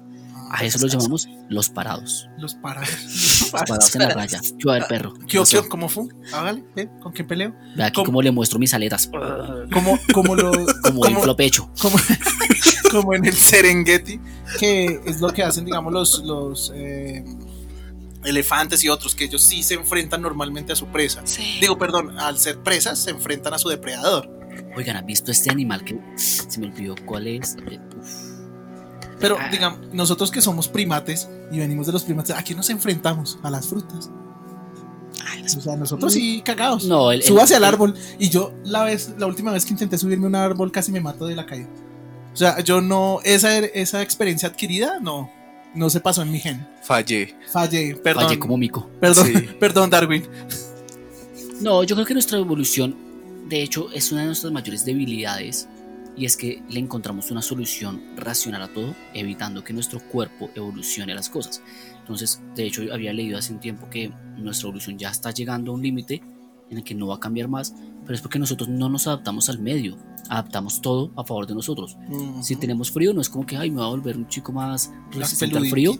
A 0.54 0.64
eso 0.64 0.78
lo 0.78 0.86
llamamos 0.86 1.28
los 1.48 1.70
parados. 1.70 2.28
Los 2.36 2.54
parados. 2.54 2.90
Los 2.90 3.50
parados 3.52 3.94
en 3.94 4.02
la 4.02 4.10
raya. 4.10 4.38
Yo 4.58 4.70
a 4.70 4.74
ver, 4.74 4.86
perro. 4.86 5.14
¿Qué, 5.26 5.42
qué, 5.50 5.68
¿Cómo 5.68 5.88
fue? 5.88 6.04
Hágale, 6.30 6.62
ve, 6.76 6.90
¿con 7.00 7.12
quién 7.12 7.26
peleo? 7.26 7.54
Ve 7.74 7.84
aquí 7.84 7.94
¿Cómo? 7.94 8.06
cómo 8.06 8.22
le 8.22 8.30
muestro 8.30 8.58
mis 8.58 8.74
aletas. 8.74 9.08
Como, 9.72 9.98
como, 10.12 10.34
lo, 10.34 10.52
Como 10.82 11.06
inflo 11.06 11.34
pecho. 11.34 11.70
como, 11.80 11.96
como 12.90 13.14
en 13.14 13.24
el 13.24 13.32
Serengeti, 13.34 14.20
que 14.58 15.00
es 15.06 15.20
lo 15.20 15.32
que 15.32 15.42
hacen, 15.42 15.64
digamos, 15.64 15.90
los, 15.92 16.22
los 16.22 16.72
eh, 16.74 17.24
elefantes 18.24 18.84
y 18.84 18.90
otros, 18.90 19.14
que 19.14 19.24
ellos 19.24 19.42
sí 19.42 19.62
se 19.62 19.74
enfrentan 19.74 20.20
normalmente 20.20 20.74
a 20.74 20.76
su 20.76 20.86
presa. 20.88 21.22
Sí. 21.24 21.58
Digo, 21.62 21.78
perdón, 21.78 22.18
al 22.18 22.38
ser 22.38 22.58
presas 22.62 22.98
se 22.98 23.10
enfrentan 23.10 23.54
a 23.54 23.58
su 23.58 23.70
depredador. 23.70 24.28
Oigan, 24.76 24.96
¿has 24.96 25.06
visto 25.06 25.30
este 25.30 25.50
animal 25.50 25.82
que 25.82 25.98
se 26.16 26.60
me 26.60 26.66
olvidó 26.66 26.94
cuál 27.06 27.26
es? 27.26 27.56
Eh, 27.70 27.80
uf. 27.98 28.31
Pero, 29.22 29.38
Ah. 29.40 29.48
digamos, 29.50 29.78
nosotros 29.94 30.30
que 30.30 30.42
somos 30.42 30.68
primates 30.68 31.28
y 31.50 31.58
venimos 31.58 31.86
de 31.86 31.92
los 31.92 32.02
primates, 32.02 32.36
¿a 32.36 32.42
qué 32.44 32.54
nos 32.54 32.68
enfrentamos? 32.68 33.38
A 33.42 33.48
las 33.50 33.66
frutas. 33.68 34.10
Ay, 35.26 35.44
O 35.44 35.60
sea, 35.60 35.76
nosotros 35.76 36.12
sí 36.12 36.42
cagados. 36.44 36.84
No, 36.84 37.10
el, 37.12 37.20
el- 37.20 37.26
Súbase 37.26 37.54
al 37.54 37.62
el- 37.62 37.68
árbol. 37.68 37.94
Y 38.18 38.28
yo, 38.28 38.52
la 38.64 38.84
vez, 38.84 39.14
la 39.18 39.26
última 39.26 39.52
vez 39.52 39.64
que 39.64 39.72
intenté 39.72 39.96
subirme 39.96 40.26
a 40.26 40.28
un 40.28 40.34
árbol, 40.34 40.70
casi 40.72 40.92
me 40.92 41.00
mato 41.00 41.26
de 41.26 41.34
la 41.36 41.46
caída. 41.46 41.68
O 42.32 42.36
sea, 42.36 42.60
yo 42.60 42.80
no, 42.80 43.20
esa, 43.24 43.58
esa 43.58 44.02
experiencia 44.02 44.48
adquirida, 44.48 44.98
no, 45.00 45.30
no 45.74 45.90
se 45.90 46.00
pasó 46.00 46.22
en 46.22 46.32
mi 46.32 46.40
gen. 46.40 46.66
Fallé. 46.82 47.36
Fallé, 47.50 47.94
perdón. 47.96 48.24
Fallé 48.24 48.38
como 48.38 48.56
mico. 48.56 48.88
Perdón, 49.00 49.26
Sí. 49.26 49.32
perdón, 49.60 49.90
Darwin. 49.90 50.24
No, 51.60 51.84
yo 51.84 51.94
creo 51.94 52.06
que 52.06 52.14
nuestra 52.14 52.38
evolución, 52.38 52.96
de 53.48 53.62
hecho, 53.62 53.88
es 53.92 54.10
una 54.12 54.22
de 54.22 54.28
nuestras 54.28 54.52
mayores 54.52 54.84
debilidades 54.84 55.68
y 56.16 56.26
es 56.26 56.36
que 56.36 56.62
le 56.68 56.78
encontramos 56.78 57.30
una 57.30 57.42
solución 57.42 58.02
racional 58.16 58.62
a 58.62 58.68
todo, 58.72 58.94
evitando 59.14 59.64
que 59.64 59.72
nuestro 59.72 60.00
cuerpo 60.00 60.50
evolucione 60.54 61.14
las 61.14 61.28
cosas. 61.30 61.62
Entonces, 62.00 62.40
de 62.54 62.64
hecho, 62.66 62.82
había 62.92 63.12
leído 63.12 63.38
hace 63.38 63.52
un 63.52 63.60
tiempo 63.60 63.88
que 63.88 64.12
nuestra 64.36 64.68
evolución 64.68 64.98
ya 64.98 65.10
está 65.10 65.30
llegando 65.30 65.70
a 65.72 65.74
un 65.74 65.82
límite 65.82 66.22
en 66.70 66.78
el 66.78 66.84
que 66.84 66.94
no 66.94 67.06
va 67.08 67.16
a 67.16 67.20
cambiar 67.20 67.48
más, 67.48 67.74
pero 68.02 68.14
es 68.14 68.20
porque 68.22 68.38
nosotros 68.38 68.68
no 68.68 68.88
nos 68.88 69.06
adaptamos 69.06 69.48
al 69.50 69.58
medio, 69.58 69.96
adaptamos 70.28 70.80
todo 70.80 71.12
a 71.16 71.24
favor 71.24 71.46
de 71.46 71.54
nosotros. 71.54 71.96
Si 72.40 72.56
tenemos 72.56 72.90
frío, 72.90 73.12
no 73.12 73.20
es 73.20 73.28
como 73.28 73.44
que, 73.46 73.56
ay, 73.56 73.70
me 73.70 73.80
va 73.80 73.86
a 73.86 73.90
volver 73.90 74.16
un 74.16 74.26
chico 74.26 74.52
más 74.52 74.90
resistente 75.12 75.58
al 75.58 75.66
frío, 75.68 75.92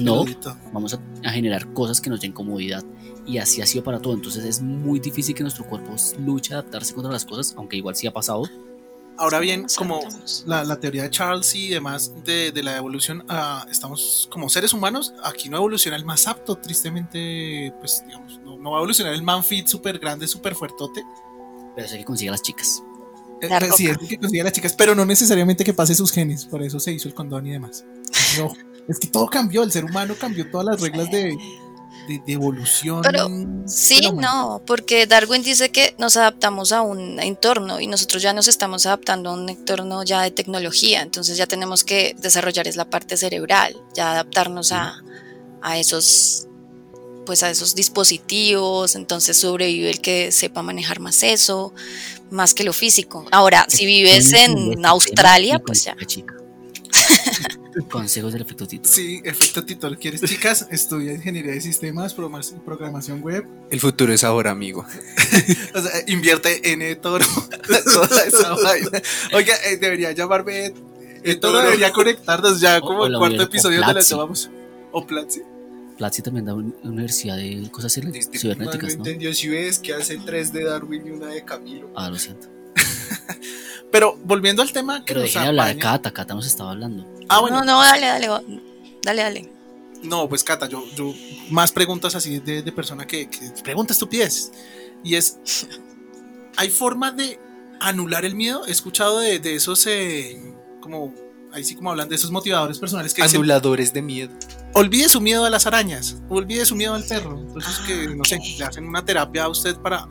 No. 0.00 0.24
peludito. 0.24 0.56
vamos 0.72 0.94
a, 0.94 1.00
a 1.24 1.30
generar 1.30 1.72
cosas 1.72 2.00
que 2.00 2.10
nos 2.10 2.20
den 2.20 2.32
comodidad 2.32 2.84
y 3.26 3.38
así 3.38 3.62
ha 3.62 3.66
sido 3.66 3.84
para 3.84 4.00
todo. 4.00 4.12
Entonces 4.14 4.44
es 4.44 4.60
muy 4.62 5.00
difícil 5.00 5.34
que 5.34 5.42
nuestro 5.42 5.64
cuerpo 5.66 5.94
luche 6.18 6.54
a 6.54 6.58
adaptarse 6.58 6.92
contra 6.94 7.10
las 7.12 7.24
cosas, 7.24 7.54
aunque 7.56 7.76
igual 7.78 7.96
sí 7.96 8.06
ha 8.06 8.12
pasado. 8.12 8.42
Ahora 9.18 9.40
bien, 9.40 9.66
como 9.76 10.00
la, 10.46 10.64
la 10.64 10.80
teoría 10.80 11.02
de 11.04 11.10
Charles 11.10 11.54
y 11.54 11.68
demás 11.68 12.12
de, 12.24 12.50
de 12.50 12.62
la 12.62 12.76
evolución, 12.76 13.24
ah, 13.28 13.66
estamos 13.70 14.28
como 14.30 14.48
seres 14.48 14.72
humanos, 14.72 15.14
aquí 15.22 15.48
no 15.48 15.58
evoluciona 15.58 15.96
el 15.96 16.04
más 16.04 16.26
apto, 16.26 16.56
tristemente, 16.56 17.72
pues 17.78 18.02
digamos, 18.06 18.40
no, 18.40 18.56
no 18.58 18.70
va 18.70 18.78
a 18.78 18.80
evolucionar 18.80 19.12
el 19.12 19.22
man 19.22 19.44
fit 19.44 19.66
súper 19.66 19.98
grande, 19.98 20.26
súper 20.26 20.54
fuertote. 20.54 21.04
Pero 21.74 21.86
eso 21.86 21.94
hay 21.94 22.00
que 22.00 22.06
conseguir 22.06 22.30
a 22.30 22.32
las 22.32 22.42
chicas. 22.42 22.82
Eh, 23.42 23.48
pues, 23.48 23.76
sí, 23.76 23.86
es 23.86 23.98
el 24.00 24.08
que 24.08 24.18
consigue 24.18 24.40
a 24.40 24.44
las 24.44 24.52
chicas, 24.52 24.74
pero 24.74 24.94
no 24.94 25.04
necesariamente 25.04 25.64
que 25.64 25.74
pase 25.74 25.94
sus 25.94 26.12
genes, 26.12 26.44
por 26.44 26.62
eso 26.62 26.78
se 26.80 26.92
hizo 26.92 27.08
el 27.08 27.14
condón 27.14 27.46
y 27.46 27.50
demás. 27.50 27.84
No, 28.38 28.50
es 28.88 28.98
que 28.98 29.08
todo 29.08 29.26
cambió, 29.26 29.62
el 29.62 29.70
ser 29.70 29.84
humano 29.84 30.14
cambió 30.18 30.50
todas 30.50 30.66
las 30.66 30.80
reglas 30.80 31.10
de, 31.10 31.36
de, 32.08 32.20
de 32.24 32.32
evolución. 32.32 33.02
Pero, 33.02 33.28
Sí, 33.66 34.10
no, 34.12 34.62
porque 34.66 35.06
Darwin 35.06 35.42
dice 35.42 35.70
que 35.70 35.94
nos 35.98 36.16
adaptamos 36.16 36.72
a 36.72 36.82
un 36.82 37.20
entorno 37.20 37.80
y 37.80 37.86
nosotros 37.86 38.22
ya 38.22 38.32
nos 38.32 38.48
estamos 38.48 38.86
adaptando 38.86 39.30
a 39.30 39.34
un 39.34 39.48
entorno 39.48 40.02
ya 40.02 40.22
de 40.22 40.30
tecnología, 40.30 41.00
entonces 41.00 41.36
ya 41.36 41.46
tenemos 41.46 41.84
que 41.84 42.16
desarrollar 42.18 42.66
es 42.66 42.76
la 42.76 42.90
parte 42.90 43.16
cerebral, 43.16 43.80
ya 43.94 44.12
adaptarnos 44.12 44.72
a, 44.72 45.00
a 45.60 45.78
esos 45.78 46.48
pues 47.24 47.44
a 47.44 47.50
esos 47.50 47.76
dispositivos, 47.76 48.96
entonces 48.96 49.36
sobrevive 49.36 49.90
el 49.90 50.00
que 50.00 50.32
sepa 50.32 50.62
manejar 50.62 50.98
más 50.98 51.22
eso, 51.22 51.72
más 52.30 52.52
que 52.52 52.64
lo 52.64 52.72
físico. 52.72 53.24
Ahora, 53.30 53.64
si 53.68 53.86
vives 53.86 54.32
en 54.32 54.84
Australia, 54.84 55.60
pues 55.64 55.84
ya. 55.84 55.96
Chica. 56.04 56.34
Consejos 57.90 58.32
del 58.32 58.42
efecto 58.42 58.66
Tito. 58.66 58.88
Sí, 58.88 59.20
efecto 59.24 59.64
Tito, 59.64 59.90
¿quieres 59.98 60.20
chicas? 60.22 60.66
Estudia 60.70 61.14
ingeniería 61.14 61.52
de 61.52 61.60
sistemas, 61.60 62.12
programa- 62.14 62.42
programación 62.64 63.20
web. 63.22 63.46
El 63.70 63.80
futuro 63.80 64.12
es 64.12 64.24
ahora, 64.24 64.50
amigo. 64.50 64.84
O 65.74 65.80
sea, 65.80 65.90
invierte 66.06 66.70
en 66.72 67.00
Toro. 67.00 67.24
toda 67.84 68.24
esa 68.24 68.54
vaina. 68.54 69.00
Oiga, 69.34 69.54
eh, 69.66 69.76
debería 69.78 70.12
llamarme 70.12 70.66
eh, 70.66 71.34
Toro. 71.36 71.54
Toro. 71.58 71.62
Debería 71.62 71.90
conectarnos 71.92 72.60
ya 72.60 72.80
como 72.80 73.00
o 73.00 73.06
el 73.06 73.16
cuarto 73.16 73.42
episodio 73.42 73.78
donde 73.80 73.94
la 73.94 74.00
llamamos. 74.00 74.50
O 74.92 75.06
Platzi. 75.06 75.40
Platzi 75.96 76.22
también 76.22 76.44
da 76.46 76.54
una 76.54 76.72
universidad 76.82 77.36
de 77.36 77.68
cosas 77.70 77.96
Este 77.96 78.38
cibernéticas, 78.38 78.96
¿no? 78.96 79.04
entendió 79.04 79.32
si 79.34 79.48
ves 79.48 79.78
que 79.78 79.94
hace 79.94 80.18
tres 80.18 80.52
de 80.52 80.64
Darwin 80.64 81.06
y 81.06 81.10
una 81.10 81.26
de 81.28 81.44
Camilo. 81.44 81.90
Ah, 81.94 82.10
lo 82.10 82.18
siento. 82.18 82.48
Pero 83.90 84.16
volviendo 84.24 84.62
al 84.62 84.72
tema 84.72 85.00
que 85.04 85.12
Pero 85.14 85.20
nos 85.20 85.28
dejen 85.28 85.42
de 85.42 85.48
hablar 85.48 85.66
de 85.66 85.72
apaña- 85.72 85.82
Cata, 85.92 86.10
Cata 86.12 86.34
nos 86.34 86.46
estaba 86.46 86.70
hablando. 86.72 87.06
Ah, 87.28 87.40
bueno. 87.40 87.58
No, 87.60 87.64
no, 87.64 87.80
dale, 87.80 88.06
dale, 88.06 88.28
dale, 89.02 89.22
dale. 89.22 89.52
No, 90.02 90.28
pues 90.28 90.42
Cata, 90.42 90.68
yo, 90.68 90.84
yo 90.96 91.14
más 91.50 91.70
preguntas 91.70 92.14
así 92.14 92.40
de, 92.40 92.62
de 92.62 92.72
persona 92.72 93.06
que, 93.06 93.28
que 93.30 93.50
pregunta 93.62 93.92
estupidez. 93.92 94.50
Y 95.04 95.14
es, 95.14 95.38
¿hay 96.56 96.70
forma 96.70 97.12
de 97.12 97.38
anular 97.80 98.24
el 98.24 98.34
miedo? 98.34 98.66
He 98.66 98.70
escuchado 98.72 99.20
de, 99.20 99.38
de 99.38 99.54
esos, 99.54 99.86
eh, 99.86 100.40
como, 100.80 101.14
ahí 101.52 101.62
sí 101.64 101.74
como 101.74 101.90
hablan 101.90 102.08
de 102.08 102.16
esos 102.16 102.30
motivadores 102.30 102.78
personales 102.78 103.14
que 103.14 103.22
dicen, 103.22 103.36
Anuladores 103.38 103.92
de 103.92 104.02
miedo. 104.02 104.32
olvide 104.74 105.08
su 105.08 105.20
miedo 105.20 105.44
a 105.44 105.50
las 105.50 105.66
arañas, 105.66 106.16
olvide 106.28 106.64
su 106.66 106.74
miedo 106.74 106.94
al 106.94 107.04
perro. 107.04 107.38
Entonces 107.38 107.78
que, 107.86 108.08
no 108.08 108.24
sé, 108.24 108.38
le 108.58 108.64
hacen 108.64 108.86
una 108.86 109.04
terapia 109.04 109.44
a 109.44 109.48
usted 109.48 109.76
para 109.76 110.08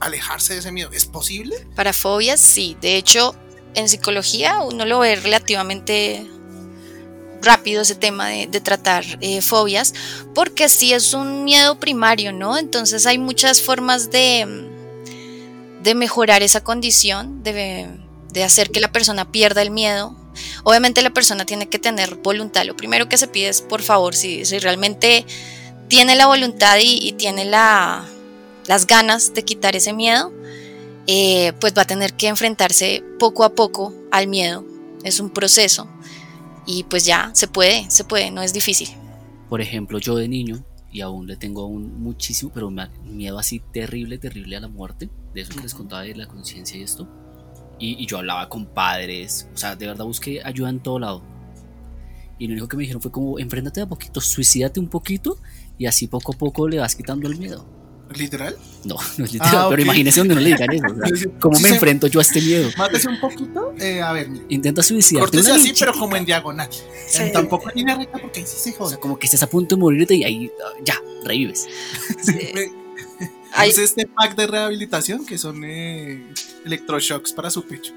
alejarse 0.00 0.54
de 0.54 0.58
ese 0.60 0.72
miedo. 0.72 0.90
¿Es 0.92 1.04
posible? 1.04 1.66
Para 1.74 1.92
fobias, 1.92 2.40
sí. 2.40 2.76
De 2.80 2.96
hecho, 2.96 3.34
en 3.74 3.88
psicología 3.88 4.60
uno 4.62 4.84
lo 4.84 4.98
ve 5.00 5.16
relativamente 5.16 6.28
rápido 7.42 7.82
ese 7.82 7.94
tema 7.94 8.28
de, 8.28 8.60
tratar 8.60 9.04
eh, 9.20 9.42
fobias, 9.42 9.94
porque 10.34 10.68
sí 10.68 10.92
es 10.92 11.12
un 11.14 11.44
miedo 11.44 11.78
primario, 11.78 12.32
¿no? 12.32 12.56
Entonces 12.56 13.06
hay 13.06 13.18
muchas 13.18 13.60
formas 13.60 14.10
de, 14.10 14.46
mm, 14.46 15.82
de 15.82 15.94
mejorar 15.94 16.42
esa 16.42 16.62
condición, 16.62 17.42
de, 17.42 17.88
de 18.32 18.44
hacer 18.44 18.70
que 18.70 18.80
la 18.80 18.92
persona 18.92 19.30
pierda 19.30 19.62
el 19.62 19.70
miedo. 19.70 20.16
Obviamente 20.64 21.02
la 21.02 21.10
persona 21.10 21.44
tiene 21.44 21.68
que 21.68 21.78
tener 21.78 22.16
voluntad. 22.16 22.64
Lo 22.64 22.76
primero 22.76 23.08
que 23.08 23.18
se 23.18 23.28
pide 23.28 23.48
es, 23.48 23.60
por 23.60 23.82
favor, 23.82 24.14
si, 24.14 24.44
si 24.44 24.58
realmente 24.58 25.26
tiene 25.88 26.14
la 26.14 26.26
voluntad 26.26 26.78
y, 26.78 27.06
y 27.06 27.12
tiene 27.12 27.44
la, 27.44 28.06
las 28.66 28.86
ganas 28.86 29.34
de 29.34 29.44
quitar 29.44 29.76
ese 29.76 29.92
miedo, 29.92 30.32
eh, 31.06 31.52
pues 31.60 31.74
va 31.76 31.82
a 31.82 31.86
tener 31.86 32.14
que 32.14 32.28
enfrentarse 32.28 33.02
poco 33.18 33.44
a 33.44 33.54
poco 33.54 33.92
al 34.10 34.28
miedo. 34.28 34.64
Es 35.02 35.20
un 35.20 35.30
proceso. 35.30 35.88
Y 36.66 36.84
pues 36.84 37.04
ya, 37.04 37.30
se 37.34 37.48
puede, 37.48 37.90
se 37.90 38.04
puede, 38.04 38.30
no 38.30 38.42
es 38.42 38.52
difícil. 38.52 38.88
Por 39.48 39.60
ejemplo, 39.60 39.98
yo 39.98 40.16
de 40.16 40.28
niño, 40.28 40.64
y 40.90 41.00
aún 41.00 41.26
le 41.26 41.36
tengo 41.36 41.62
aún 41.62 42.00
muchísimo, 42.00 42.50
pero 42.54 42.70
miedo 43.04 43.38
así 43.38 43.60
terrible, 43.72 44.18
terrible 44.18 44.56
a 44.56 44.60
la 44.60 44.68
muerte, 44.68 45.10
de 45.34 45.40
eso 45.40 45.54
que 45.54 45.62
les 45.62 45.74
contaba 45.74 46.02
de 46.02 46.14
la 46.14 46.26
conciencia 46.26 46.78
y 46.78 46.82
esto. 46.82 47.08
Y, 47.78 48.02
y 48.02 48.06
yo 48.06 48.18
hablaba 48.18 48.48
con 48.48 48.66
padres, 48.66 49.48
o 49.54 49.56
sea, 49.56 49.74
de 49.74 49.86
verdad 49.86 50.04
busqué 50.04 50.42
ayuda 50.44 50.70
en 50.70 50.80
todo 50.80 50.98
lado. 50.98 51.22
Y 52.38 52.46
lo 52.46 52.52
único 52.52 52.68
que 52.68 52.76
me 52.76 52.82
dijeron 52.82 53.02
fue 53.02 53.10
como, 53.10 53.38
enfréntate 53.38 53.80
a 53.80 53.86
poquito, 53.86 54.20
suicídate 54.20 54.80
un 54.80 54.88
poquito 54.88 55.38
y 55.78 55.86
así 55.86 56.06
poco 56.06 56.32
a 56.32 56.38
poco 56.38 56.68
le 56.68 56.78
vas 56.78 56.94
quitando 56.94 57.28
el 57.28 57.38
miedo. 57.38 57.81
¿Literal? 58.16 58.56
No, 58.84 58.96
no 59.18 59.24
es 59.24 59.32
literal, 59.32 59.54
Ah, 59.56 59.66
pero 59.70 59.82
imagínese 59.82 60.20
donde 60.20 60.34
no 60.34 60.40
le 60.40 60.50
digan 60.50 60.72
eso. 60.72 60.84
o 60.86 61.16
sea, 61.16 61.28
¿Cómo 61.40 61.56
Sí 61.56 61.62
me 61.62 61.68
enfrento 61.70 62.06
yo 62.06 62.18
a 62.18 62.22
este 62.22 62.40
miedo? 62.40 62.70
Mátese 62.76 63.08
un 63.08 63.20
poquito. 63.20 63.74
Eh, 63.78 64.00
a 64.02 64.12
ver, 64.12 64.28
Intenta 64.48 64.82
suicidarte. 64.82 65.30
córtese 65.38 65.52
una 65.52 65.60
así, 65.60 65.72
pero 65.78 65.92
como 65.94 66.16
en 66.16 66.24
diagonal. 66.24 66.68
Sí. 67.08 67.22
En 67.22 67.32
tampoco 67.32 67.70
en 67.70 67.76
línea 67.76 67.96
recta 67.96 68.18
porque 68.18 68.40
ahí 68.40 68.46
sí 68.46 68.56
se 68.58 68.70
O 68.70 68.78
jode. 68.78 68.90
sea, 68.90 68.98
como 69.00 69.18
que 69.18 69.26
estés 69.26 69.42
a 69.42 69.46
punto 69.48 69.76
de 69.76 69.80
morirte 69.80 70.14
y 70.14 70.24
ahí 70.24 70.50
ah, 70.64 70.72
ya, 70.84 71.00
revives. 71.24 71.66
Sí. 72.22 72.38
Es 73.66 73.76
este 73.76 74.06
pack 74.06 74.34
de 74.34 74.46
rehabilitación 74.46 75.26
que 75.26 75.36
son 75.36 75.62
eh, 75.64 76.26
electroshocks 76.64 77.32
para 77.34 77.50
su 77.50 77.62
pecho. 77.64 77.92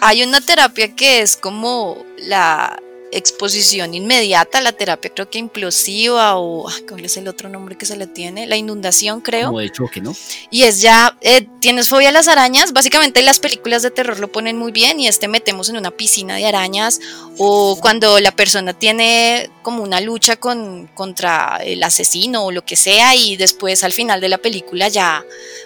Hay 0.00 0.22
una 0.22 0.40
terapia 0.40 0.94
que 0.94 1.20
es 1.22 1.36
como 1.36 2.04
la 2.18 2.78
exposición 3.12 3.94
inmediata, 3.94 4.60
la 4.60 4.72
terapia 4.72 5.10
creo 5.14 5.30
que 5.30 5.38
implosiva 5.38 6.36
o 6.36 6.68
¿cuál 6.88 7.04
es 7.04 7.16
el 7.16 7.28
otro 7.28 7.48
nombre 7.48 7.76
que 7.76 7.86
se 7.86 7.96
le 7.96 8.06
tiene? 8.06 8.46
La 8.46 8.56
inundación 8.56 9.20
creo. 9.20 9.48
Como 9.48 9.60
de 9.60 9.70
choque, 9.70 10.00
¿no? 10.00 10.14
Y 10.50 10.64
es 10.64 10.80
ya, 10.80 11.16
eh, 11.20 11.48
tienes 11.60 11.88
fobia 11.88 12.08
a 12.08 12.12
las 12.12 12.28
arañas, 12.28 12.72
básicamente 12.72 13.22
las 13.22 13.40
películas 13.40 13.82
de 13.82 13.90
terror 13.90 14.18
lo 14.18 14.30
ponen 14.30 14.58
muy 14.58 14.72
bien 14.72 15.00
y 15.00 15.08
este 15.08 15.28
metemos 15.28 15.68
en 15.68 15.76
una 15.76 15.90
piscina 15.90 16.36
de 16.36 16.46
arañas 16.46 17.00
o 17.38 17.78
cuando 17.80 18.18
la 18.20 18.32
persona 18.32 18.72
tiene 18.72 19.50
como 19.62 19.82
una 19.82 20.00
lucha 20.00 20.36
con, 20.36 20.88
contra 20.88 21.58
el 21.64 21.82
asesino 21.82 22.44
o 22.44 22.50
lo 22.50 22.64
que 22.64 22.76
sea 22.76 23.14
y 23.14 23.36
después 23.36 23.84
al 23.84 23.92
final 23.92 24.20
de 24.20 24.28
la 24.28 24.38
película 24.38 24.88
ya 24.88 25.24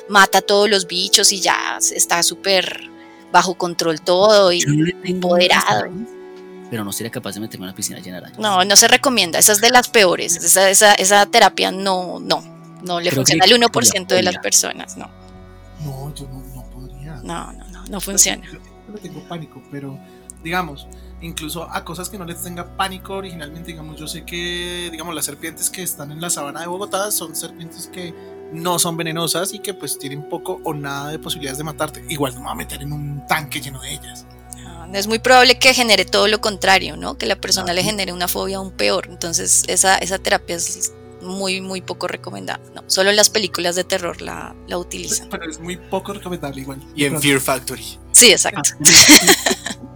mata 0.08 0.38
a 0.38 0.42
todos 0.42 0.68
los 0.68 0.86
bichos 0.86 1.32
y 1.32 1.40
ya 1.40 1.78
está 1.94 2.22
súper 2.22 2.90
bajo 3.32 3.54
control 3.54 4.00
todo 4.00 4.52
y 4.52 4.62
empoderado. 5.04 5.90
Pero 6.70 6.84
no 6.84 6.92
sería 6.92 7.10
capaz 7.10 7.34
de 7.34 7.40
meterme 7.40 7.64
en 7.64 7.70
una 7.70 7.76
piscina 7.76 7.98
llena 7.98 8.18
de 8.20 8.26
arañas. 8.26 8.38
no, 8.38 8.64
no 8.64 8.76
se 8.76 8.88
recomienda, 8.88 9.38
esa 9.38 9.52
es 9.52 9.60
de 9.60 9.70
las 9.70 9.88
peores, 9.88 10.36
esa, 10.36 10.70
esa, 10.70 10.94
esa 10.94 11.26
terapia 11.26 11.72
no, 11.72 12.20
no, 12.20 12.42
no 12.82 13.00
le 13.00 13.10
funciona 13.10 13.44
al 13.44 13.50
por 13.70 13.84
la 13.84 13.90
1% 13.90 14.06
de 14.06 14.22
las 14.22 14.38
personas, 14.38 14.96
no, 14.96 15.10
No, 15.84 16.14
yo 16.14 16.28
no, 16.28 16.40
no 16.54 16.64
podría. 16.70 17.16
no, 17.22 17.52
no, 17.52 17.68
no, 17.68 17.84
no 17.86 18.00
funciona. 18.00 18.44
Yo, 18.46 18.52
yo 18.52 18.94
le 18.94 19.00
tengo 19.00 19.20
pánico, 19.28 19.62
pero 19.70 19.98
digamos, 20.42 20.86
incluso 21.20 21.70
a 21.70 21.84
cosas 21.84 22.08
que 22.08 22.18
no 22.18 22.24
les 22.24 22.42
tenga 22.42 22.76
pánico 22.76 23.14
originalmente, 23.14 23.72
digamos, 23.72 23.98
yo 23.98 24.06
sé 24.06 24.24
que, 24.24 24.88
digamos, 24.90 25.14
las 25.14 25.24
serpientes 25.24 25.70
que 25.70 25.82
están 25.82 26.12
en 26.12 26.20
la 26.20 26.30
sabana 26.30 26.60
de 26.60 26.66
Bogotá 26.66 27.10
son 27.10 27.34
serpientes 27.34 27.88
que 27.88 28.14
no 28.52 28.78
son 28.78 28.96
venenosas 28.96 29.52
y 29.54 29.60
que 29.60 29.74
pues 29.74 29.98
tienen 29.98 30.28
poco 30.28 30.60
o 30.64 30.74
nada 30.74 31.10
de 31.10 31.18
posibilidades 31.18 31.58
de 31.58 31.64
matarte. 31.64 32.04
Igual 32.08 32.34
no 32.34 32.40
me 32.40 32.44
voy 32.46 32.52
a 32.52 32.56
meter 32.56 32.82
en 32.82 32.92
un 32.92 33.26
tanque 33.26 33.60
lleno 33.60 33.80
de 33.80 33.92
ellas. 33.92 34.26
No, 34.90 34.98
Es 34.98 35.06
muy 35.06 35.18
probable 35.18 35.58
que 35.58 35.72
genere 35.74 36.04
todo 36.04 36.26
lo 36.28 36.40
contrario, 36.40 36.96
¿no? 36.96 37.16
Que 37.16 37.26
la 37.26 37.36
persona 37.36 37.72
le 37.72 37.82
genere 37.82 38.12
una 38.12 38.28
fobia 38.28 38.56
aún 38.58 38.70
peor. 38.72 39.06
Entonces, 39.10 39.64
esa, 39.68 39.96
esa 39.98 40.18
terapia 40.18 40.56
es 40.56 40.92
muy, 41.22 41.60
muy 41.60 41.80
poco 41.80 42.08
recomendada. 42.08 42.60
No, 42.74 42.82
solo 42.86 43.10
en 43.10 43.16
las 43.16 43.28
películas 43.30 43.76
de 43.76 43.84
terror 43.84 44.20
la, 44.22 44.54
la 44.66 44.78
utilizan. 44.78 45.28
Pero 45.30 45.48
es 45.50 45.60
muy 45.60 45.76
poco 45.76 46.12
recomendable 46.14 46.60
igual. 46.62 46.82
Y 46.96 47.04
en 47.04 47.20
Fear 47.20 47.40
Factory. 47.40 47.98
Sí, 48.12 48.32
exacto. 48.32 48.70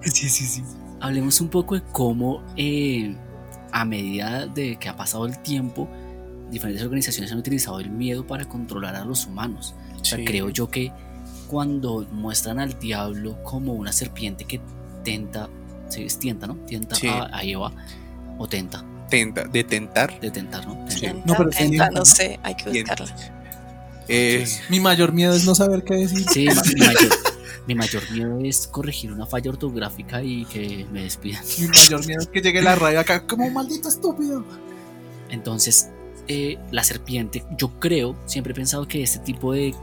Sí, 0.02 0.28
sí, 0.28 0.44
sí. 0.46 0.62
Hablemos 1.00 1.40
un 1.40 1.48
poco 1.48 1.74
de 1.76 1.82
cómo, 1.92 2.42
eh, 2.56 3.16
a 3.72 3.84
medida 3.86 4.46
de 4.46 4.76
que 4.78 4.88
ha 4.90 4.96
pasado 4.96 5.24
el 5.24 5.38
tiempo, 5.42 5.88
diferentes 6.50 6.82
organizaciones 6.84 7.32
han 7.32 7.38
utilizado 7.38 7.80
el 7.80 7.88
miedo 7.90 8.26
para 8.26 8.44
controlar 8.44 8.96
a 8.96 9.04
los 9.06 9.26
humanos. 9.26 9.74
O 9.98 10.04
sea, 10.04 10.18
Sí. 10.18 10.24
creo 10.26 10.50
yo 10.50 10.68
que 10.68 10.92
cuando 11.48 12.06
muestran 12.12 12.58
al 12.58 12.78
diablo 12.78 13.42
como 13.42 13.72
una 13.72 13.92
serpiente 13.92 14.44
que 14.44 14.60
tenta, 15.04 15.48
se 15.88 16.04
tienta, 16.18 16.46
¿no? 16.46 16.54
Tienta 16.66 16.96
Sí. 16.96 17.06
a, 17.08 17.28
a 17.36 17.42
Eva, 17.44 17.72
o 18.38 18.48
tenta, 18.48 18.84
Tenta, 19.10 19.44
de 19.44 19.62
tentar. 19.64 20.18
de 20.20 20.30
tentar, 20.30 20.66
¿no? 20.66 20.90
Sí. 20.90 21.00
Tenta. 21.02 21.22
No, 21.26 21.34
pero 21.36 21.50
Tenta, 21.50 21.90
no 21.90 21.98
¿no? 22.00 22.04
sé, 22.04 22.40
hay 22.42 22.54
que 22.56 22.70
buscarla. 22.70 23.14
Eh, 24.08 24.46
Mi 24.68 24.80
mayor 24.80 25.12
miedo 25.12 25.34
es 25.34 25.44
no 25.46 25.54
saber 25.54 25.82
qué 25.84 25.94
decir. 25.94 26.26
Sí, 26.30 26.46
mi 26.74 26.80
mayor, 26.80 27.10
mi 27.66 27.74
mayor 27.74 28.10
miedo 28.10 28.38
es 28.40 28.66
corregir 28.66 29.12
una 29.12 29.24
falla 29.26 29.50
ortográfica 29.50 30.22
y 30.22 30.44
que 30.46 30.86
me 30.92 31.02
despidan. 31.04 31.42
Mi 31.58 31.68
mayor 31.68 32.06
miedo 32.06 32.20
es 32.22 32.28
que 32.28 32.40
llegue 32.42 32.60
la 32.62 32.74
radio 32.74 33.00
acá 33.00 33.26
como 33.26 33.46
un 33.46 33.54
maldito 33.54 33.88
estúpido. 33.88 34.44
Entonces, 35.30 35.88
eh, 36.28 36.58
la 36.70 36.84
serpiente, 36.84 37.44
yo 37.56 37.78
creo, 37.80 38.14
siempre 38.26 38.52
he 38.52 38.56
pensado 38.56 38.86
que 38.86 39.02
este 39.02 39.18
tipo 39.20 39.52
de, 39.52 39.74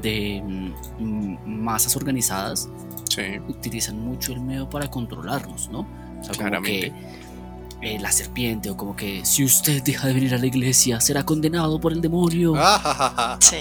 de 0.00 0.40
mm, 0.44 1.38
masas 1.46 1.96
organizadas 1.96 2.68
sí. 3.08 3.22
utilizan 3.48 3.98
mucho 4.00 4.32
el 4.32 4.40
miedo 4.40 4.68
para 4.68 4.88
controlarnos, 4.90 5.68
¿no? 5.70 5.80
O 5.80 6.24
sea, 6.24 6.34
como 6.34 6.48
Claramente. 6.48 6.92
que 7.80 7.94
eh, 7.94 7.98
la 8.00 8.10
serpiente 8.10 8.70
o 8.70 8.76
como 8.76 8.96
que 8.96 9.24
si 9.24 9.44
usted 9.44 9.82
deja 9.82 10.08
de 10.08 10.14
venir 10.14 10.34
a 10.34 10.38
la 10.38 10.46
iglesia 10.46 11.00
será 11.00 11.24
condenado 11.24 11.80
por 11.80 11.92
el 11.92 12.00
demonio. 12.00 12.54
Ah, 12.56 13.38
Sí. 13.40 13.56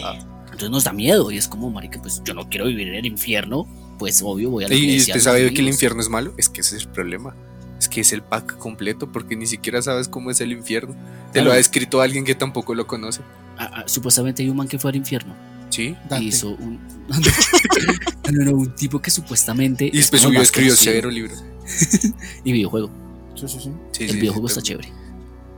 Entonces 0.46 0.70
nos 0.72 0.84
da 0.86 0.94
miedo 0.94 1.30
y 1.30 1.38
es 1.38 1.48
como, 1.48 1.70
marica, 1.70 2.02
pues 2.02 2.22
yo 2.26 2.34
no 2.34 2.50
quiero 2.50 2.66
vivir 2.66 2.88
en 2.88 2.96
el 2.96 3.06
infierno, 3.06 3.68
pues 4.00 4.24
obvio 4.26 4.50
voy 4.50 4.64
a 4.64 4.68
la 4.68 4.74
¿Y 4.74 4.80
iglesia. 4.80 5.02
usted 5.14 5.16
los 5.16 5.24
sabe 5.24 5.54
que 5.54 5.62
el 5.62 5.68
infierno 5.68 6.02
es 6.02 6.10
malo? 6.10 6.34
Es 6.36 6.50
que 6.50 6.62
ese 6.62 6.78
es 6.78 6.82
el 6.84 6.90
problema. 6.90 7.36
Es 7.78 7.88
que 7.88 8.02
es 8.02 8.12
el 8.12 8.24
pack 8.24 8.58
completo 8.58 9.12
porque 9.12 9.36
ni 9.36 9.46
siquiera 9.46 9.84
sabes 9.84 10.08
cómo 10.08 10.32
es 10.32 10.42
el 10.42 10.52
infierno. 10.52 10.96
Te 11.28 11.34
Claro. 11.34 11.50
lo 11.50 11.52
ha 11.54 11.60
escrito 11.60 12.02
alguien 12.02 12.26
que 12.26 12.34
tampoco 12.34 12.74
lo 12.74 12.88
conoce. 12.88 13.22
Ah, 13.60 13.70
ah, 13.72 13.84
supuestamente 13.86 14.42
hay 14.42 14.50
un 14.50 14.58
man 14.58 14.68
que 14.68 14.80
fue 14.80 14.90
al 14.90 14.96
infierno. 14.96 15.36
Sí. 15.70 15.96
Dante. 16.10 16.26
hizo 16.26 16.50
un. 16.50 16.80
no, 17.08 18.32
no, 18.32 18.52
no, 18.52 18.58
un 18.58 18.76
tipo 18.76 19.02
que 19.02 19.12
supuestamente. 19.12 19.86
Y 19.86 19.90
es 19.90 19.94
después 19.94 20.22
subió, 20.22 20.42
escribió 20.42 20.76
severo 20.76 21.10
libro. 21.10 21.34
Y 22.44 22.52
videojuego. 22.54 22.90
Sí, 23.36 23.48
sí, 23.48 23.60
sí. 23.62 23.72
Sí, 23.92 24.04
el 24.06 24.12
sí, 24.12 24.20
videojuego 24.20 24.48
sí, 24.48 24.60
está 24.60 24.62
pero- 24.74 24.82
chévere. 24.82 25.08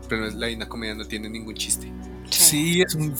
Pero 0.09 0.27
la 0.31 0.47
Divina 0.47 0.67
Comedia 0.67 0.95
no 0.95 1.05
tiene 1.05 1.29
ningún 1.29 1.53
chiste. 1.53 1.91
Sí, 2.31 2.81
es 2.81 2.95
un, 2.95 3.13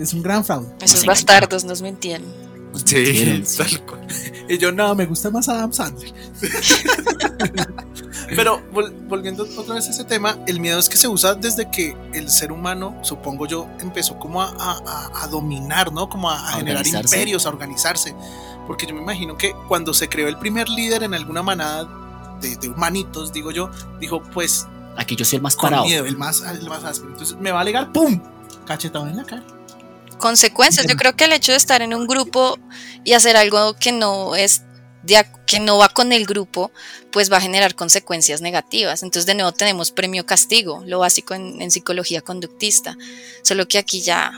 es, 0.00 0.14
un 0.14 0.22
gran 0.22 0.44
fraude. 0.44 0.72
Esos 0.80 1.04
bastardos 1.04 1.64
nos. 1.64 1.82
Nos 1.82 1.94
Sí, 2.84 3.42
tal 3.56 3.86
cual. 3.86 4.06
Y 4.48 4.58
yo, 4.58 4.70
no, 4.70 4.94
me 4.94 5.06
gusta 5.06 5.30
más 5.30 5.48
Adam 5.48 5.72
Sandler. 5.72 6.12
Pero 8.36 8.60
vol- 8.72 8.92
volviendo 9.08 9.44
otra 9.58 9.74
vez 9.74 9.86
a 9.86 9.90
ese 9.90 10.04
tema, 10.04 10.38
el 10.46 10.60
miedo 10.60 10.78
es 10.78 10.88
que 10.88 10.96
se 10.96 11.08
usa 11.08 11.34
desde 11.34 11.70
que 11.70 11.96
el 12.14 12.30
ser 12.30 12.52
humano, 12.52 12.96
supongo 13.02 13.46
yo, 13.46 13.66
empezó 13.80 14.18
como 14.18 14.42
a, 14.42 14.48
a- 14.58 15.10
a- 15.22 15.26
dominar, 15.28 15.92
¿no? 15.92 16.08
Como 16.08 16.30
a, 16.30 16.48
a 16.48 16.52
generar 16.52 16.86
imperios, 16.86 17.46
a 17.46 17.48
organizarse. 17.48 18.14
Porque 18.66 18.86
yo 18.86 18.94
me 18.94 19.00
imagino 19.02 19.36
que 19.36 19.52
cuando 19.68 19.92
se 19.94 20.08
creó 20.08 20.28
el 20.28 20.36
primer 20.38 20.68
líder 20.68 21.02
en 21.02 21.14
alguna 21.14 21.42
manada 21.42 21.88
de, 22.40 22.56
de 22.56 22.68
humanitos, 22.68 23.32
digo 23.32 23.50
yo, 23.50 23.70
dijo, 24.00 24.22
pues 24.32 24.66
Aquí 24.96 25.16
yo 25.16 25.24
soy 25.24 25.36
el 25.36 25.42
más 25.42 25.56
parado. 25.56 25.84
miedo, 25.84 26.04
el 26.04 26.16
más, 26.16 26.40
el 26.42 26.68
más 26.68 26.84
áspero. 26.84 27.12
Entonces 27.12 27.36
me 27.38 27.50
va 27.52 27.58
a 27.58 27.62
alegar, 27.62 27.90
¡pum! 27.92 28.20
Cachetado 28.66 29.06
en 29.08 29.16
la 29.16 29.24
cara. 29.24 29.42
Consecuencias. 30.18 30.86
Yo 30.86 30.96
creo 30.96 31.16
que 31.16 31.24
el 31.24 31.32
hecho 31.32 31.52
de 31.52 31.58
estar 31.58 31.80
en 31.82 31.94
un 31.94 32.06
grupo 32.06 32.58
y 33.04 33.14
hacer 33.14 33.36
algo 33.36 33.74
que 33.74 33.92
no 33.92 34.34
es 34.36 34.62
que 35.46 35.60
no 35.60 35.78
va 35.78 35.88
con 35.88 36.12
el 36.12 36.26
grupo, 36.26 36.70
pues 37.10 37.32
va 37.32 37.38
a 37.38 37.40
generar 37.40 37.74
consecuencias 37.74 38.40
negativas. 38.40 39.02
Entonces, 39.02 39.26
de 39.26 39.34
nuevo, 39.34 39.52
tenemos 39.52 39.90
premio 39.90 40.26
castigo, 40.26 40.82
lo 40.86 41.00
básico 41.00 41.34
en, 41.34 41.60
en 41.60 41.70
psicología 41.70 42.20
conductista. 42.20 42.96
Solo 43.42 43.66
que 43.66 43.78
aquí 43.78 44.00
ya, 44.00 44.32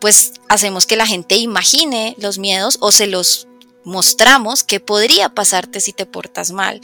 pues, 0.00 0.34
hacemos 0.48 0.86
que 0.86 0.96
la 0.96 1.06
gente 1.06 1.36
imagine 1.36 2.14
los 2.18 2.38
miedos 2.38 2.78
o 2.80 2.92
se 2.92 3.06
los 3.06 3.46
mostramos 3.84 4.64
que 4.64 4.80
podría 4.80 5.28
pasarte 5.30 5.80
si 5.80 5.92
te 5.92 6.06
portas 6.06 6.52
mal. 6.52 6.80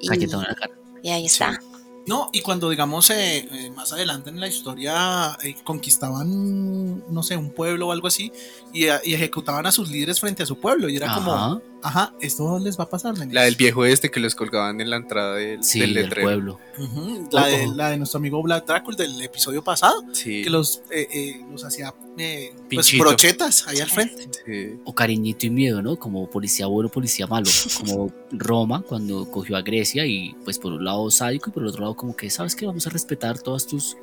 Y, 0.00 0.08
Cachetado 0.08 0.42
en 0.42 0.48
la 0.48 0.54
cara. 0.54 0.74
y 1.02 1.10
ahí 1.10 1.26
está. 1.26 1.60
No, 2.06 2.30
y 2.32 2.40
cuando 2.40 2.68
digamos 2.68 3.10
eh, 3.10 3.48
eh, 3.50 3.70
más 3.70 3.92
adelante 3.92 4.30
en 4.30 4.40
la 4.40 4.48
historia 4.48 5.36
eh, 5.42 5.54
conquistaban, 5.62 7.04
no 7.12 7.22
sé, 7.22 7.36
un 7.36 7.50
pueblo 7.50 7.88
o 7.88 7.92
algo 7.92 8.08
así 8.08 8.32
y, 8.72 8.86
eh, 8.86 8.98
y 9.04 9.14
ejecutaban 9.14 9.66
a 9.66 9.72
sus 9.72 9.88
líderes 9.88 10.18
frente 10.18 10.42
a 10.42 10.46
su 10.46 10.58
pueblo 10.58 10.88
y 10.88 10.96
era 10.96 11.14
como, 11.14 11.62
Ajá, 11.82 12.14
esto 12.20 12.58
les 12.58 12.78
va 12.78 12.84
a 12.84 12.88
pasar. 12.88 13.18
nenes". 13.18 13.34
La 13.34 13.42
del 13.42 13.56
viejo 13.56 13.84
este 13.84 14.10
que 14.10 14.20
los 14.20 14.34
colgaban 14.34 14.80
en 14.80 14.90
la 14.90 14.96
entrada 14.96 15.34
del, 15.36 15.62
sí, 15.64 15.80
del 15.80 16.08
pueblo. 16.10 16.58
Ujú, 16.78 17.28
la, 17.32 17.46
de, 17.46 17.66
la 17.68 17.90
de 17.90 17.96
nuestro 17.98 18.18
amigo 18.18 18.42
Black 18.42 18.66
Drácula 18.66 18.96
del 18.96 19.20
episodio 19.22 19.62
pasado, 19.64 20.04
Sí. 20.12 20.42
que 20.42 20.50
los, 20.50 20.82
eh, 20.90 21.08
eh, 21.12 21.40
los 21.50 21.64
hacía 21.64 21.92
eh, 22.18 22.54
pues, 22.70 22.96
brochetas 22.98 23.66
ahí 23.68 23.80
al 23.80 23.90
frente. 23.90 24.28
sí. 24.46 24.78
O 24.84 24.94
cariñito 24.94 25.46
y 25.46 25.50
miedo, 25.50 25.82
¿no? 25.82 25.96
Como 25.98 26.28
policía 26.30 26.66
bueno, 26.66 26.88
policía 26.88 27.26
malo. 27.26 27.50
Como 27.78 28.12
Roma 28.30 28.82
cuando 28.86 29.30
cogió 29.30 29.56
a 29.56 29.62
Grecia 29.62 30.06
y 30.06 30.34
pues 30.44 30.58
por 30.58 30.72
un 30.72 30.84
lado 30.84 31.10
sádico 31.10 31.50
y 31.50 31.52
por 31.52 31.62
el 31.62 31.68
otro 31.70 31.82
lado 31.82 31.96
como 31.96 32.14
que, 32.16 32.30
¿sabes 32.30 32.54
qué? 32.54 32.66
Vamos 32.66 32.86
a 32.86 32.90
respetar 32.90 33.38
todas 33.40 33.66
tus 33.66 33.96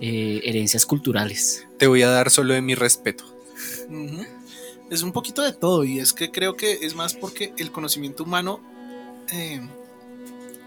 eh, 0.00 0.40
herencias 0.44 0.84
culturales. 0.86 1.66
Te 1.78 1.86
voy 1.86 2.02
a 2.02 2.08
dar 2.08 2.30
solo 2.30 2.54
de 2.54 2.62
mi 2.62 2.74
respeto. 2.74 3.24
Ujú. 3.88 4.24
Es 4.90 5.02
un 5.02 5.12
poquito 5.12 5.42
de 5.42 5.52
todo 5.52 5.84
y 5.84 5.98
es 5.98 6.12
que 6.12 6.30
creo 6.30 6.56
que 6.56 6.72
es 6.82 6.94
más 6.94 7.14
porque 7.14 7.52
el 7.58 7.72
conocimiento 7.72 8.22
humano 8.22 8.60
eh, 9.32 9.60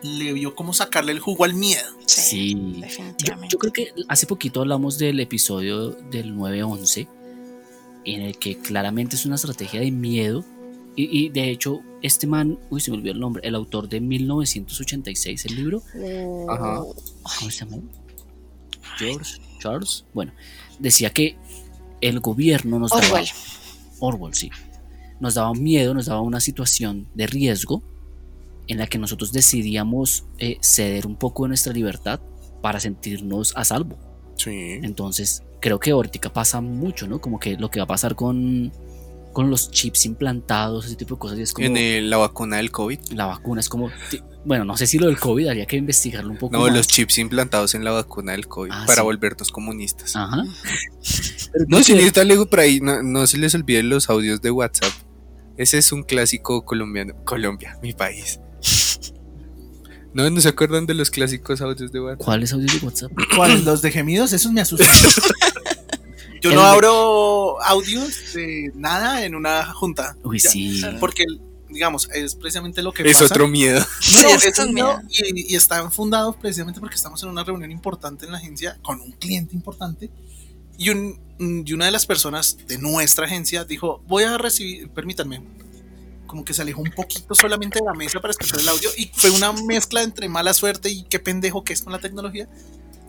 le 0.04 0.34
vio 0.34 0.56
cómo 0.56 0.74
sacarle 0.74 1.12
el 1.12 1.20
jugo 1.20 1.46
al 1.46 1.54
miedo. 1.54 1.88
Sí, 2.06 2.54
definitivamente. 2.78 3.54
yo 3.54 3.60
creo 3.60 3.74
que 3.74 3.94
hace 4.08 4.26
poquito 4.26 4.62
hablamos 4.62 4.98
del 4.98 5.20
episodio 5.20 5.92
del 5.92 6.36
9-11, 6.36 7.08
en 8.06 8.22
el 8.22 8.38
que 8.38 8.58
claramente 8.58 9.16
es 9.16 9.26
una 9.26 9.36
estrategia 9.36 9.80
de 9.80 9.92
miedo. 9.92 10.44
Y, 10.96 11.26
y 11.26 11.30
de 11.30 11.50
hecho, 11.50 11.82
este 12.02 12.28
man, 12.28 12.60
uy, 12.70 12.82
se 12.82 12.92
me 12.92 12.98
olvidó 12.98 13.14
el 13.14 13.20
nombre, 13.20 13.48
el 13.48 13.56
autor 13.56 13.88
de 13.88 14.02
1986, 14.02 15.46
el 15.46 15.56
libro, 15.56 15.84
Ajá. 16.50 16.82
¿cómo 17.40 17.52
se 17.52 17.66
llama? 17.66 17.78
George, 18.98 19.40
Charles, 19.60 20.06
bueno, 20.14 20.34
decía 20.78 21.10
que 21.12 21.38
el 22.02 22.20
gobierno 22.20 22.80
nos 22.80 22.92
daba. 22.92 23.22
Orwell, 24.00 24.34
sí. 24.34 24.50
Nos 25.20 25.34
daba 25.34 25.54
miedo, 25.54 25.94
nos 25.94 26.06
daba 26.06 26.22
una 26.22 26.40
situación 26.40 27.10
de 27.14 27.28
riesgo 27.28 27.84
en 28.68 28.78
la 28.78 28.88
que 28.88 28.98
nosotros 28.98 29.32
decidíamos 29.32 30.26
eh, 30.38 30.58
ceder 30.62 31.08
un 31.08 31.16
poco 31.16 31.44
de 31.44 31.50
nuestra 31.50 31.74
libertad 31.74 32.20
para 32.62 32.80
sentirnos 32.80 33.54
a 33.56 33.66
salvo. 33.66 33.98
Sí. 34.36 34.80
Entonces, 34.84 35.44
creo 35.60 35.80
que 35.80 35.92
ahorita 35.92 36.32
pasa 36.32 36.62
mucho, 36.62 37.08
¿no? 37.08 37.20
Como 37.20 37.40
que 37.40 37.58
lo 37.58 37.70
que 37.70 37.80
va 37.80 37.86
a 37.86 37.88
pasar 37.88 38.16
con, 38.16 38.72
con 39.34 39.50
los 39.50 39.72
chips 39.72 40.06
implantados, 40.06 40.86
ese 40.88 40.96
tipo 40.96 41.16
de 41.16 41.20
cosas, 41.20 41.38
y 41.40 41.42
es 41.44 41.54
como 41.54 41.68
En 41.68 41.78
el- 41.78 42.10
la 42.10 42.18
vacuna 42.18 42.58
del 42.58 42.72
COVID. 42.72 43.00
la 43.14 43.26
vacuna, 43.28 43.62
es 43.62 43.70
como, 43.70 43.90
bueno, 44.46 44.66
no 44.66 44.76
sé 44.78 44.88
si 44.88 44.98
lo 45.00 45.08
del 45.08 45.20
COVID 45.20 45.48
habría 45.48 45.66
que 45.66 45.78
investigarlo 45.78 46.32
un 46.32 46.38
poco 46.38 46.58
No, 46.58 46.64
más. 46.64 46.74
los 46.76 46.88
chips 46.88 47.18
implantados 47.20 47.76
en 47.76 47.84
la 47.84 47.92
vacuna 47.92 48.32
del 48.34 48.48
COVID 48.48 48.72
Ah, 48.74 48.84
para 48.88 49.02
sí. 49.02 49.06
volvernos 49.06 49.52
comunistas. 49.52 50.16
Ajá. 50.16 50.44
No, 51.68 51.82
si 51.84 51.94
necesita 51.94 52.24
luego 52.24 52.48
por 52.48 52.60
ahí, 52.60 52.80
no, 52.80 53.02
no 53.04 53.28
se 53.28 53.38
les 53.38 53.54
olviden 53.56 53.90
los 53.90 54.10
audios 54.10 54.42
de 54.42 54.52
WhatsApp. 54.52 54.92
Ese 55.58 55.78
es 55.78 55.92
un 55.92 56.04
clásico 56.04 56.64
colombiano. 56.66 57.14
Colombia, 57.26 57.78
mi 57.84 57.94
país. 57.94 58.40
No, 60.14 60.28
¿no 60.30 60.42
se 60.42 60.50
acuerdan 60.50 60.86
de 60.88 60.96
los 60.96 61.12
clásicos 61.12 61.62
audios 61.62 61.92
de 61.92 62.02
WhatsApp? 62.02 62.24
¿Cuáles 62.26 62.52
audios 62.54 62.80
de 62.80 62.86
WhatsApp? 62.86 63.12
¿Cuáles? 63.36 63.64
Los 63.64 63.82
de 63.84 63.92
gemidos, 63.92 64.34
esos 64.34 64.52
me 64.52 64.62
asustan. 64.62 64.88
Yo 66.42 66.50
El 66.52 66.56
no 66.56 66.64
abro 66.64 67.62
audios 67.64 68.34
de 68.34 68.72
nada 68.76 69.26
en 69.26 69.36
una 69.36 69.74
junta. 69.74 70.16
Uy, 70.24 70.40
Ya, 70.40 70.50
sí. 70.50 70.82
Porque, 71.00 71.26
digamos, 71.70 72.10
es 72.14 72.36
precisamente 72.36 72.82
lo 72.82 72.92
que 72.94 73.04
Es 73.10 73.14
pasa. 73.20 73.26
otro 73.34 73.48
miedo. 73.48 73.86
No, 74.24 74.30
es 74.30 74.46
es 74.46 74.60
un 74.60 74.74
miedo. 74.74 75.02
y, 75.10 75.54
y 75.54 75.56
están 75.56 75.92
fundados 75.92 76.36
precisamente 76.38 76.80
porque 76.80 76.96
estamos 76.96 77.22
en 77.24 77.30
una 77.30 77.44
reunión 77.44 77.72
importante 77.72 78.26
en 78.26 78.32
la 78.32 78.38
agencia 78.38 78.78
con 78.82 79.00
un 79.02 79.12
cliente 79.14 79.56
importante 79.56 80.10
y, 80.78 80.90
un, 80.92 81.20
y 81.40 81.74
una 81.74 81.86
de 81.86 81.92
las 81.92 82.06
personas 82.06 82.58
de 82.68 82.78
nuestra 82.78 83.26
agencia 83.26 83.66
dijo, 83.66 84.02
voy 84.08 84.24
a 84.24 84.38
recibir, 84.38 84.90
permítanme, 84.90 85.42
como 86.26 86.46
que 86.46 86.54
se 86.54 86.62
alejó 86.62 86.82
un 86.82 86.92
poquito 86.92 87.36
solamente 87.36 87.80
de 87.80 87.86
la 87.86 87.94
mesa 87.94 88.22
para 88.22 88.32
escuchar 88.32 88.60
el 88.62 88.70
audio 88.70 88.90
y 88.98 89.12
fue 89.14 89.32
una 89.32 89.52
mezcla 89.52 90.04
entre 90.04 90.30
mala 90.30 90.54
suerte 90.54 90.90
y 90.90 91.04
qué 91.04 91.20
pendejo 91.20 91.64
que 91.66 91.74
es 91.74 91.82
con 91.82 91.92
la 91.92 92.00
tecnología, 92.00 92.48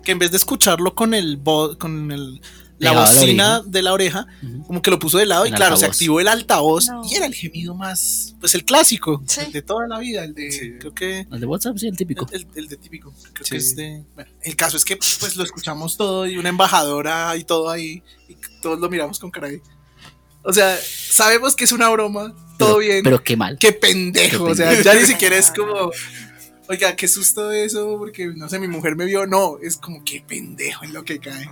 que 0.02 0.12
en 0.12 0.18
vez 0.18 0.30
de 0.32 0.38
escucharlo 0.38 0.94
con 0.94 1.12
el 1.14 1.38
con 1.78 2.10
el, 2.10 2.40
la 2.80 2.92
bocina 2.92 3.62
de 3.64 3.82
la 3.82 3.92
oreja, 3.92 4.26
como 4.66 4.82
que 4.82 4.90
lo 4.90 4.98
puso 4.98 5.18
de 5.18 5.26
lado 5.26 5.46
y 5.46 5.52
claro, 5.52 5.76
se 5.76 5.86
activó 5.86 6.18
el 6.20 6.28
altavoz 6.28 6.88
No. 6.88 7.02
y 7.08 7.14
era 7.14 7.26
el 7.26 7.34
gemido 7.34 7.74
más, 7.74 8.34
pues 8.40 8.54
el 8.54 8.64
clásico, 8.64 9.22
Sí. 9.26 9.40
el 9.46 9.52
de 9.52 9.62
toda 9.62 9.86
la 9.86 9.98
vida, 9.98 10.24
el 10.24 10.34
de, 10.34 10.50
Sí. 10.50 10.72
creo 10.80 10.94
que... 10.94 11.26
El 11.30 11.40
de 11.40 11.46
WhatsApp, 11.46 11.76
sí, 11.78 11.86
el 11.88 11.96
típico. 11.96 12.26
El, 12.32 12.46
el 12.54 12.66
de 12.68 12.76
típico. 12.76 13.12
Creo 13.32 13.44
Sí. 13.44 13.50
que 13.50 13.56
es 13.58 13.76
de. 13.76 14.04
Bueno, 14.14 14.30
el 14.42 14.56
caso 14.56 14.76
es 14.76 14.84
que 14.84 14.96
pues 14.96 15.36
lo 15.36 15.44
escuchamos 15.44 15.96
todo 15.96 16.26
y 16.26 16.36
una 16.38 16.48
embajadora 16.48 17.36
y 17.36 17.44
todo 17.44 17.70
ahí. 17.70 18.02
Y 18.28 18.36
todos 18.62 18.80
lo 18.80 18.88
miramos 18.88 19.18
con 19.18 19.30
cara 19.30 19.48
de. 19.48 19.62
O 20.42 20.52
sea, 20.52 20.78
sabemos 20.82 21.54
que 21.54 21.64
es 21.64 21.72
una 21.72 21.88
broma, 21.90 22.34
todo 22.58 22.76
Pero- 22.76 22.78
bien. 22.78 23.02
Pero 23.04 23.22
qué 23.22 23.36
mal. 23.36 23.58
qué 23.58 23.72
pendejo. 23.72 24.46
Qué 24.46 24.52
o 24.52 24.54
sea, 24.54 24.80
ya 24.82 24.94
ni 24.94 25.04
siquiera 25.06 25.36
es 25.36 25.50
como. 25.50 25.90
Oiga, 26.68 26.94
qué 26.94 27.08
susto 27.08 27.50
eso, 27.50 27.96
porque 27.98 28.28
no 28.28 28.48
sé, 28.48 28.58
mi 28.60 28.68
mujer 28.68 28.94
me 28.94 29.04
vio. 29.04 29.26
No, 29.26 29.58
es 29.60 29.76
como 29.76 30.04
qué 30.04 30.22
pendejo 30.26 30.84
en 30.84 30.92
lo 30.92 31.04
que 31.04 31.18
cae. 31.18 31.48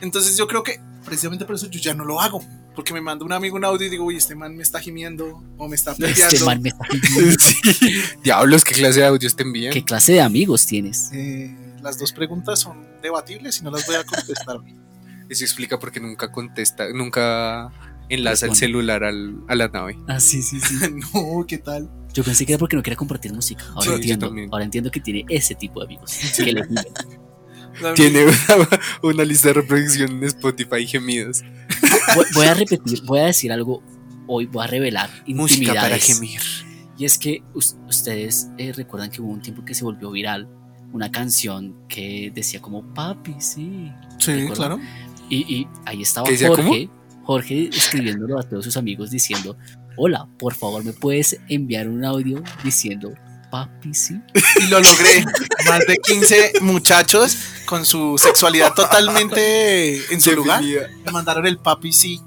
Entonces 0.00 0.36
yo 0.36 0.46
creo 0.46 0.62
que 0.62 0.80
precisamente 1.04 1.44
por 1.44 1.54
eso 1.56 1.66
yo 1.68 1.80
ya 1.80 1.94
no 1.94 2.04
lo 2.04 2.20
hago. 2.20 2.42
Porque 2.74 2.92
me 2.92 3.00
manda 3.00 3.24
un 3.24 3.32
amigo 3.32 3.56
un 3.56 3.64
audio 3.64 3.86
y 3.86 3.90
digo, 3.90 4.04
uy, 4.04 4.16
este 4.16 4.34
man 4.34 4.54
me 4.54 4.62
está 4.62 4.78
gimiendo 4.80 5.42
o 5.56 5.66
me 5.66 5.76
está 5.76 5.94
peleando. 5.94 6.26
Este 6.34 6.44
man 6.44 6.60
me 6.60 6.68
está 6.68 6.84
Sí. 7.40 8.02
Diablos, 8.22 8.64
qué 8.64 8.74
clase 8.74 9.00
de 9.00 9.06
audios 9.06 9.34
te 9.34 9.44
envían. 9.44 9.72
¿Qué 9.72 9.82
clase 9.82 10.12
de 10.12 10.20
amigos 10.20 10.66
tienes? 10.66 11.10
Eh, 11.14 11.56
las 11.80 11.98
dos 11.98 12.12
preguntas 12.12 12.60
son 12.60 12.86
debatibles 13.02 13.60
y 13.60 13.64
no 13.64 13.70
las 13.70 13.86
voy 13.86 13.96
a 13.96 14.04
contestar. 14.04 14.58
Eso 15.30 15.44
explica 15.44 15.78
por 15.78 15.90
qué 15.90 16.00
nunca 16.00 16.30
contesta, 16.30 16.86
nunca 16.92 17.72
enlaza 18.10 18.44
el 18.46 18.54
celular 18.54 19.02
al- 19.04 19.42
a 19.48 19.54
la 19.54 19.68
nave. 19.68 19.98
Ah, 20.06 20.20
sí, 20.20 20.42
sí, 20.42 20.60
sí. 20.60 20.74
no, 21.14 21.46
¿qué 21.48 21.56
tal? 21.58 21.90
Yo 22.12 22.22
pensé 22.24 22.44
que 22.44 22.52
era 22.52 22.58
porque 22.58 22.76
no 22.76 22.82
quería 22.82 22.96
compartir 22.96 23.32
música. 23.32 23.64
Ahora 23.74 23.84
Sí, 23.86 23.94
entiendo. 23.94 24.32
Ahora 24.52 24.64
entiendo 24.64 24.90
que 24.90 25.00
tiene 25.00 25.24
ese 25.30 25.54
tipo 25.54 25.80
de 25.80 25.86
amigos. 25.86 26.14
Que 26.36 26.52
le 26.52 26.62
Tiene 27.94 28.24
una, 28.24 28.80
una 29.02 29.24
lista 29.24 29.48
de 29.48 29.54
reproducción 29.54 30.10
en 30.12 30.24
Spotify 30.24 30.76
y 30.80 30.86
gemidos. 30.86 31.42
voy, 32.14 32.24
voy 32.34 32.46
a 32.46 32.54
repetir, 32.54 33.02
voy 33.04 33.20
a 33.20 33.26
decir 33.26 33.52
algo 33.52 33.82
hoy, 34.26 34.46
voy 34.46 34.64
a 34.64 34.66
revelar 34.66 35.10
Música 35.26 35.74
para 35.74 35.98
gemir. 35.98 36.40
Y 36.98 37.04
es 37.04 37.18
que 37.18 37.42
us- 37.54 37.76
ustedes 37.88 38.48
eh, 38.58 38.72
recuerdan 38.74 39.10
que 39.10 39.20
hubo 39.20 39.30
un 39.30 39.42
tiempo 39.42 39.64
que 39.64 39.74
se 39.74 39.84
volvió 39.84 40.10
viral 40.10 40.48
una 40.92 41.10
canción 41.10 41.74
que 41.88 42.32
decía 42.34 42.60
como 42.62 42.82
papi, 42.94 43.34
sí. 43.38 43.92
Sí, 44.18 44.32
¿Recuerdan? 44.32 44.54
claro. 44.54 44.80
Y, 45.28 45.36
y 45.54 45.68
ahí 45.84 46.00
estaba 46.02 46.24
¿Qué 46.26 46.32
decía 46.32 46.48
Jorge, 46.48 46.88
Jorge 47.24 47.68
escribiéndolo 47.72 48.38
a 48.38 48.42
todos 48.44 48.64
sus 48.64 48.76
amigos 48.76 49.10
diciendo, 49.10 49.56
hola, 49.96 50.26
por 50.38 50.54
favor 50.54 50.84
me 50.84 50.92
puedes 50.92 51.38
enviar 51.48 51.88
un 51.88 52.04
audio 52.04 52.42
diciendo 52.64 53.12
papi, 53.64 53.94
sí. 53.94 54.20
Y 54.60 54.66
lo 54.66 54.80
logré. 54.80 55.24
Más 55.66 55.80
de 55.86 55.96
15 55.96 56.52
muchachos 56.60 57.36
con 57.64 57.84
su 57.84 58.16
sexualidad 58.18 58.72
totalmente 58.74 60.12
en 60.12 60.20
su 60.20 60.32
lugar. 60.32 60.62
Me 60.62 61.12
mandaron 61.12 61.46
el 61.46 61.58
papi 61.58 61.92
sí. 61.92 62.20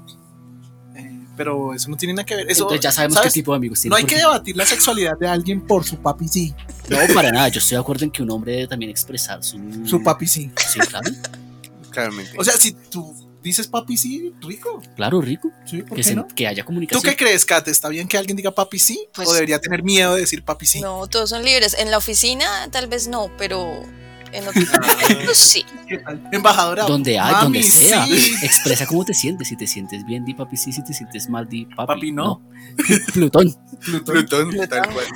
Eh, 0.96 1.20
pero 1.36 1.74
eso 1.74 1.88
no 1.88 1.96
tiene 1.96 2.14
nada 2.14 2.24
que 2.24 2.36
ver. 2.36 2.50
Eso, 2.50 2.64
Entonces 2.64 2.80
ya 2.80 2.92
sabemos 2.92 3.16
¿sabes? 3.16 3.32
qué 3.32 3.40
tipo 3.40 3.52
de 3.52 3.56
amigos 3.56 3.80
tiene. 3.80 3.92
No 3.92 3.96
hay 3.96 4.04
que 4.04 4.16
debatir 4.16 4.56
la 4.56 4.66
sexualidad 4.66 5.18
de 5.18 5.28
alguien 5.28 5.60
por 5.66 5.84
su 5.84 5.96
papi 5.96 6.28
sí. 6.28 6.54
No, 6.88 6.98
para 7.14 7.30
nada, 7.30 7.48
yo 7.48 7.58
estoy 7.58 7.76
de 7.76 7.80
acuerdo 7.80 8.04
en 8.04 8.10
que 8.10 8.22
un 8.22 8.30
hombre 8.30 8.52
debe 8.52 8.66
también 8.66 8.90
expresar 8.90 9.42
su... 9.44 9.58
Su 9.86 10.02
papi 10.02 10.26
sí. 10.26 10.50
Sí, 10.68 10.80
claro, 10.80 11.10
Claramente. 11.90 12.32
O 12.36 12.44
sea, 12.44 12.54
si 12.54 12.72
tú 12.72 13.29
dices 13.42 13.66
papi 13.66 13.96
sí, 13.96 14.32
rico. 14.42 14.82
claro, 14.96 15.20
rico. 15.20 15.50
Sí, 15.64 15.78
¿por 15.82 15.90
Que, 15.90 15.96
qué 15.96 16.02
se- 16.04 16.14
no? 16.14 16.26
que 16.28 16.46
haya 16.46 16.62
¿Tú 16.62 16.66
comunicación. 16.66 17.02
qué 17.10 17.16
crees, 17.16 17.44
Kate? 17.44 17.70
¿Está 17.70 17.88
bien 17.88 18.06
que 18.08 18.16
alguien 18.18 18.36
diga 18.36 18.50
papi 18.50 18.78
sí? 18.78 19.06
Pues- 19.14 19.28
¿O 19.28 19.32
debería 19.34 19.58
tener 19.60 19.82
miedo 19.82 20.14
de 20.14 20.20
decir 20.22 20.42
papi 20.44 20.66
sí? 20.66 20.80
No, 20.80 21.06
todos 21.06 21.30
son 21.30 21.44
libres. 21.44 21.74
En 21.78 21.90
la 21.90 21.98
oficina 21.98 22.68
tal 22.70 22.86
vez 22.88 23.08
no, 23.08 23.30
pero 23.38 23.82
en 24.32 24.46
otros 24.46 24.64
momentos 25.08 25.36
sí. 25.36 25.64
Embajadora. 26.32 26.84
Donde 26.84 27.18
hay, 27.18 27.32
mami, 27.32 27.42
donde 27.44 27.62
sea. 27.64 28.06
sí. 28.06 28.34
Expresa 28.42 28.86
cómo 28.86 29.04
te 29.04 29.14
sientes. 29.14 29.48
Si 29.48 29.56
te 29.56 29.66
sientes 29.66 30.04
bien, 30.06 30.24
di 30.24 30.34
papi 30.34 30.56
sí. 30.56 30.72
Si 30.72 30.84
te 30.84 30.92
sientes 30.94 31.28
mal, 31.28 31.48
di 31.48 31.64
papi, 31.66 31.86
Papi, 31.94 32.12
no. 32.12 32.40
Plutón. 33.12 33.54
Plutón, 33.84 34.50
Plutón. 34.50 34.68
tal 34.68 34.92
cual. 34.92 35.06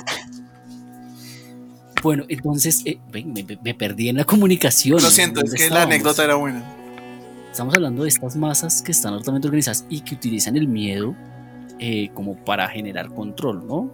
Bueno, 2.03 2.23
entonces, 2.29 2.81
eh, 2.85 2.99
ven, 3.11 3.33
me, 3.33 3.45
me 3.63 3.73
perdí 3.73 4.09
en 4.09 4.17
la 4.17 4.25
comunicación. 4.25 5.01
Lo 5.01 5.09
siento, 5.09 5.39
es 5.39 5.51
¿Dónde 5.51 5.63
que 5.63 5.69
la 5.73 5.83
anécdota 5.83 6.23
era 6.23 6.35
buena. 6.35 6.63
Estamos 7.55 7.73
hablando 7.73 8.03
de 8.03 8.09
estas 8.09 8.35
masas 8.35 8.81
que 8.81 8.91
están 8.91 9.13
altamente 9.13 9.47
organizadas 9.47 9.85
y 9.87 10.01
que 10.01 10.15
utilizan 10.15 10.57
el 10.57 10.67
miedo 10.67 11.15
eh, 11.79 12.09
como 12.13 12.35
para 12.35 12.67
generar 12.67 13.07
control, 13.07 13.65
¿no? 13.65 13.89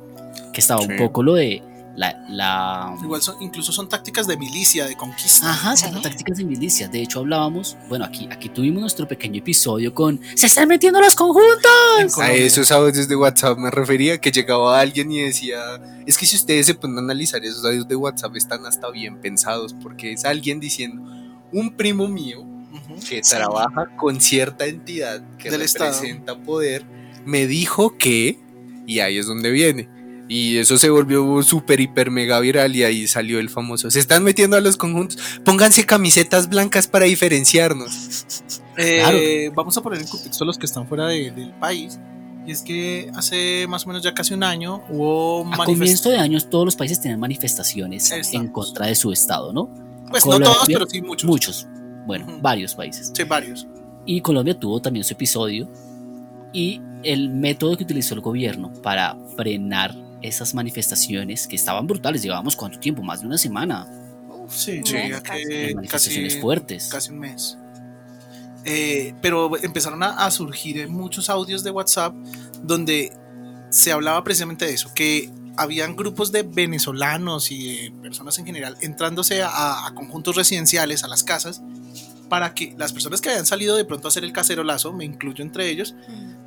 Que 0.51 0.61
estaba 0.61 0.81
un 0.81 0.97
poco 0.97 1.21
lo 1.21 1.35
de 1.35 1.61
la... 1.95 2.25
la 2.27 2.95
Igual 3.03 3.21
son, 3.21 3.35
incluso 3.39 3.71
son 3.71 3.87
tácticas 3.87 4.25
de 4.25 4.35
milicia, 4.35 4.87
de 4.87 4.95
conquista. 4.95 5.51
Ajá, 5.51 5.77
Sí. 5.77 5.85
son 5.91 6.01
tácticas 6.01 6.39
de 6.39 6.45
milicia. 6.45 6.87
De 6.87 7.03
hecho, 7.03 7.19
hablábamos, 7.19 7.77
bueno, 7.87 8.03
aquí, 8.03 8.27
aquí 8.31 8.49
tuvimos 8.49 8.81
nuestro 8.81 9.07
pequeño 9.07 9.37
episodio 9.37 9.93
con 9.93 10.19
¡Se 10.33 10.47
están 10.47 10.67
metiendo 10.67 10.99
los 10.99 11.13
conjuntos! 11.13 12.17
A 12.17 12.33
esos 12.33 12.71
audios 12.71 13.07
de 13.07 13.15
WhatsApp 13.15 13.59
me 13.59 13.69
refería 13.69 14.17
que 14.17 14.31
llegaba 14.31 14.79
alguien 14.79 15.11
y 15.11 15.19
decía, 15.19 15.59
es 16.07 16.17
que 16.17 16.25
si 16.25 16.35
ustedes 16.35 16.65
se 16.65 16.73
ponen 16.73 16.97
a 16.97 17.01
analizar 17.01 17.45
esos 17.45 17.63
audios 17.63 17.87
de 17.87 17.95
WhatsApp 17.95 18.35
están 18.37 18.65
hasta 18.65 18.89
bien 18.89 19.21
pensados 19.21 19.75
porque 19.75 20.13
es 20.13 20.25
alguien 20.25 20.59
diciendo, 20.59 21.03
un 21.51 21.77
primo 21.77 22.07
mío 22.07 22.50
Que 22.99 23.23
Sí. 23.23 23.35
trabaja 23.35 23.87
con 23.97 24.19
cierta 24.21 24.65
entidad 24.65 25.21
que 25.37 25.49
Del 25.49 25.61
Estado. 25.61 25.91
representa 25.93 26.37
poder, 26.37 26.83
me 27.25 27.47
dijo 27.47 27.97
que, 27.97 28.37
y 28.87 28.99
ahí 28.99 29.17
es 29.17 29.25
donde 29.27 29.51
viene. 29.51 29.89
Y 30.27 30.57
eso 30.57 30.77
se 30.77 30.89
volvió 30.89 31.43
súper, 31.43 31.81
hiper, 31.81 32.09
mega 32.09 32.39
viral 32.39 32.73
y 32.75 32.83
ahí 32.83 33.05
salió 33.07 33.39
el 33.39 33.49
famoso. 33.49 33.91
Se 33.91 33.99
están 33.99 34.23
metiendo 34.23 34.55
a 34.55 34.61
los 34.61 34.77
conjuntos. 34.77 35.17
Pónganse 35.43 35.85
camisetas 35.85 36.47
blancas 36.47 36.87
para 36.87 37.03
diferenciarnos. 37.05 38.25
Eh, 38.77 39.51
Vamos 39.53 39.75
a 39.77 39.81
poner 39.81 39.99
en 40.01 40.07
contexto 40.07 40.43
a 40.45 40.47
los 40.47 40.57
que 40.57 40.65
están 40.65 40.87
fuera 40.87 41.07
de- 41.07 41.31
del 41.31 41.51
país. 41.59 41.99
Y 42.47 42.51
es 42.51 42.61
que 42.61 43.11
hace 43.13 43.67
más 43.67 43.85
o 43.85 43.89
menos 43.89 44.03
ya 44.03 44.13
casi 44.13 44.33
un 44.33 44.43
año 44.43 44.81
hubo 44.89 45.45
A 45.53 45.65
comienzo 45.65 46.09
de 46.09 46.17
años 46.17 46.49
todos 46.49 46.63
los 46.65 46.75
países 46.77 46.99
tenían 47.01 47.19
manifestaciones 47.19 48.05
Estamos. 48.11 48.33
en 48.33 48.47
contra 48.51 48.87
de 48.87 48.95
su 48.95 49.11
estado, 49.11 49.51
¿no? 49.53 49.69
Pues 50.09 50.25
no 50.25 50.39
todos, 50.39 50.63
pero 50.65 50.85
sí 50.87 51.01
muchos. 51.01 51.27
Muchos. 51.29 51.67
Bueno, 52.05 52.25
Ujú. 52.27 52.41
varios 52.41 52.75
países. 52.75 53.11
Sí, 53.13 53.23
varios. 53.23 53.67
Y 54.05 54.21
Colombia 54.21 54.57
tuvo 54.57 54.81
también 54.81 55.03
su 55.03 55.13
episodio. 55.13 55.67
Y 56.53 56.81
el 57.03 57.29
método 57.29 57.77
que 57.77 57.83
utilizó 57.83 58.13
el 58.15 58.21
gobierno 58.21 58.71
para 58.83 59.15
frenar 59.37 59.95
esas 60.21 60.53
manifestaciones 60.53 61.47
que 61.47 61.55
estaban 61.55 61.87
brutales, 61.87 62.21
llevábamos 62.21 62.55
cuánto 62.55 62.79
tiempo, 62.79 63.01
más 63.01 63.21
de 63.21 63.27
una 63.27 63.37
semana, 63.37 63.87
Sí, 64.49 64.81
Sí, 64.83 64.93
que 64.93 65.73
manifestaciones 65.75 66.33
casi, 66.33 66.41
fuertes. 66.41 66.89
casi 66.89 67.11
un 67.11 67.19
mes. 67.19 67.57
Eh, 68.65 69.13
pero 69.21 69.57
empezaron 69.63 70.03
a, 70.03 70.25
a 70.25 70.29
surgir 70.29 70.87
muchos 70.89 71.29
audios 71.29 71.63
de 71.63 71.71
WhatsApp 71.71 72.13
donde 72.61 73.11
se 73.69 73.91
hablaba 73.93 74.23
precisamente 74.25 74.65
de 74.65 74.73
eso, 74.73 74.91
que 74.93 75.29
habían 75.57 75.95
grupos 75.95 76.31
de 76.31 76.43
venezolanos 76.43 77.51
y 77.51 77.67
de 77.85 77.91
personas 78.01 78.37
en 78.39 78.45
general 78.45 78.77
entrándose 78.81 79.41
a, 79.43 79.85
a 79.87 79.93
conjuntos 79.95 80.35
residenciales, 80.35 81.03
a 81.03 81.07
las 81.07 81.23
casas, 81.23 81.61
para 82.29 82.53
que 82.53 82.73
las 82.77 82.93
personas 82.93 83.19
que 83.21 83.29
habían 83.29 83.45
salido 83.45 83.75
de 83.75 83.83
pronto 83.85 84.07
a 84.07 84.09
hacer 84.09 84.23
el 84.23 84.31
cacerolazo, 84.31 84.93
me 84.93 85.03
incluyo 85.05 85.43
entre 85.43 85.69
ellos, 85.69 85.95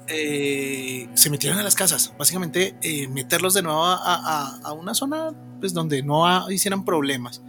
eh, 0.09 1.09
se 1.15 1.31
metieran 1.31 1.59
a 1.59 1.63
las 1.63 1.75
casas. 1.75 2.13
Básicamente, 2.19 2.77
eh, 2.83 3.09
meterlos 3.09 3.55
de 3.55 3.63
nuevo 3.63 3.85
a, 3.85 3.95
a- 3.97 4.61
a 4.65 4.73
una 4.73 4.95
zona 4.95 5.33
pues, 5.61 5.75
donde 5.75 6.03
no 6.03 6.51
hicieran 6.51 6.85
problemas. 6.85 7.43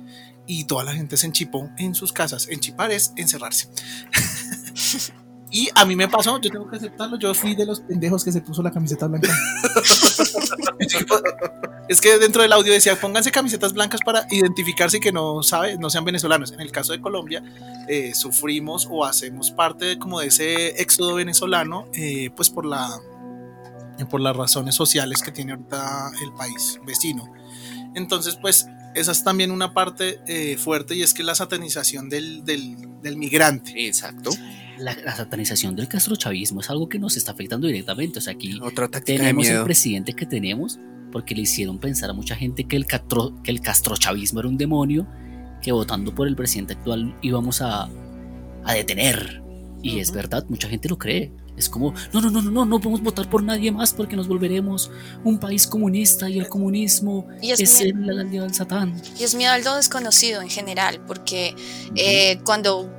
Y 0.48 0.66
toda 0.66 0.84
la 0.84 0.94
gente 0.94 1.18
se 1.18 1.26
enchipó 1.28 1.70
en 1.78 1.96
sus 1.96 2.14
casas. 2.14 2.48
Enchipar 2.50 2.92
es 2.92 3.14
encerrarse. 3.16 3.70
y 5.56 5.70
a 5.74 5.86
mí 5.86 5.96
me 5.96 6.10
pasó, 6.10 6.38
yo 6.42 6.52
tengo 6.52 6.70
que 6.70 6.76
aceptarlo, 6.76 7.18
yo 7.18 7.34
fui 7.34 7.56
de 7.56 7.66
los 7.66 7.80
pendejos 7.80 8.26
que 8.26 8.32
se 8.34 8.42
puso 8.42 8.62
la 8.62 8.72
camiseta 8.72 9.08
blanca. 9.08 9.30
es 11.88 12.02
que 12.02 12.18
dentro 12.18 12.42
del 12.42 12.52
audio 12.52 12.74
decía, 12.74 13.00
pónganse 13.00 13.32
camisetas 13.32 13.72
blancas 13.72 14.02
para 14.06 14.28
identificarse 14.32 14.98
y 14.98 15.00
que 15.00 15.14
no, 15.14 15.42
sabe, 15.44 15.78
no 15.78 15.90
sean 15.90 16.04
venezolanos. 16.04 16.52
En 16.52 16.60
el 16.60 16.74
caso 16.74 16.92
de 16.92 17.00
Colombia, 17.00 17.42
eh, 17.88 18.14
sufrimos 18.14 18.86
o 18.92 19.06
hacemos 19.06 19.52
parte 19.52 19.86
de, 19.86 19.98
como 19.98 20.20
de 20.20 20.28
ese 20.28 20.82
éxodo 20.82 21.16
venezolano, 21.16 21.86
eh, 21.94 22.32
pues 22.36 22.50
por 22.50 22.66
la 22.66 22.90
por 24.10 24.20
las 24.20 24.36
razones 24.36 24.76
sociales 24.76 25.22
que 25.22 25.32
tiene 25.32 25.54
ahorita 25.54 26.12
el 26.22 26.34
país 26.34 26.82
vecino. 26.86 27.32
Entonces, 27.94 28.36
pues 28.36 28.68
esa 28.94 29.14
es 29.14 29.24
también 29.24 29.52
una 29.52 29.74
parte 29.74 30.20
eh, 30.28 30.58
fuerte 30.58 30.96
y 30.96 31.02
es 31.02 31.14
que 31.14 31.24
la 31.24 31.34
satanización 31.34 32.10
del, 32.10 32.44
del, 32.44 32.76
del 33.02 33.16
migrante. 33.16 33.88
Exacto. 33.88 34.32
La, 34.80 34.96
la 35.04 35.16
satanización 35.16 35.76
del 35.76 35.88
castrochavismo 35.88 36.62
es 36.62 36.70
algo 36.70 36.90
que 36.90 37.00
nos 37.00 37.18
está 37.18 37.32
afectando 37.32 37.68
directamente. 37.68 38.20
O 38.20 38.22
sea, 38.22 38.34
aquí 38.34 38.60
Otra 38.62 38.88
tenemos 38.90 39.48
el 39.48 39.64
presidente 39.64 40.14
que 40.14 40.26
tenemos 40.26 40.80
porque 41.12 41.34
le 41.36 41.42
hicieron 41.42 41.78
pensar 41.80 42.10
a 42.10 42.14
mucha 42.14 42.36
gente 42.36 42.66
que 42.66 42.76
el, 42.76 42.86
catro- 42.88 43.42
que 43.42 43.52
el 43.52 43.62
castrochavismo 43.62 44.40
era 44.42 44.50
un 44.50 44.58
demonio, 44.58 45.08
que 45.62 45.72
votando 45.72 46.14
por 46.14 46.28
el 46.28 46.36
presidente 46.36 46.74
actual 46.74 47.16
íbamos 47.22 47.62
a, 47.62 47.90
a 48.66 48.74
detener. 48.74 49.42
Y 49.82 50.00
es 50.00 50.10
Ujú. 50.10 50.18
verdad, 50.18 50.46
mucha 50.50 50.68
gente 50.68 50.90
lo 50.90 50.98
cree. 50.98 51.32
Es 51.56 51.70
como, 51.70 51.94
no, 52.12 52.20
no, 52.20 52.30
no, 52.32 52.42
no, 52.42 52.52
no, 52.52 52.66
no 52.66 52.80
podemos 52.82 53.02
votar 53.02 53.30
por 53.30 53.42
nadie 53.42 53.72
más 53.72 53.94
porque 53.94 54.18
nos 54.18 54.28
volveremos 54.28 54.92
un 55.24 55.40
país 55.40 55.66
comunista 55.66 56.30
y 56.30 56.38
el 56.40 56.50
comunismo 56.50 57.28
Y 57.42 57.52
es, 57.52 57.62
es 57.62 57.80
el, 57.80 58.06
la 58.06 58.22
aldea 58.24 58.42
del 58.42 58.54
satán. 58.54 59.02
y 59.18 59.24
es 59.24 59.36
miedo 59.36 59.54
al 59.54 59.64
lo 59.64 59.76
desconocido 59.78 60.42
en 60.42 60.50
general, 60.50 61.00
porque 61.08 61.56
eh, 61.96 62.40
cuando, 62.44 62.92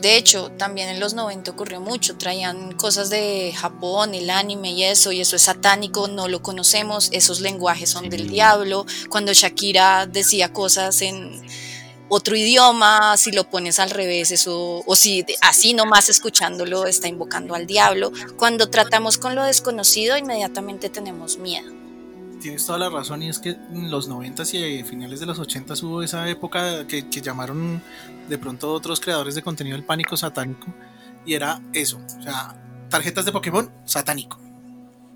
de 0.00 0.16
hecho, 0.16 0.52
también 0.56 0.88
en 0.88 1.00
los 1.00 1.14
90 1.14 1.50
ocurrió 1.50 1.80
mucho, 1.80 2.16
traían 2.16 2.72
cosas 2.72 3.10
de 3.10 3.52
Japón, 3.56 4.14
el 4.14 4.30
anime 4.30 4.70
y 4.70 4.84
eso, 4.84 5.10
y 5.10 5.20
eso 5.20 5.34
es 5.34 5.42
satánico, 5.42 6.06
no 6.06 6.28
lo 6.28 6.40
conocemos, 6.40 7.08
esos 7.12 7.40
lenguajes 7.40 7.90
son 7.90 8.08
del 8.08 8.28
diablo. 8.28 8.86
Cuando 9.08 9.32
Shakira 9.32 10.06
decía 10.06 10.52
cosas 10.52 11.02
en 11.02 11.42
otro 12.08 12.36
idioma, 12.36 13.16
si 13.16 13.32
lo 13.32 13.50
pones 13.50 13.80
al 13.80 13.90
revés, 13.90 14.30
eso, 14.30 14.84
o 14.86 14.96
si 14.96 15.26
así 15.40 15.74
nomás 15.74 16.08
escuchándolo 16.08 16.86
está 16.86 17.08
invocando 17.08 17.56
al 17.56 17.66
diablo. 17.66 18.12
Cuando 18.36 18.70
tratamos 18.70 19.18
con 19.18 19.34
lo 19.34 19.42
desconocido, 19.44 20.16
inmediatamente 20.16 20.90
tenemos 20.90 21.38
miedo. 21.38 21.77
Tienes 22.40 22.64
toda 22.64 22.78
la 22.78 22.88
razón 22.88 23.22
y 23.22 23.28
es 23.28 23.38
que 23.38 23.50
en 23.50 23.90
los 23.90 24.08
90 24.08 24.42
y 24.54 24.82
finales 24.84 25.20
de 25.20 25.26
los 25.26 25.38
80 25.38 25.74
hubo 25.82 26.02
esa 26.02 26.28
época 26.28 26.86
que, 26.86 27.08
que 27.08 27.20
llamaron 27.20 27.82
de 28.28 28.38
pronto 28.38 28.72
otros 28.72 29.00
creadores 29.00 29.34
de 29.34 29.42
contenido 29.42 29.76
el 29.76 29.84
pánico 29.84 30.16
satánico 30.16 30.66
y 31.26 31.34
era 31.34 31.60
eso, 31.72 32.00
o 32.18 32.22
sea, 32.22 32.56
tarjetas 32.88 33.24
de 33.24 33.32
Pokémon, 33.32 33.70
satánico. 33.84 34.38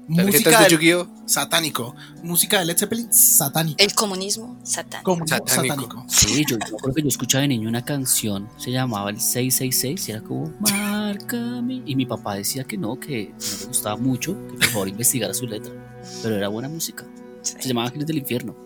Música 0.08 0.62
de 0.62 0.68
Yu-Gi-Oh! 0.68 1.08
satánico. 1.26 1.94
Música 2.22 2.58
de 2.58 2.66
Led 2.66 2.76
Zeppelin, 2.76 3.12
satánico. 3.12 3.76
El 3.78 3.94
comunismo, 3.94 4.58
satán. 4.64 5.02
Comunismo, 5.04 5.38
Satánico. 5.46 5.84
satánico. 5.84 6.04
Sí, 6.08 6.44
yo, 6.46 6.58
yo 6.58 6.76
creo 6.76 6.94
que 6.94 7.02
yo 7.02 7.08
escuchaba 7.08 7.42
de 7.42 7.48
niño 7.48 7.68
una 7.68 7.84
canción, 7.84 8.48
se 8.58 8.72
llamaba 8.72 9.10
el 9.10 9.20
666, 9.20 10.08
y 10.08 10.12
era 10.12 10.20
como, 10.20 10.52
márcame. 10.60 11.82
Y 11.86 11.94
mi 11.94 12.04
papá 12.04 12.34
decía 12.34 12.64
que 12.64 12.76
no, 12.76 12.98
que 12.98 13.30
no 13.30 13.58
le 13.60 13.66
gustaba 13.66 13.96
mucho, 13.96 14.36
que 14.48 14.54
por 14.54 14.64
favor 14.66 14.88
investigara 14.90 15.32
su 15.32 15.46
letra. 15.46 15.72
Pero 16.22 16.36
era 16.36 16.48
buena 16.48 16.68
música. 16.68 17.06
Se 17.43 17.68
llamaba 17.68 17.88
Ángeles 17.88 18.07
del 18.07 18.18
Infierno. 18.18 18.57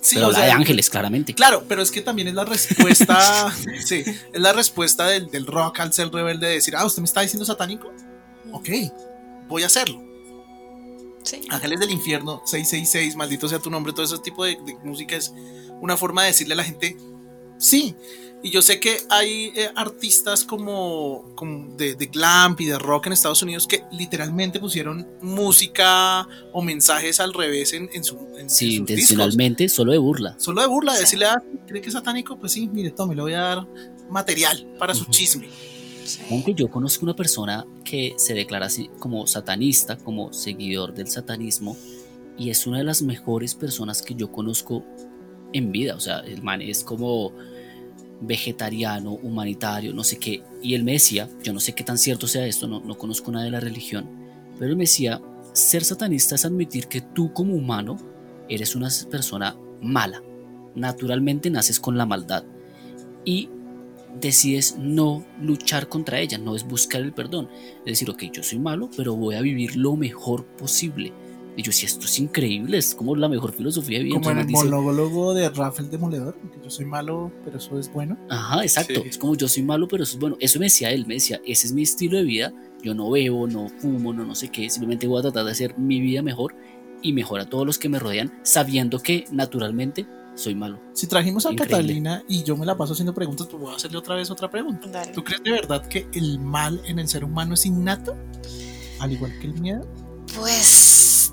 Sí, 0.00 0.16
pero 0.16 0.26
o 0.26 0.32
la 0.32 0.38
sea, 0.38 0.46
de 0.46 0.52
Ángeles, 0.52 0.90
claramente. 0.90 1.34
Claro, 1.34 1.64
pero 1.66 1.80
es 1.80 1.90
que 1.90 2.02
también 2.02 2.28
es 2.28 2.34
la 2.34 2.44
respuesta, 2.44 3.50
sí, 3.84 4.04
es 4.06 4.40
la 4.40 4.52
respuesta 4.52 5.06
del, 5.06 5.30
del 5.30 5.46
rock 5.46 5.80
al 5.80 5.92
ser 5.94 6.10
rebelde 6.10 6.46
de 6.46 6.54
decir, 6.54 6.76
ah, 6.76 6.84
usted 6.84 7.00
me 7.00 7.06
está 7.06 7.22
diciendo 7.22 7.46
satánico, 7.46 7.90
ok, 8.52 8.68
voy 9.48 9.62
a 9.62 9.66
hacerlo. 9.66 10.02
Sí. 11.22 11.40
Ángeles 11.48 11.80
del 11.80 11.90
Infierno, 11.90 12.42
666, 12.44 13.16
maldito 13.16 13.48
sea 13.48 13.60
tu 13.60 13.70
nombre, 13.70 13.94
todo 13.94 14.04
ese 14.04 14.18
tipo 14.18 14.44
de, 14.44 14.58
de 14.66 14.74
música 14.84 15.16
es 15.16 15.32
una 15.80 15.96
forma 15.96 16.22
de 16.22 16.28
decirle 16.28 16.52
a 16.52 16.58
la 16.58 16.64
gente, 16.64 16.98
sí. 17.58 17.96
Y 18.44 18.50
yo 18.50 18.60
sé 18.60 18.78
que 18.78 18.98
hay 19.08 19.52
eh, 19.56 19.70
artistas 19.74 20.44
como, 20.44 21.32
como 21.34 21.74
de, 21.76 21.94
de 21.94 22.06
glam 22.06 22.54
y 22.58 22.66
de 22.66 22.78
rock 22.78 23.06
en 23.06 23.14
Estados 23.14 23.42
Unidos 23.42 23.66
que 23.66 23.84
literalmente 23.90 24.60
pusieron 24.60 25.06
música 25.22 26.28
o 26.52 26.60
mensajes 26.60 27.20
al 27.20 27.32
revés 27.32 27.72
en, 27.72 27.88
en 27.94 28.04
su, 28.04 28.16
en- 28.34 28.40
en 28.42 28.50
Sí, 28.50 28.66
sus 28.72 28.74
intencionalmente, 28.80 29.68
solo 29.70 29.92
de 29.92 29.98
burla. 29.98 30.30
discos. 30.30 30.44
Solo 30.44 30.60
de 30.60 30.66
burla, 30.68 30.94
Sí. 30.94 31.00
decirle, 31.00 31.24
ah, 31.26 31.42
¿cree 31.66 31.80
que 31.80 31.88
es 31.88 31.94
satánico? 31.94 32.36
Pues 32.38 32.52
sí, 32.52 32.68
mire, 32.70 32.90
tome, 32.90 33.14
le 33.14 33.22
voy 33.22 33.32
a 33.32 33.40
dar 33.40 33.66
material 34.10 34.66
para 34.78 34.94
su 34.94 35.02
Ujú. 35.04 35.10
chisme. 35.12 35.48
sí. 36.04 36.20
Aunque 36.30 36.52
yo 36.52 36.68
conozco 36.70 37.06
una 37.06 37.16
persona 37.16 37.64
que 37.82 38.12
se 38.18 38.34
declara 38.34 38.66
así 38.66 38.90
como 38.98 39.26
satanista, 39.26 39.96
como 39.96 40.34
seguidor 40.34 40.92
del 40.92 41.08
satanismo, 41.08 41.78
y 42.36 42.50
es 42.50 42.66
una 42.66 42.76
de 42.78 42.84
las 42.84 43.00
mejores 43.00 43.54
personas 43.54 44.02
que 44.02 44.14
yo 44.14 44.30
conozco 44.30 44.84
en 45.54 45.72
vida. 45.72 45.94
O 45.94 46.00
sea, 46.00 46.18
el 46.18 46.42
man 46.42 46.60
es 46.60 46.84
como 46.84 47.32
vegetariano, 48.20 49.12
humanitario, 49.12 49.92
no 49.92 50.04
sé 50.04 50.18
qué. 50.18 50.42
Y 50.62 50.74
él 50.74 50.84
me 50.84 50.92
decía, 50.92 51.28
yo 51.42 51.52
no 51.52 51.60
sé 51.60 51.74
qué 51.74 51.84
tan 51.84 51.98
cierto 51.98 52.26
sea 52.26 52.46
esto, 52.46 52.66
no, 52.66 52.80
no 52.80 52.96
conozco 52.96 53.30
nada 53.30 53.44
de 53.44 53.50
la 53.50 53.60
religión, 53.60 54.08
pero 54.58 54.70
él 54.70 54.76
me 54.76 54.84
decía, 54.84 55.20
ser 55.52 55.84
satanista 55.84 56.34
es 56.34 56.44
admitir 56.44 56.88
que 56.88 57.00
tú 57.00 57.32
como 57.32 57.54
humano 57.54 57.96
eres 58.48 58.74
una 58.74 58.88
persona 59.10 59.56
mala. 59.80 60.22
Naturalmente 60.74 61.50
naces 61.50 61.78
con 61.78 61.96
la 61.96 62.06
maldad. 62.06 62.44
Y 63.24 63.48
decides 64.20 64.76
no 64.78 65.24
luchar 65.40 65.88
contra 65.88 66.20
ella, 66.20 66.38
no 66.38 66.56
es 66.56 66.64
buscar 66.64 67.02
el 67.02 67.12
perdón. 67.12 67.48
Es 67.80 67.92
decir, 67.92 68.10
ok, 68.10 68.24
yo 68.32 68.42
soy 68.42 68.58
malo, 68.58 68.90
pero 68.96 69.16
voy 69.16 69.34
a 69.34 69.40
vivir 69.40 69.76
lo 69.76 69.96
mejor 69.96 70.44
posible. 70.44 71.12
Y 71.56 71.62
yo, 71.62 71.70
si 71.70 71.86
esto 71.86 72.06
es 72.06 72.18
increíble, 72.18 72.78
es 72.78 72.94
como 72.94 73.14
la 73.14 73.28
mejor 73.28 73.52
filosofía 73.52 73.98
de 73.98 74.04
vida. 74.04 74.14
Como 74.14 74.30
en 74.30 74.38
el 74.38 74.46
dice, 74.46 74.64
monólogo 74.64 75.34
de 75.34 75.48
Rafael 75.50 75.88
Demoledor, 75.88 76.36
que 76.50 76.58
yo 76.62 76.70
soy 76.70 76.84
malo, 76.84 77.30
pero 77.44 77.58
eso 77.58 77.78
es 77.78 77.92
bueno. 77.92 78.18
Ajá, 78.28 78.62
exacto. 78.62 79.02
Sí. 79.02 79.08
Es 79.08 79.18
como 79.18 79.36
yo 79.36 79.46
soy 79.48 79.62
malo, 79.62 79.86
pero 79.86 80.02
eso 80.02 80.14
es 80.14 80.20
bueno. 80.20 80.36
Eso 80.40 80.58
me 80.58 80.66
decía 80.66 80.90
él, 80.90 81.06
me 81.06 81.14
decía, 81.14 81.40
ese 81.46 81.68
es 81.68 81.72
mi 81.72 81.82
estilo 81.82 82.18
de 82.18 82.24
vida. 82.24 82.52
Yo 82.82 82.94
no 82.94 83.10
bebo, 83.10 83.46
no 83.46 83.68
fumo, 83.68 84.12
no 84.12 84.24
no 84.24 84.34
sé 84.34 84.48
qué. 84.48 84.68
Simplemente 84.68 85.06
voy 85.06 85.20
a 85.20 85.22
tratar 85.22 85.44
de 85.44 85.52
hacer 85.52 85.78
mi 85.78 86.00
vida 86.00 86.22
mejor 86.22 86.54
y 87.02 87.12
mejor 87.12 87.40
a 87.40 87.48
todos 87.48 87.66
los 87.66 87.78
que 87.78 87.88
me 87.88 87.98
rodean, 87.98 88.32
sabiendo 88.42 88.98
que 88.98 89.24
naturalmente 89.30 90.06
soy 90.34 90.54
malo. 90.54 90.80
Si 90.92 91.06
trajimos 91.06 91.46
a 91.46 91.52
Increíble. 91.52 91.76
Catalina 91.76 92.24
y 92.28 92.42
yo 92.42 92.56
me 92.56 92.66
la 92.66 92.76
paso 92.76 92.94
haciendo 92.94 93.14
preguntas, 93.14 93.46
pues 93.48 93.62
voy 93.62 93.72
a 93.72 93.76
hacerle 93.76 93.98
otra 93.98 94.16
vez 94.16 94.30
otra 94.30 94.50
pregunta. 94.50 94.88
Dale. 94.88 95.12
¿Tú 95.12 95.22
crees 95.22 95.42
de 95.42 95.52
verdad 95.52 95.86
que 95.86 96.08
el 96.12 96.40
mal 96.40 96.80
en 96.86 96.98
el 96.98 97.06
ser 97.06 97.24
humano 97.24 97.54
es 97.54 97.64
innato? 97.64 98.16
Al 98.98 99.12
igual 99.12 99.38
que 99.38 99.46
el 99.46 99.60
miedo. 99.60 99.86
Pues 100.34 100.73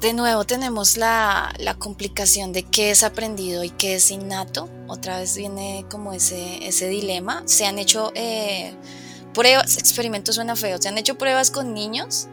de 0.01 0.13
nuevo 0.13 0.45
tenemos 0.45 0.97
la, 0.97 1.53
la 1.59 1.75
complicación 1.75 2.53
de 2.53 2.63
qué 2.63 2.89
es 2.89 3.03
aprendido 3.03 3.63
y 3.63 3.69
qué 3.69 3.95
es 3.95 4.09
innato. 4.09 4.67
Otra 4.87 5.19
vez 5.19 5.37
viene 5.37 5.85
como 5.89 6.11
ese, 6.11 6.67
ese 6.67 6.87
dilema. 6.87 7.43
Se 7.45 7.65
han 7.65 7.77
hecho 7.77 8.11
eh, 8.15 8.73
pruebas, 9.33 9.77
experimentos 9.77 10.35
suena 10.35 10.55
feo, 10.55 10.81
se 10.81 10.89
han 10.89 10.97
hecho 10.97 11.19
pruebas 11.19 11.51
con 11.51 11.75
niños 11.75 12.27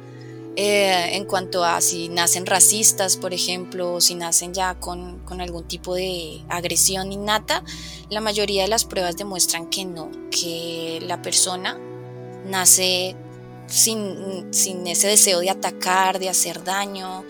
eh, 0.56 1.14
en 1.14 1.26
cuanto 1.26 1.62
a 1.62 1.80
si 1.82 2.08
nacen 2.08 2.46
racistas, 2.46 3.18
por 3.18 3.34
ejemplo, 3.34 3.92
o 3.92 4.00
si 4.00 4.14
nacen 4.14 4.54
ya 4.54 4.74
con, 4.74 5.18
con 5.20 5.42
algún 5.42 5.64
tipo 5.68 5.94
de 5.94 6.42
agresión 6.48 7.12
innata. 7.12 7.62
La 8.08 8.22
mayoría 8.22 8.62
de 8.62 8.68
las 8.68 8.86
pruebas 8.86 9.18
demuestran 9.18 9.66
que 9.66 9.84
no, 9.84 10.10
que 10.30 11.00
la 11.02 11.20
persona 11.20 11.78
nace 12.46 13.14
sin, 13.68 14.52
sin 14.52 14.86
ese 14.86 15.06
deseo 15.08 15.40
de 15.40 15.50
atacar, 15.50 16.18
de 16.18 16.28
hacer 16.28 16.64
daño. 16.64 17.24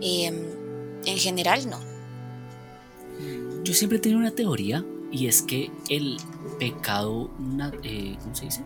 eh, 0.00 0.52
en 1.06 1.18
general, 1.18 1.70
no. 1.70 1.78
Yo 3.62 3.72
siempre 3.72 3.98
he 3.98 4.00
tenido 4.00 4.20
una 4.20 4.32
teoría 4.32 4.84
y 5.10 5.28
es 5.28 5.42
que 5.42 5.70
el 5.88 6.18
pecado, 6.58 7.30
eh, 7.82 8.16
¿cómo 8.22 8.34
se 8.34 8.46
dice? 8.46 8.62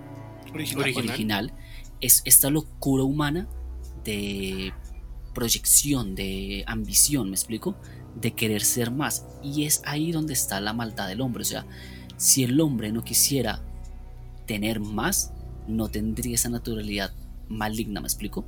Original. 0.52 0.82
Original. 0.82 1.08
original 1.08 1.52
es 2.00 2.22
esta 2.24 2.50
locura 2.50 3.04
humana 3.04 3.46
de 4.04 4.72
proyección, 5.34 6.14
de 6.14 6.64
ambición, 6.66 7.28
¿me 7.28 7.36
explico? 7.36 7.76
De 8.20 8.32
querer 8.32 8.62
ser 8.62 8.90
más. 8.90 9.26
Y 9.42 9.64
es 9.64 9.82
ahí 9.84 10.12
donde 10.12 10.32
está 10.32 10.60
la 10.60 10.72
maldad 10.72 11.08
del 11.08 11.20
hombre. 11.20 11.42
O 11.42 11.46
sea, 11.46 11.66
si 12.16 12.42
el 12.42 12.60
hombre 12.60 12.90
no 12.90 13.04
quisiera 13.04 13.62
tener 14.46 14.80
más, 14.80 15.32
no 15.70 15.88
tendría 15.88 16.34
esa 16.34 16.48
naturalidad 16.48 17.12
maligna, 17.48 18.00
¿me 18.00 18.06
explico? 18.06 18.44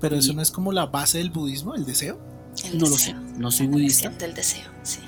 Pero 0.00 0.16
eso 0.16 0.32
no 0.32 0.42
es 0.42 0.50
como 0.50 0.72
la 0.72 0.86
base 0.86 1.18
del 1.18 1.30
budismo, 1.30 1.74
el 1.74 1.84
deseo. 1.84 2.18
El 2.64 2.78
No 2.78 2.86
lo 2.88 2.96
sé, 2.96 3.14
no 3.36 3.50
soy 3.50 3.66
la 3.66 3.72
budista. 3.72 4.08
Del 4.10 4.34
deseo, 4.34 4.64
sí. 4.82 4.98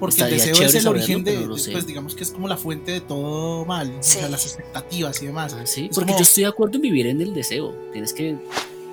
Porque 0.00 0.22
el 0.22 0.30
deseo 0.30 0.54
es 0.54 0.60
el 0.60 0.68
saberlo, 0.82 0.90
origen 0.90 1.24
de, 1.24 1.40
no 1.40 1.56
pues 1.72 1.86
digamos 1.86 2.14
que 2.14 2.22
es 2.22 2.30
como 2.30 2.46
la 2.48 2.56
fuente 2.56 2.92
de 2.92 3.00
todo 3.00 3.64
mal, 3.64 3.90
o 3.98 4.02
Sí. 4.02 4.18
sea, 4.18 4.28
las 4.28 4.44
expectativas 4.46 5.20
y 5.22 5.26
demás. 5.26 5.54
Ah, 5.58 5.66
sí, 5.66 5.86
Es 5.90 5.94
porque 5.94 6.12
como- 6.12 6.18
yo 6.18 6.22
estoy 6.22 6.42
de 6.44 6.48
acuerdo 6.48 6.76
en 6.76 6.82
vivir 6.82 7.06
en 7.08 7.20
el 7.20 7.34
deseo. 7.34 7.74
Tienes 7.92 8.12
que 8.12 8.38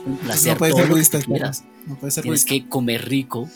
complacer 0.03 0.53
no 0.53 0.57
puede 0.57 0.71
todo 0.71 0.79
ser 0.81 0.87
lo 0.89 0.95
que 0.95 0.95
budista. 0.95 1.17
No 1.85 1.95
puede 1.99 2.11
ser 2.11 2.23
Tienes 2.23 2.41
budista. 2.45 2.65
que 2.65 2.69
comer 2.69 3.07
rico, 3.07 3.49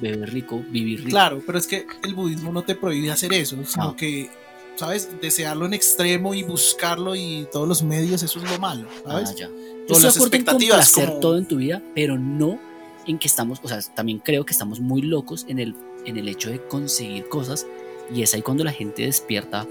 beber 0.00 0.32
rico, 0.32 0.62
vivir 0.70 0.98
rico. 1.00 1.10
Claro, 1.10 1.42
pero 1.46 1.58
es 1.58 1.66
que 1.66 1.86
el 2.04 2.14
budismo 2.14 2.52
no 2.52 2.62
te 2.62 2.74
prohíbe 2.74 3.10
hacer 3.10 3.32
eso, 3.34 3.56
sino 3.66 3.84
No. 3.88 3.96
que, 3.96 4.30
¿sabes? 4.76 5.08
Desearlo 5.20 5.66
en 5.66 5.74
extremo 5.74 6.34
y 6.34 6.42
buscarlo 6.42 7.14
y 7.14 7.46
todos 7.52 7.68
los 7.68 7.82
medios, 7.82 8.22
eso 8.22 8.38
es 8.42 8.50
lo 8.50 8.58
malo, 8.58 8.88
¿sabes? 9.04 9.30
Ah, 9.30 9.34
ya. 9.36 9.50
Yo 9.88 9.98
las 10.00 10.16
expectativas, 10.16 10.90
complacer 10.92 11.08
como- 11.08 11.20
todo 11.20 11.38
en 11.38 11.46
tu 11.46 11.56
vida, 11.56 11.82
pero 11.94 12.18
no 12.18 12.58
en 13.06 13.18
que 13.18 13.28
estamos, 13.28 13.60
o 13.62 13.68
sea, 13.68 13.80
también 13.94 14.18
creo 14.18 14.44
que 14.46 14.52
estamos 14.52 14.80
muy 14.80 15.02
locos 15.02 15.44
en 15.48 15.58
el, 15.58 15.74
en 16.06 16.16
el 16.16 16.26
hecho 16.28 16.50
de 16.50 16.60
conseguir 16.66 17.28
cosas 17.28 17.66
y 18.14 18.22
es 18.22 18.32
ahí 18.34 18.42
cuando 18.42 18.64
la 18.64 18.72
gente 18.72 19.02
despierta 19.02 19.66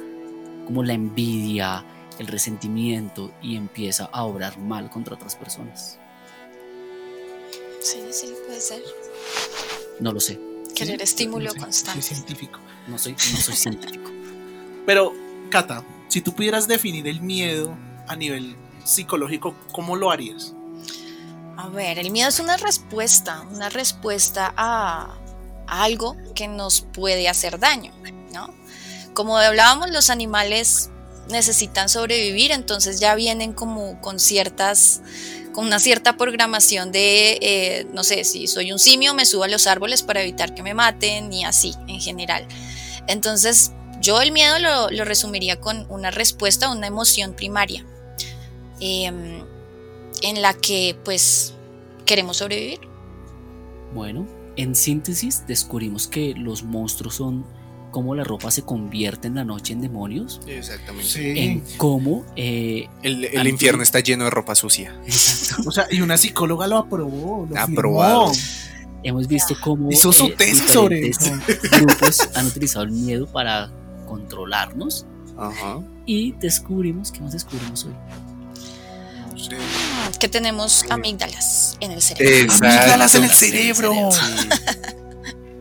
como 0.66 0.84
la 0.84 0.94
envidia, 0.94 1.84
el 2.20 2.28
resentimiento 2.28 3.32
y 3.42 3.56
empieza 3.56 4.06
a 4.06 4.24
obrar 4.26 4.60
mal 4.60 4.90
contra 4.92 5.16
otras 5.16 5.36
personas. 5.36 5.98
Sí, 7.82 8.00
sí, 8.12 8.32
puede 8.48 8.62
ser. 8.62 8.82
No 10.00 10.12
lo 10.14 10.20
sé, 10.20 10.40
Querer 10.76 10.98
Sí, 11.00 11.04
estímulo 11.04 11.46
no 11.46 11.52
sé, 11.54 11.60
constante. 11.60 12.02
soy 12.02 12.16
científico. 12.16 12.60
no 12.88 12.98
soy, 12.98 13.14
no 13.14 13.38
soy 13.42 13.56
científico. 13.56 14.12
Pero, 14.86 15.14
Cata, 15.50 15.84
si 16.08 16.22
tú 16.22 16.34
pudieras 16.34 16.68
definir 16.68 17.08
el 17.08 17.22
miedo 17.22 17.76
a 18.08 18.16
nivel 18.16 18.56
psicológico, 18.84 19.56
¿cómo 19.72 19.96
lo 19.96 20.12
harías? 20.12 20.54
A 21.58 21.70
ver, 21.70 22.00
el 22.00 22.12
miedo 22.12 22.30
es 22.30 22.40
una 22.40 22.58
respuesta, 22.58 23.42
una 23.52 23.70
respuesta 23.70 24.54
a, 24.58 25.16
algo 25.68 26.18
que 26.36 26.48
nos 26.48 26.82
puede 26.82 27.30
hacer 27.30 27.60
daño, 27.60 27.94
¿no? 28.34 28.54
Como 29.14 29.38
hablábamos, 29.38 29.92
los 29.92 30.10
animales 30.10 30.90
necesitan 31.30 31.88
sobrevivir, 31.88 32.52
entonces 32.52 33.00
ya 33.00 33.16
vienen 33.16 33.54
como 33.54 34.02
con 34.02 34.20
ciertas, 34.20 35.02
con 35.54 35.66
una 35.66 35.80
cierta 35.80 36.18
programación 36.18 36.92
de, 36.92 37.40
eh, 37.42 37.88
no 37.94 38.04
sé, 38.04 38.24
si 38.26 38.48
soy 38.48 38.72
un 38.72 38.80
simio, 38.80 39.14
me 39.14 39.26
subo 39.26 39.46
a 39.46 39.48
los 39.48 39.68
árboles 39.68 40.04
para 40.04 40.22
evitar 40.22 40.54
que 40.54 40.64
me 40.64 40.74
maten 40.74 41.32
y 41.32 41.46
así, 41.46 41.76
en 41.88 42.02
general. 42.02 42.46
Entonces, 43.08 43.72
yo 44.04 44.22
el 44.22 44.32
miedo 44.32 44.60
lo, 44.60 44.92
lo 44.92 45.04
resumiría 45.06 45.60
con 45.60 45.88
una 45.90 46.12
respuesta, 46.12 46.70
una 46.70 46.86
emoción 46.86 47.34
primaria. 47.34 47.84
Em, 48.80 49.42
en 50.22 50.42
la 50.42 50.54
que 50.54 50.96
pues 51.06 51.54
queremos 52.06 52.38
sobrevivir. 52.38 52.80
Bueno, 53.94 54.28
en 54.58 54.76
síntesis 54.76 55.44
descubrimos 55.48 56.08
que 56.08 56.34
los 56.36 56.64
monstruos 56.64 57.16
son 57.16 57.46
cómo 57.92 58.14
la 58.16 58.24
ropa 58.24 58.52
se 58.52 58.64
convierte 58.64 59.28
en 59.28 59.36
la 59.36 59.46
noche 59.46 59.72
en 59.72 59.82
demonios, 59.82 60.42
Exactamente. 60.48 61.44
en 61.44 61.64
cómo 61.78 62.26
eh, 62.36 62.88
El, 63.04 63.48
infierno 63.48 63.84
está 63.84 64.00
lleno 64.00 64.24
de 64.26 64.32
ropa 64.32 64.56
sucia. 64.56 65.00
O 65.66 65.72
sea, 65.72 65.86
y 65.92 66.02
una 66.02 66.18
psicóloga 66.18 66.68
lo 66.68 66.78
aprobó, 66.80 67.48
lo 67.50 67.58
Aprobado. 67.58 68.34
firmó. 68.34 69.00
hemos 69.04 69.28
visto 69.28 69.56
cómo 69.62 69.92
Hizo 69.92 70.12
su 70.12 70.26
eh, 70.26 70.36
tesis 70.38 70.72
sobre 70.72 71.08
eso. 71.08 71.32
grupos 71.72 72.30
han 72.36 72.48
utilizado 72.48 72.84
el 72.86 72.92
miedo 72.92 73.28
para 73.28 73.72
controlarnos 74.14 75.08
Ajá. 75.38 75.80
y 76.06 76.34
descubrimos 76.34 77.12
que 77.12 77.20
nos 77.20 77.32
descubrimos 77.34 77.86
hoy. 77.86 77.94
Sí. 79.36 79.50
Que 80.20 80.30
tenemos 80.30 80.86
amígdalas 80.90 81.78
en 81.80 81.92
el 81.92 82.02
cerebro. 82.02 82.54
Exacto. 82.54 82.68
Amígdalas 82.68 83.16
en 83.16 83.24
el 83.24 83.30
cerebro. 83.32 84.12
sí. 84.12 84.50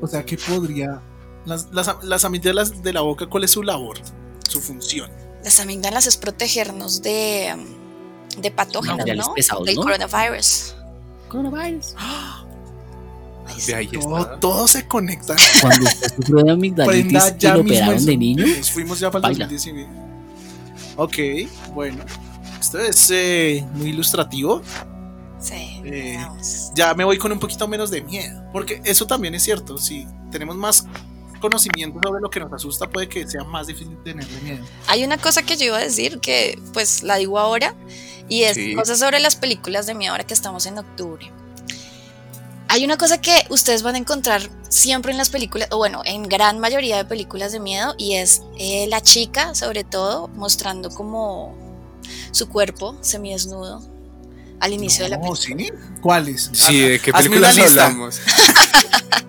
O 0.02 0.06
sea, 0.06 0.24
que 0.26 0.36
podría. 0.36 1.00
Las, 1.46 1.68
las, 1.72 1.96
las 2.02 2.24
amígdalas 2.24 2.82
de 2.82 2.92
la 2.92 3.00
boca, 3.00 3.26
¿cuál 3.26 3.44
es 3.44 3.52
su 3.52 3.62
labor? 3.62 3.98
Su 4.48 4.60
función. 4.60 5.10
Las 5.42 5.58
amígdalas 5.58 6.06
es 6.06 6.16
protegernos 6.18 7.00
de, 7.02 7.54
de 8.36 8.50
patógenos, 8.50 9.06
¿no? 9.16 9.34
pesados, 9.34 9.64
Del 9.64 9.76
¿no? 9.76 9.82
coronavirus. 9.82 10.74
Coronavirus. 11.28 11.94
Ahí 11.96 12.41
De 13.46 13.52
está. 13.58 13.76
ahí 13.78 13.86
Todo, 13.88 14.18
está. 14.20 14.40
todo 14.40 14.68
se 14.68 14.86
conecta. 14.86 15.34
Cuando 15.60 15.84
usted 15.86 16.14
sufrió 16.16 16.44
de 16.44 16.50
amigdalitis 16.52 17.02
Prenda 17.12 17.28
y 17.36 17.38
ya 17.40 17.54
lo 17.54 17.60
operaron 17.62 17.94
eso. 17.96 18.06
de 18.06 18.16
niño, 18.16 18.46
Nos 18.46 18.70
fuimos 18.70 18.98
ya 19.00 19.10
para 19.10 19.28
el 19.28 19.38
Baila. 19.38 19.46
2019. 19.46 19.88
Ok, 20.96 21.16
bueno. 21.74 22.04
Esto 22.60 22.78
es 22.78 23.10
eh, 23.10 23.66
muy 23.74 23.88
ilustrativo. 23.90 24.62
Sí, 25.40 25.80
Eh. 25.84 26.24
Ya 26.74 26.94
me 26.94 27.04
voy 27.04 27.18
con 27.18 27.32
un 27.32 27.40
poquito 27.40 27.66
menos 27.66 27.90
de 27.90 28.02
miedo. 28.02 28.42
Porque 28.52 28.80
eso 28.84 29.06
también 29.06 29.34
es 29.34 29.42
cierto. 29.42 29.78
Si 29.78 30.06
tenemos 30.30 30.54
más 30.56 30.86
conocimiento 31.40 31.98
sobre 32.04 32.20
lo 32.20 32.30
que 32.30 32.38
nos 32.38 32.52
asusta, 32.52 32.88
puede 32.88 33.08
que 33.08 33.26
sea 33.26 33.42
más 33.42 33.66
difícil 33.66 33.96
tenerle 34.04 34.40
miedo. 34.42 34.64
Hay 34.86 35.02
una 35.02 35.18
cosa 35.18 35.42
que 35.42 35.56
yo 35.56 35.64
iba 35.66 35.78
a 35.78 35.80
decir 35.80 36.20
que 36.20 36.56
pues 36.72 37.02
la 37.02 37.16
digo 37.16 37.36
ahora 37.40 37.74
y 38.28 38.42
es 38.44 38.54
Sí. 38.54 38.76
cosas 38.76 39.00
sobre 39.00 39.18
las 39.18 39.34
películas 39.34 39.86
de 39.86 39.94
miedo 39.94 40.12
ahora 40.12 40.22
que 40.24 40.34
estamos 40.34 40.66
en 40.66 40.78
octubre. 40.78 41.32
Hay 42.72 42.86
una 42.86 42.96
cosa 42.96 43.20
que 43.20 43.34
ustedes 43.50 43.82
van 43.82 43.96
a 43.96 43.98
encontrar 43.98 44.48
siempre 44.70 45.12
en 45.12 45.18
las 45.18 45.28
películas, 45.28 45.68
o 45.72 45.76
bueno, 45.76 46.00
en 46.06 46.22
gran 46.22 46.58
mayoría 46.58 46.96
de 46.96 47.04
películas 47.04 47.52
de 47.52 47.60
miedo, 47.60 47.94
y 47.98 48.14
es 48.14 48.44
eh, 48.58 48.86
la 48.88 49.02
chica, 49.02 49.54
sobre 49.54 49.84
todo, 49.84 50.28
mostrando 50.28 50.88
como 50.88 51.54
su 52.30 52.48
cuerpo 52.48 52.96
semidesnudo 53.02 53.82
al 54.58 54.72
inicio 54.72 55.04
de 55.04 55.10
la 55.10 55.20
película. 55.20 55.38
¿sí? 55.38 55.70
¿Cuáles? 56.00 56.48
Sí, 56.54 56.80
¿de 56.80 56.98
qué 56.98 57.12
películas 57.12 57.58
hablamos? 57.58 58.22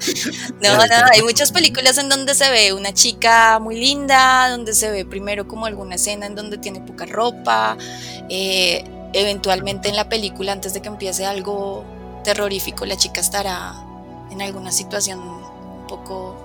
No, 0.61 0.77
no, 0.77 0.95
hay 1.11 1.21
muchas 1.21 1.51
películas 1.51 1.97
en 1.97 2.07
donde 2.07 2.35
se 2.35 2.49
ve 2.49 2.71
una 2.71 2.93
chica 2.93 3.59
muy 3.59 3.77
linda, 3.77 4.49
donde 4.51 4.73
se 4.73 4.89
ve 4.89 5.03
primero 5.03 5.49
como 5.49 5.65
alguna 5.65 5.95
escena 5.95 6.27
en 6.27 6.35
donde 6.35 6.57
tiene 6.57 6.79
poca 6.79 7.05
ropa, 7.05 7.77
eh, 8.29 8.85
eventualmente 9.11 9.89
en 9.89 9.97
la 9.97 10.07
película 10.07 10.53
antes 10.53 10.73
de 10.73 10.81
que 10.81 10.87
empiece 10.87 11.25
algo 11.25 11.85
terrorífico 12.23 12.85
la 12.85 12.97
chica 12.97 13.21
estará 13.21 13.73
en 14.31 14.41
alguna 14.41 14.71
situación 14.71 15.19
un 15.19 15.85
poco 15.87 16.39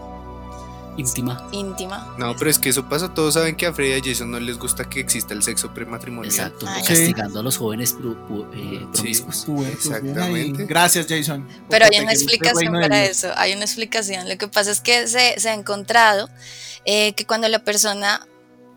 íntima. 0.96 1.48
íntima. 1.52 2.14
No, 2.18 2.34
pero 2.36 2.50
es 2.50 2.58
que 2.58 2.68
eso 2.70 2.88
pasa. 2.88 3.14
Todos 3.14 3.34
saben 3.34 3.56
que 3.56 3.66
a 3.66 3.72
Freddy 3.72 3.92
y 3.92 4.00
a 4.00 4.12
Jason 4.12 4.30
no 4.32 4.40
les 4.40 4.58
gusta 4.58 4.88
que 4.90 4.98
exista 5.00 5.32
el 5.32 5.42
sexo 5.44 5.72
prematrimonial. 5.72 6.34
Exacto, 6.34 6.66
Ah, 6.68 6.80
sí. 6.82 6.88
castigando 6.88 7.38
a 7.40 7.42
los 7.44 7.56
jóvenes 7.56 7.92
pro- 7.92 8.26
pro- 8.26 8.50
eh, 8.52 8.84
promiscuos. 8.92 9.46
Exactamente. 9.72 10.66
Gracias, 10.66 11.06
Jason. 11.08 11.46
Pero 11.70 11.84
hay 11.90 12.00
una 12.00 12.12
explicación 12.12 12.72
para 12.72 13.04
eso, 13.04 13.30
hay 13.36 13.52
una 13.54 13.64
explicación. 13.64 14.28
Lo 14.28 14.36
que 14.36 14.48
pasa 14.48 14.72
es 14.72 14.80
que 14.80 15.06
se, 15.06 15.38
se 15.38 15.48
ha 15.50 15.54
encontrado 15.54 16.28
eh, 16.84 17.12
que 17.14 17.24
cuando 17.26 17.48
la 17.48 17.60
persona 17.60 18.26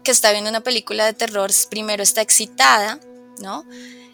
que 0.03 0.11
está 0.11 0.31
viendo 0.31 0.49
una 0.49 0.61
película 0.61 1.05
de 1.05 1.13
terror 1.13 1.49
primero 1.69 2.01
está 2.03 2.21
excitada, 2.21 2.99
¿no? 3.39 3.65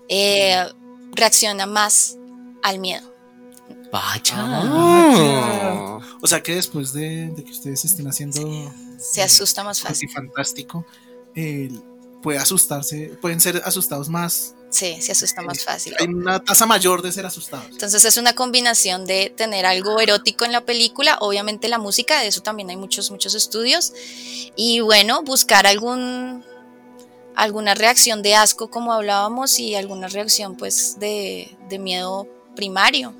Eh, 0.09 0.65
reacciona 1.13 1.65
más 1.65 2.15
al 2.67 2.79
miedo. 2.79 3.13
Vaya. 3.91 4.33
Ah, 4.35 5.99
O 6.21 6.27
sea 6.27 6.41
que 6.41 6.55
después 6.55 6.93
de, 6.93 7.27
de 7.35 7.43
que 7.43 7.51
ustedes 7.51 7.85
estén 7.85 8.07
haciendo 8.07 8.71
Se 8.99 9.21
asusta 9.21 9.63
más 9.63 9.81
fácil. 9.81 10.09
fantástico, 10.09 10.85
puede 12.21 12.39
asustarse, 12.39 13.17
pueden 13.21 13.39
ser 13.39 13.61
asustados 13.65 14.09
más. 14.09 14.53
Sí, 14.69 15.01
se 15.01 15.13
asusta 15.13 15.41
más 15.43 15.63
fácil. 15.63 15.95
Hay 15.97 16.07
una 16.07 16.43
tasa 16.43 16.65
mayor 16.65 17.01
de 17.01 17.11
ser 17.13 17.25
asustados. 17.25 17.67
Entonces 17.71 18.03
es 18.03 18.17
una 18.17 18.33
combinación 18.33 19.05
de 19.05 19.29
tener 19.35 19.65
algo 19.65 19.99
erótico 20.01 20.43
en 20.43 20.51
la 20.51 20.65
película, 20.65 21.17
obviamente 21.21 21.69
la 21.69 21.77
música, 21.77 22.19
de 22.19 22.27
eso 22.27 22.41
también 22.41 22.69
hay 22.69 22.75
muchos, 22.75 23.09
muchos 23.09 23.33
estudios. 23.33 23.93
Y 24.57 24.81
bueno, 24.81 25.23
buscar 25.23 25.65
algún 25.67 26.43
alguna 27.35 27.75
reacción 27.75 28.23
de 28.23 28.35
asco, 28.35 28.69
como 28.69 28.91
hablábamos, 28.91 29.59
y 29.59 29.75
alguna 29.75 30.07
reacción 30.07 30.57
pues 30.57 30.99
de, 30.99 31.55
de 31.69 31.79
miedo 31.79 32.27
primario. 32.57 33.13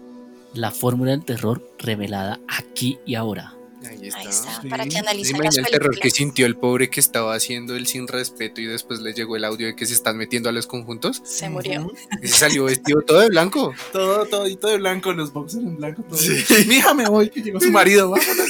La 0.53 0.71
fórmula 0.71 1.11
del 1.11 1.23
terror 1.23 1.71
revelada 1.79 2.39
aquí 2.47 2.99
y 3.05 3.15
ahora. 3.15 3.53
Ahí 3.88 4.07
está. 4.07 4.19
Ahí 4.19 4.27
está, 4.27 4.61
Sí. 4.61 4.67
para 4.67 4.83
que 4.85 4.91
¿Se 4.91 4.97
analicen 4.97 5.38
las 5.41 5.55
el 5.57 5.65
terror 5.67 5.97
que 5.97 6.09
sintió 6.09 6.45
el 6.45 6.57
pobre 6.57 6.89
que 6.89 6.99
estaba 6.99 7.33
haciendo 7.35 7.75
el 7.75 7.85
sin 7.88 8.07
respeto 8.07 8.59
y 8.59 8.65
después 8.65 8.99
le 8.99 9.13
llegó 9.13 9.38
el 9.38 9.45
audio 9.45 9.67
de 9.67 9.75
que 9.75 9.85
se 9.85 9.93
están 9.93 10.17
metiendo 10.17 10.49
a 10.49 10.51
los 10.51 10.67
conjuntos? 10.67 11.21
Se 11.23 11.47
murió. 11.49 11.89
Y 12.21 12.27
se 12.27 12.33
salió 12.39 12.65
vestido 12.65 13.01
todo 13.03 13.19
de 13.19 13.29
blanco. 13.29 13.73
Todo, 13.93 14.25
todito 14.25 14.67
de 14.67 14.77
blanco, 14.77 15.13
los 15.13 15.31
boxers 15.31 15.63
en 15.63 15.77
blanco. 15.77 16.03
Todo. 16.03 16.19
Mija, 16.67 16.93
me 16.95 17.07
voy, 17.07 17.29
que 17.29 17.41
llegó 17.41 17.61
su 17.61 17.71
marido. 17.71 18.09
vámonos. 18.09 18.47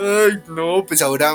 Ay, 0.00 0.42
no, 0.48 0.84
pues 0.86 1.00
ahora, 1.02 1.34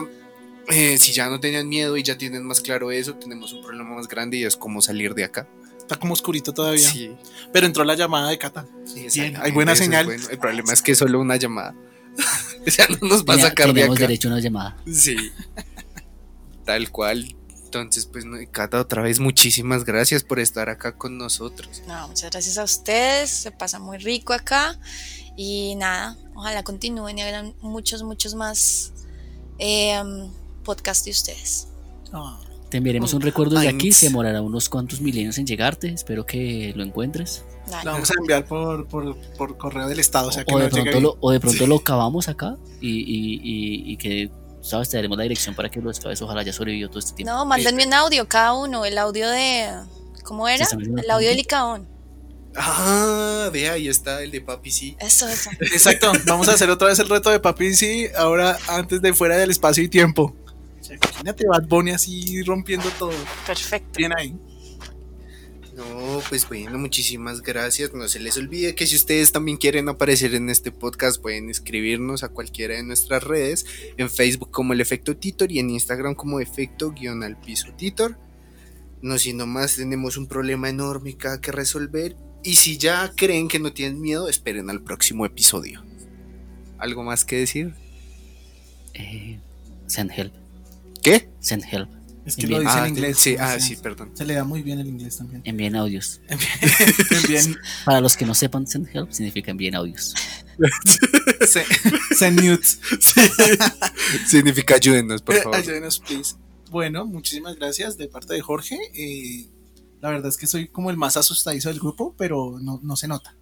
eh, 0.69 0.97
si 0.97 1.13
ya 1.13 1.29
no 1.29 1.39
tenían 1.39 1.67
miedo 1.69 1.95
y 1.97 2.03
ya 2.03 2.17
tienen 2.17 2.43
más 2.43 2.61
claro 2.61 2.91
eso, 2.91 3.15
tenemos 3.15 3.53
un 3.53 3.61
problema 3.63 3.95
más 3.95 4.07
grande 4.07 4.37
y 4.37 4.43
es 4.45 4.55
cómo 4.55 4.81
salir 4.81 5.13
de 5.15 5.23
acá. 5.23 5.47
Está 5.81 5.97
como 5.97 6.13
oscurito 6.13 6.53
todavía. 6.53 6.87
Sí, 6.87 7.11
Pero 7.51 7.65
entró 7.65 7.83
la 7.83 7.95
llamada 7.95 8.29
de 8.29 8.37
Cata. 8.37 8.65
exactamente, 8.95 9.39
hay 9.41 9.51
buena 9.51 9.73
eso 9.73 9.83
señal. 9.83 10.05
bueno. 10.05 10.27
El 10.29 10.37
problema 10.39 10.73
es 10.73 10.81
que 10.81 10.93
es 10.93 10.97
solo 10.97 11.19
una 11.19 11.35
llamada. 11.35 11.75
o 12.67 12.71
sea, 12.71 12.87
no 13.01 13.07
nos 13.07 13.23
va 13.25 13.33
a 13.35 13.39
sacar 13.39 13.67
de 13.67 13.73
tenemos 13.73 13.97
acá. 13.97 14.07
derecho 14.07 14.27
a 14.29 14.31
una 14.31 14.41
llamada. 14.41 14.77
Sí. 14.91 15.15
Tal 16.65 16.91
cual. 16.91 17.35
Entonces, 17.65 18.05
pues, 18.05 18.25
Cata, 18.51 18.79
otra 18.81 19.01
vez 19.01 19.19
muchísimas 19.19 19.85
gracias 19.85 20.23
por 20.23 20.39
estar 20.39 20.69
acá 20.69 20.97
con 20.97 21.17
nosotros. 21.17 21.81
No, 21.87 22.07
muchas 22.09 22.29
gracias 22.31 22.57
a 22.57 22.63
ustedes, 22.63 23.29
se 23.29 23.51
pasa 23.51 23.79
muy 23.79 23.97
rico 23.97 24.33
acá. 24.33 24.77
Y 25.37 25.75
nada, 25.75 26.17
ojalá 26.35 26.63
continúen 26.63 27.17
y 27.17 27.21
hagan 27.21 27.55
muchos, 27.61 28.03
muchos 28.03 28.35
más 28.35 28.91
eh, 29.57 30.01
podcasts 30.65 31.05
de 31.05 31.11
ustedes. 31.11 31.67
Ah, 32.11 32.37
Te 32.71 32.77
enviaremos 32.77 33.13
un 33.13 33.21
recuerdo 33.21 33.59
de 33.59 33.67
aquí, 33.67 33.91
se 33.91 34.05
demorará 34.05 34.41
unos 34.41 34.69
cuantos 34.69 35.01
milenios 35.01 35.37
en 35.37 35.45
llegarte, 35.45 35.89
espero 35.89 36.25
que 36.25 36.71
lo 36.73 36.83
encuentres. 36.83 37.43
Dale. 37.69 37.83
lo 37.83 37.91
vamos 37.91 38.09
a 38.09 38.13
enviar 38.17 38.45
por, 38.45 38.87
por, 38.87 39.17
por 39.37 39.57
correo 39.57 39.89
del 39.89 39.99
Estado. 39.99 40.29
O 40.29 40.31
sea 40.31 40.45
que 40.45 40.55
O 40.55 40.57
de 40.57 40.69
no 40.69 40.69
pronto 40.69 40.99
lo, 41.01 41.17
o 41.19 41.31
de 41.31 41.41
pronto 41.41 41.67
lo 41.67 41.79
cavamos 41.81 42.29
acá 42.29 42.55
y, 42.79 42.89
y, 42.89 43.41
y, 43.43 43.91
y 43.91 43.97
que, 43.97 44.31
¿sabes? 44.61 44.87
Te 44.87 44.95
daremos 44.95 45.17
la 45.17 45.23
dirección 45.23 45.53
para 45.53 45.69
que 45.69 45.81
lo 45.81 45.89
descabes, 45.89 46.21
ojalá 46.21 46.41
haya 46.41 46.53
sobrevivido 46.53 46.87
todo 46.87 46.99
este 46.99 47.13
tiempo. 47.13 47.33
No, 47.33 47.45
mándenme 47.45 47.85
un 47.85 47.93
audio 47.93 48.25
cada 48.29 48.53
uno, 48.53 48.85
el 48.85 48.97
audio 48.97 49.29
de... 49.29 49.67
¿Cómo 50.23 50.47
era? 50.47 50.65
El 50.71 51.11
audio 51.11 51.27
de. 51.27 51.35
Licaón. 51.35 51.89
Ah, 52.55 53.49
ve 53.51 53.69
ahí 53.69 53.89
está 53.89 54.23
el 54.23 54.31
de 54.31 54.39
papi, 54.39 54.71
sí. 54.71 54.95
Eso, 54.99 55.27
eso. 55.27 55.49
Exacto, 55.59 56.11
vamos 56.25 56.47
a 56.47 56.53
hacer 56.53 56.69
otra 56.69 56.87
vez 56.87 56.99
el 56.99 57.09
reto 57.09 57.29
de 57.31 57.39
Papi 57.39 57.73
sí, 57.73 58.07
ahora 58.17 58.57
antes 58.67 59.01
de 59.01 59.13
fuera 59.13 59.35
del 59.35 59.49
espacio 59.49 59.83
y 59.83 59.89
tiempo. 59.89 60.35
Sea, 60.91 60.97
imagínate 60.97 61.47
Bad 61.47 61.67
Bunny 61.67 61.91
así 61.91 62.41
rompiendo 62.43 62.89
todo. 62.97 63.13
Perfecto. 63.45 63.97
Bien 63.97 64.11
ahí. 64.17 64.35
No, 65.75 66.21
pues 66.27 66.47
bueno, 66.47 66.77
muchísimas 66.77 67.41
gracias. 67.41 67.93
No 67.93 68.07
se 68.07 68.19
les 68.19 68.37
olvide 68.37 68.75
que 68.75 68.85
si 68.85 68.95
ustedes 68.95 69.31
también 69.31 69.57
quieren 69.57 69.87
aparecer 69.87 70.35
en 70.35 70.49
este 70.49 70.71
podcast, 70.71 71.21
pueden 71.21 71.49
escribirnos 71.49 72.23
a 72.23 72.29
cualquiera 72.29 72.75
de 72.75 72.83
nuestras 72.83 73.23
redes, 73.23 73.65
en 73.97 74.09
Facebook 74.09 74.51
como 74.51 74.73
el 74.73 74.81
efecto 74.81 75.15
Titor 75.15 75.51
y 75.51 75.59
en 75.59 75.69
Instagram 75.69 76.13
como 76.13 76.39
efecto 76.39 76.91
guion 76.91 77.23
al 77.23 77.39
piso 77.39 77.73
Titor. 77.77 78.17
No, 79.01 79.17
si 79.17 79.33
más 79.33 79.77
tenemos 79.77 80.17
un 80.17 80.27
problema 80.27 80.69
enorme 80.69 81.11
acá 81.11 81.39
que 81.39 81.51
resolver. 81.51 82.15
Y 82.43 82.55
si 82.55 82.77
ya 82.77 83.11
creen 83.15 83.47
que 83.47 83.59
no 83.59 83.71
tienen 83.71 84.01
miedo, 84.01 84.27
esperen 84.27 84.69
al 84.69 84.83
próximo 84.83 85.25
episodio. 85.25 85.83
¿Algo 86.77 87.03
más 87.03 87.23
que 87.23 87.37
decir? 87.37 87.75
Eh, 88.93 89.39
send 89.87 90.11
help, 90.15 90.33
¿Qué? 91.01 91.29
send 91.39 91.63
help. 91.71 91.89
Es 92.25 92.35
que 92.35 92.45
lo 92.45 92.59
dice 92.59 92.71
Ah, 92.71 92.87
en 92.87 92.89
inglés. 92.95 93.17
sí, 93.17 93.35
ah, 93.39 93.59
sí, 93.59 93.75
perdón. 93.77 94.11
Se 94.13 94.25
le 94.25 94.35
da 94.35 94.43
muy 94.43 94.61
bien 94.61 94.79
el 94.79 94.87
inglés 94.87 95.17
también. 95.17 95.41
Envíen 95.43 95.75
audios. 95.75 96.21
Para 97.85 97.99
los 97.99 98.15
que 98.15 98.25
no 98.25 98.35
sepan, 98.35 98.67
send 98.67 98.87
help 98.93 99.11
significa 99.11 99.51
envíen 99.51 99.75
audios. 99.75 100.13
Se, 101.47 101.65
se 102.15 102.29
newts. 102.31 102.79
Sí. 102.99 103.21
Significa 104.27 104.75
ayúdenos, 104.75 105.23
por 105.23 105.35
favor. 105.35 105.55
Ayúdenos, 105.57 105.99
please. 105.99 106.35
Bueno, 106.69 107.05
muchísimas 107.07 107.55
gracias 107.55 107.97
de 107.97 108.07
parte 108.07 108.35
de 108.35 108.41
Jorge. 108.41 108.77
Eh, 108.93 109.47
la 110.01 110.09
verdad 110.11 110.27
es 110.29 110.37
que 110.37 110.45
soy 110.45 110.67
como 110.67 110.91
el 110.91 110.97
más 110.97 111.17
asustadizo 111.17 111.69
del 111.69 111.79
grupo, 111.79 112.13
pero 112.15 112.59
no, 112.61 112.79
no 112.83 112.95
se 112.95 113.07
nota. 113.07 113.35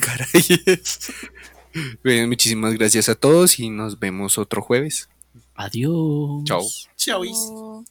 Caray. 0.00 0.72
Bien, 2.02 2.28
muchísimas 2.28 2.74
gracias 2.74 3.08
a 3.08 3.14
todos 3.14 3.58
y 3.60 3.70
nos 3.70 4.00
vemos 4.00 4.36
otro 4.36 4.60
jueves. 4.60 5.08
Adiós. 5.54 6.44
Chao. 6.46 6.62
Chao. 6.96 7.84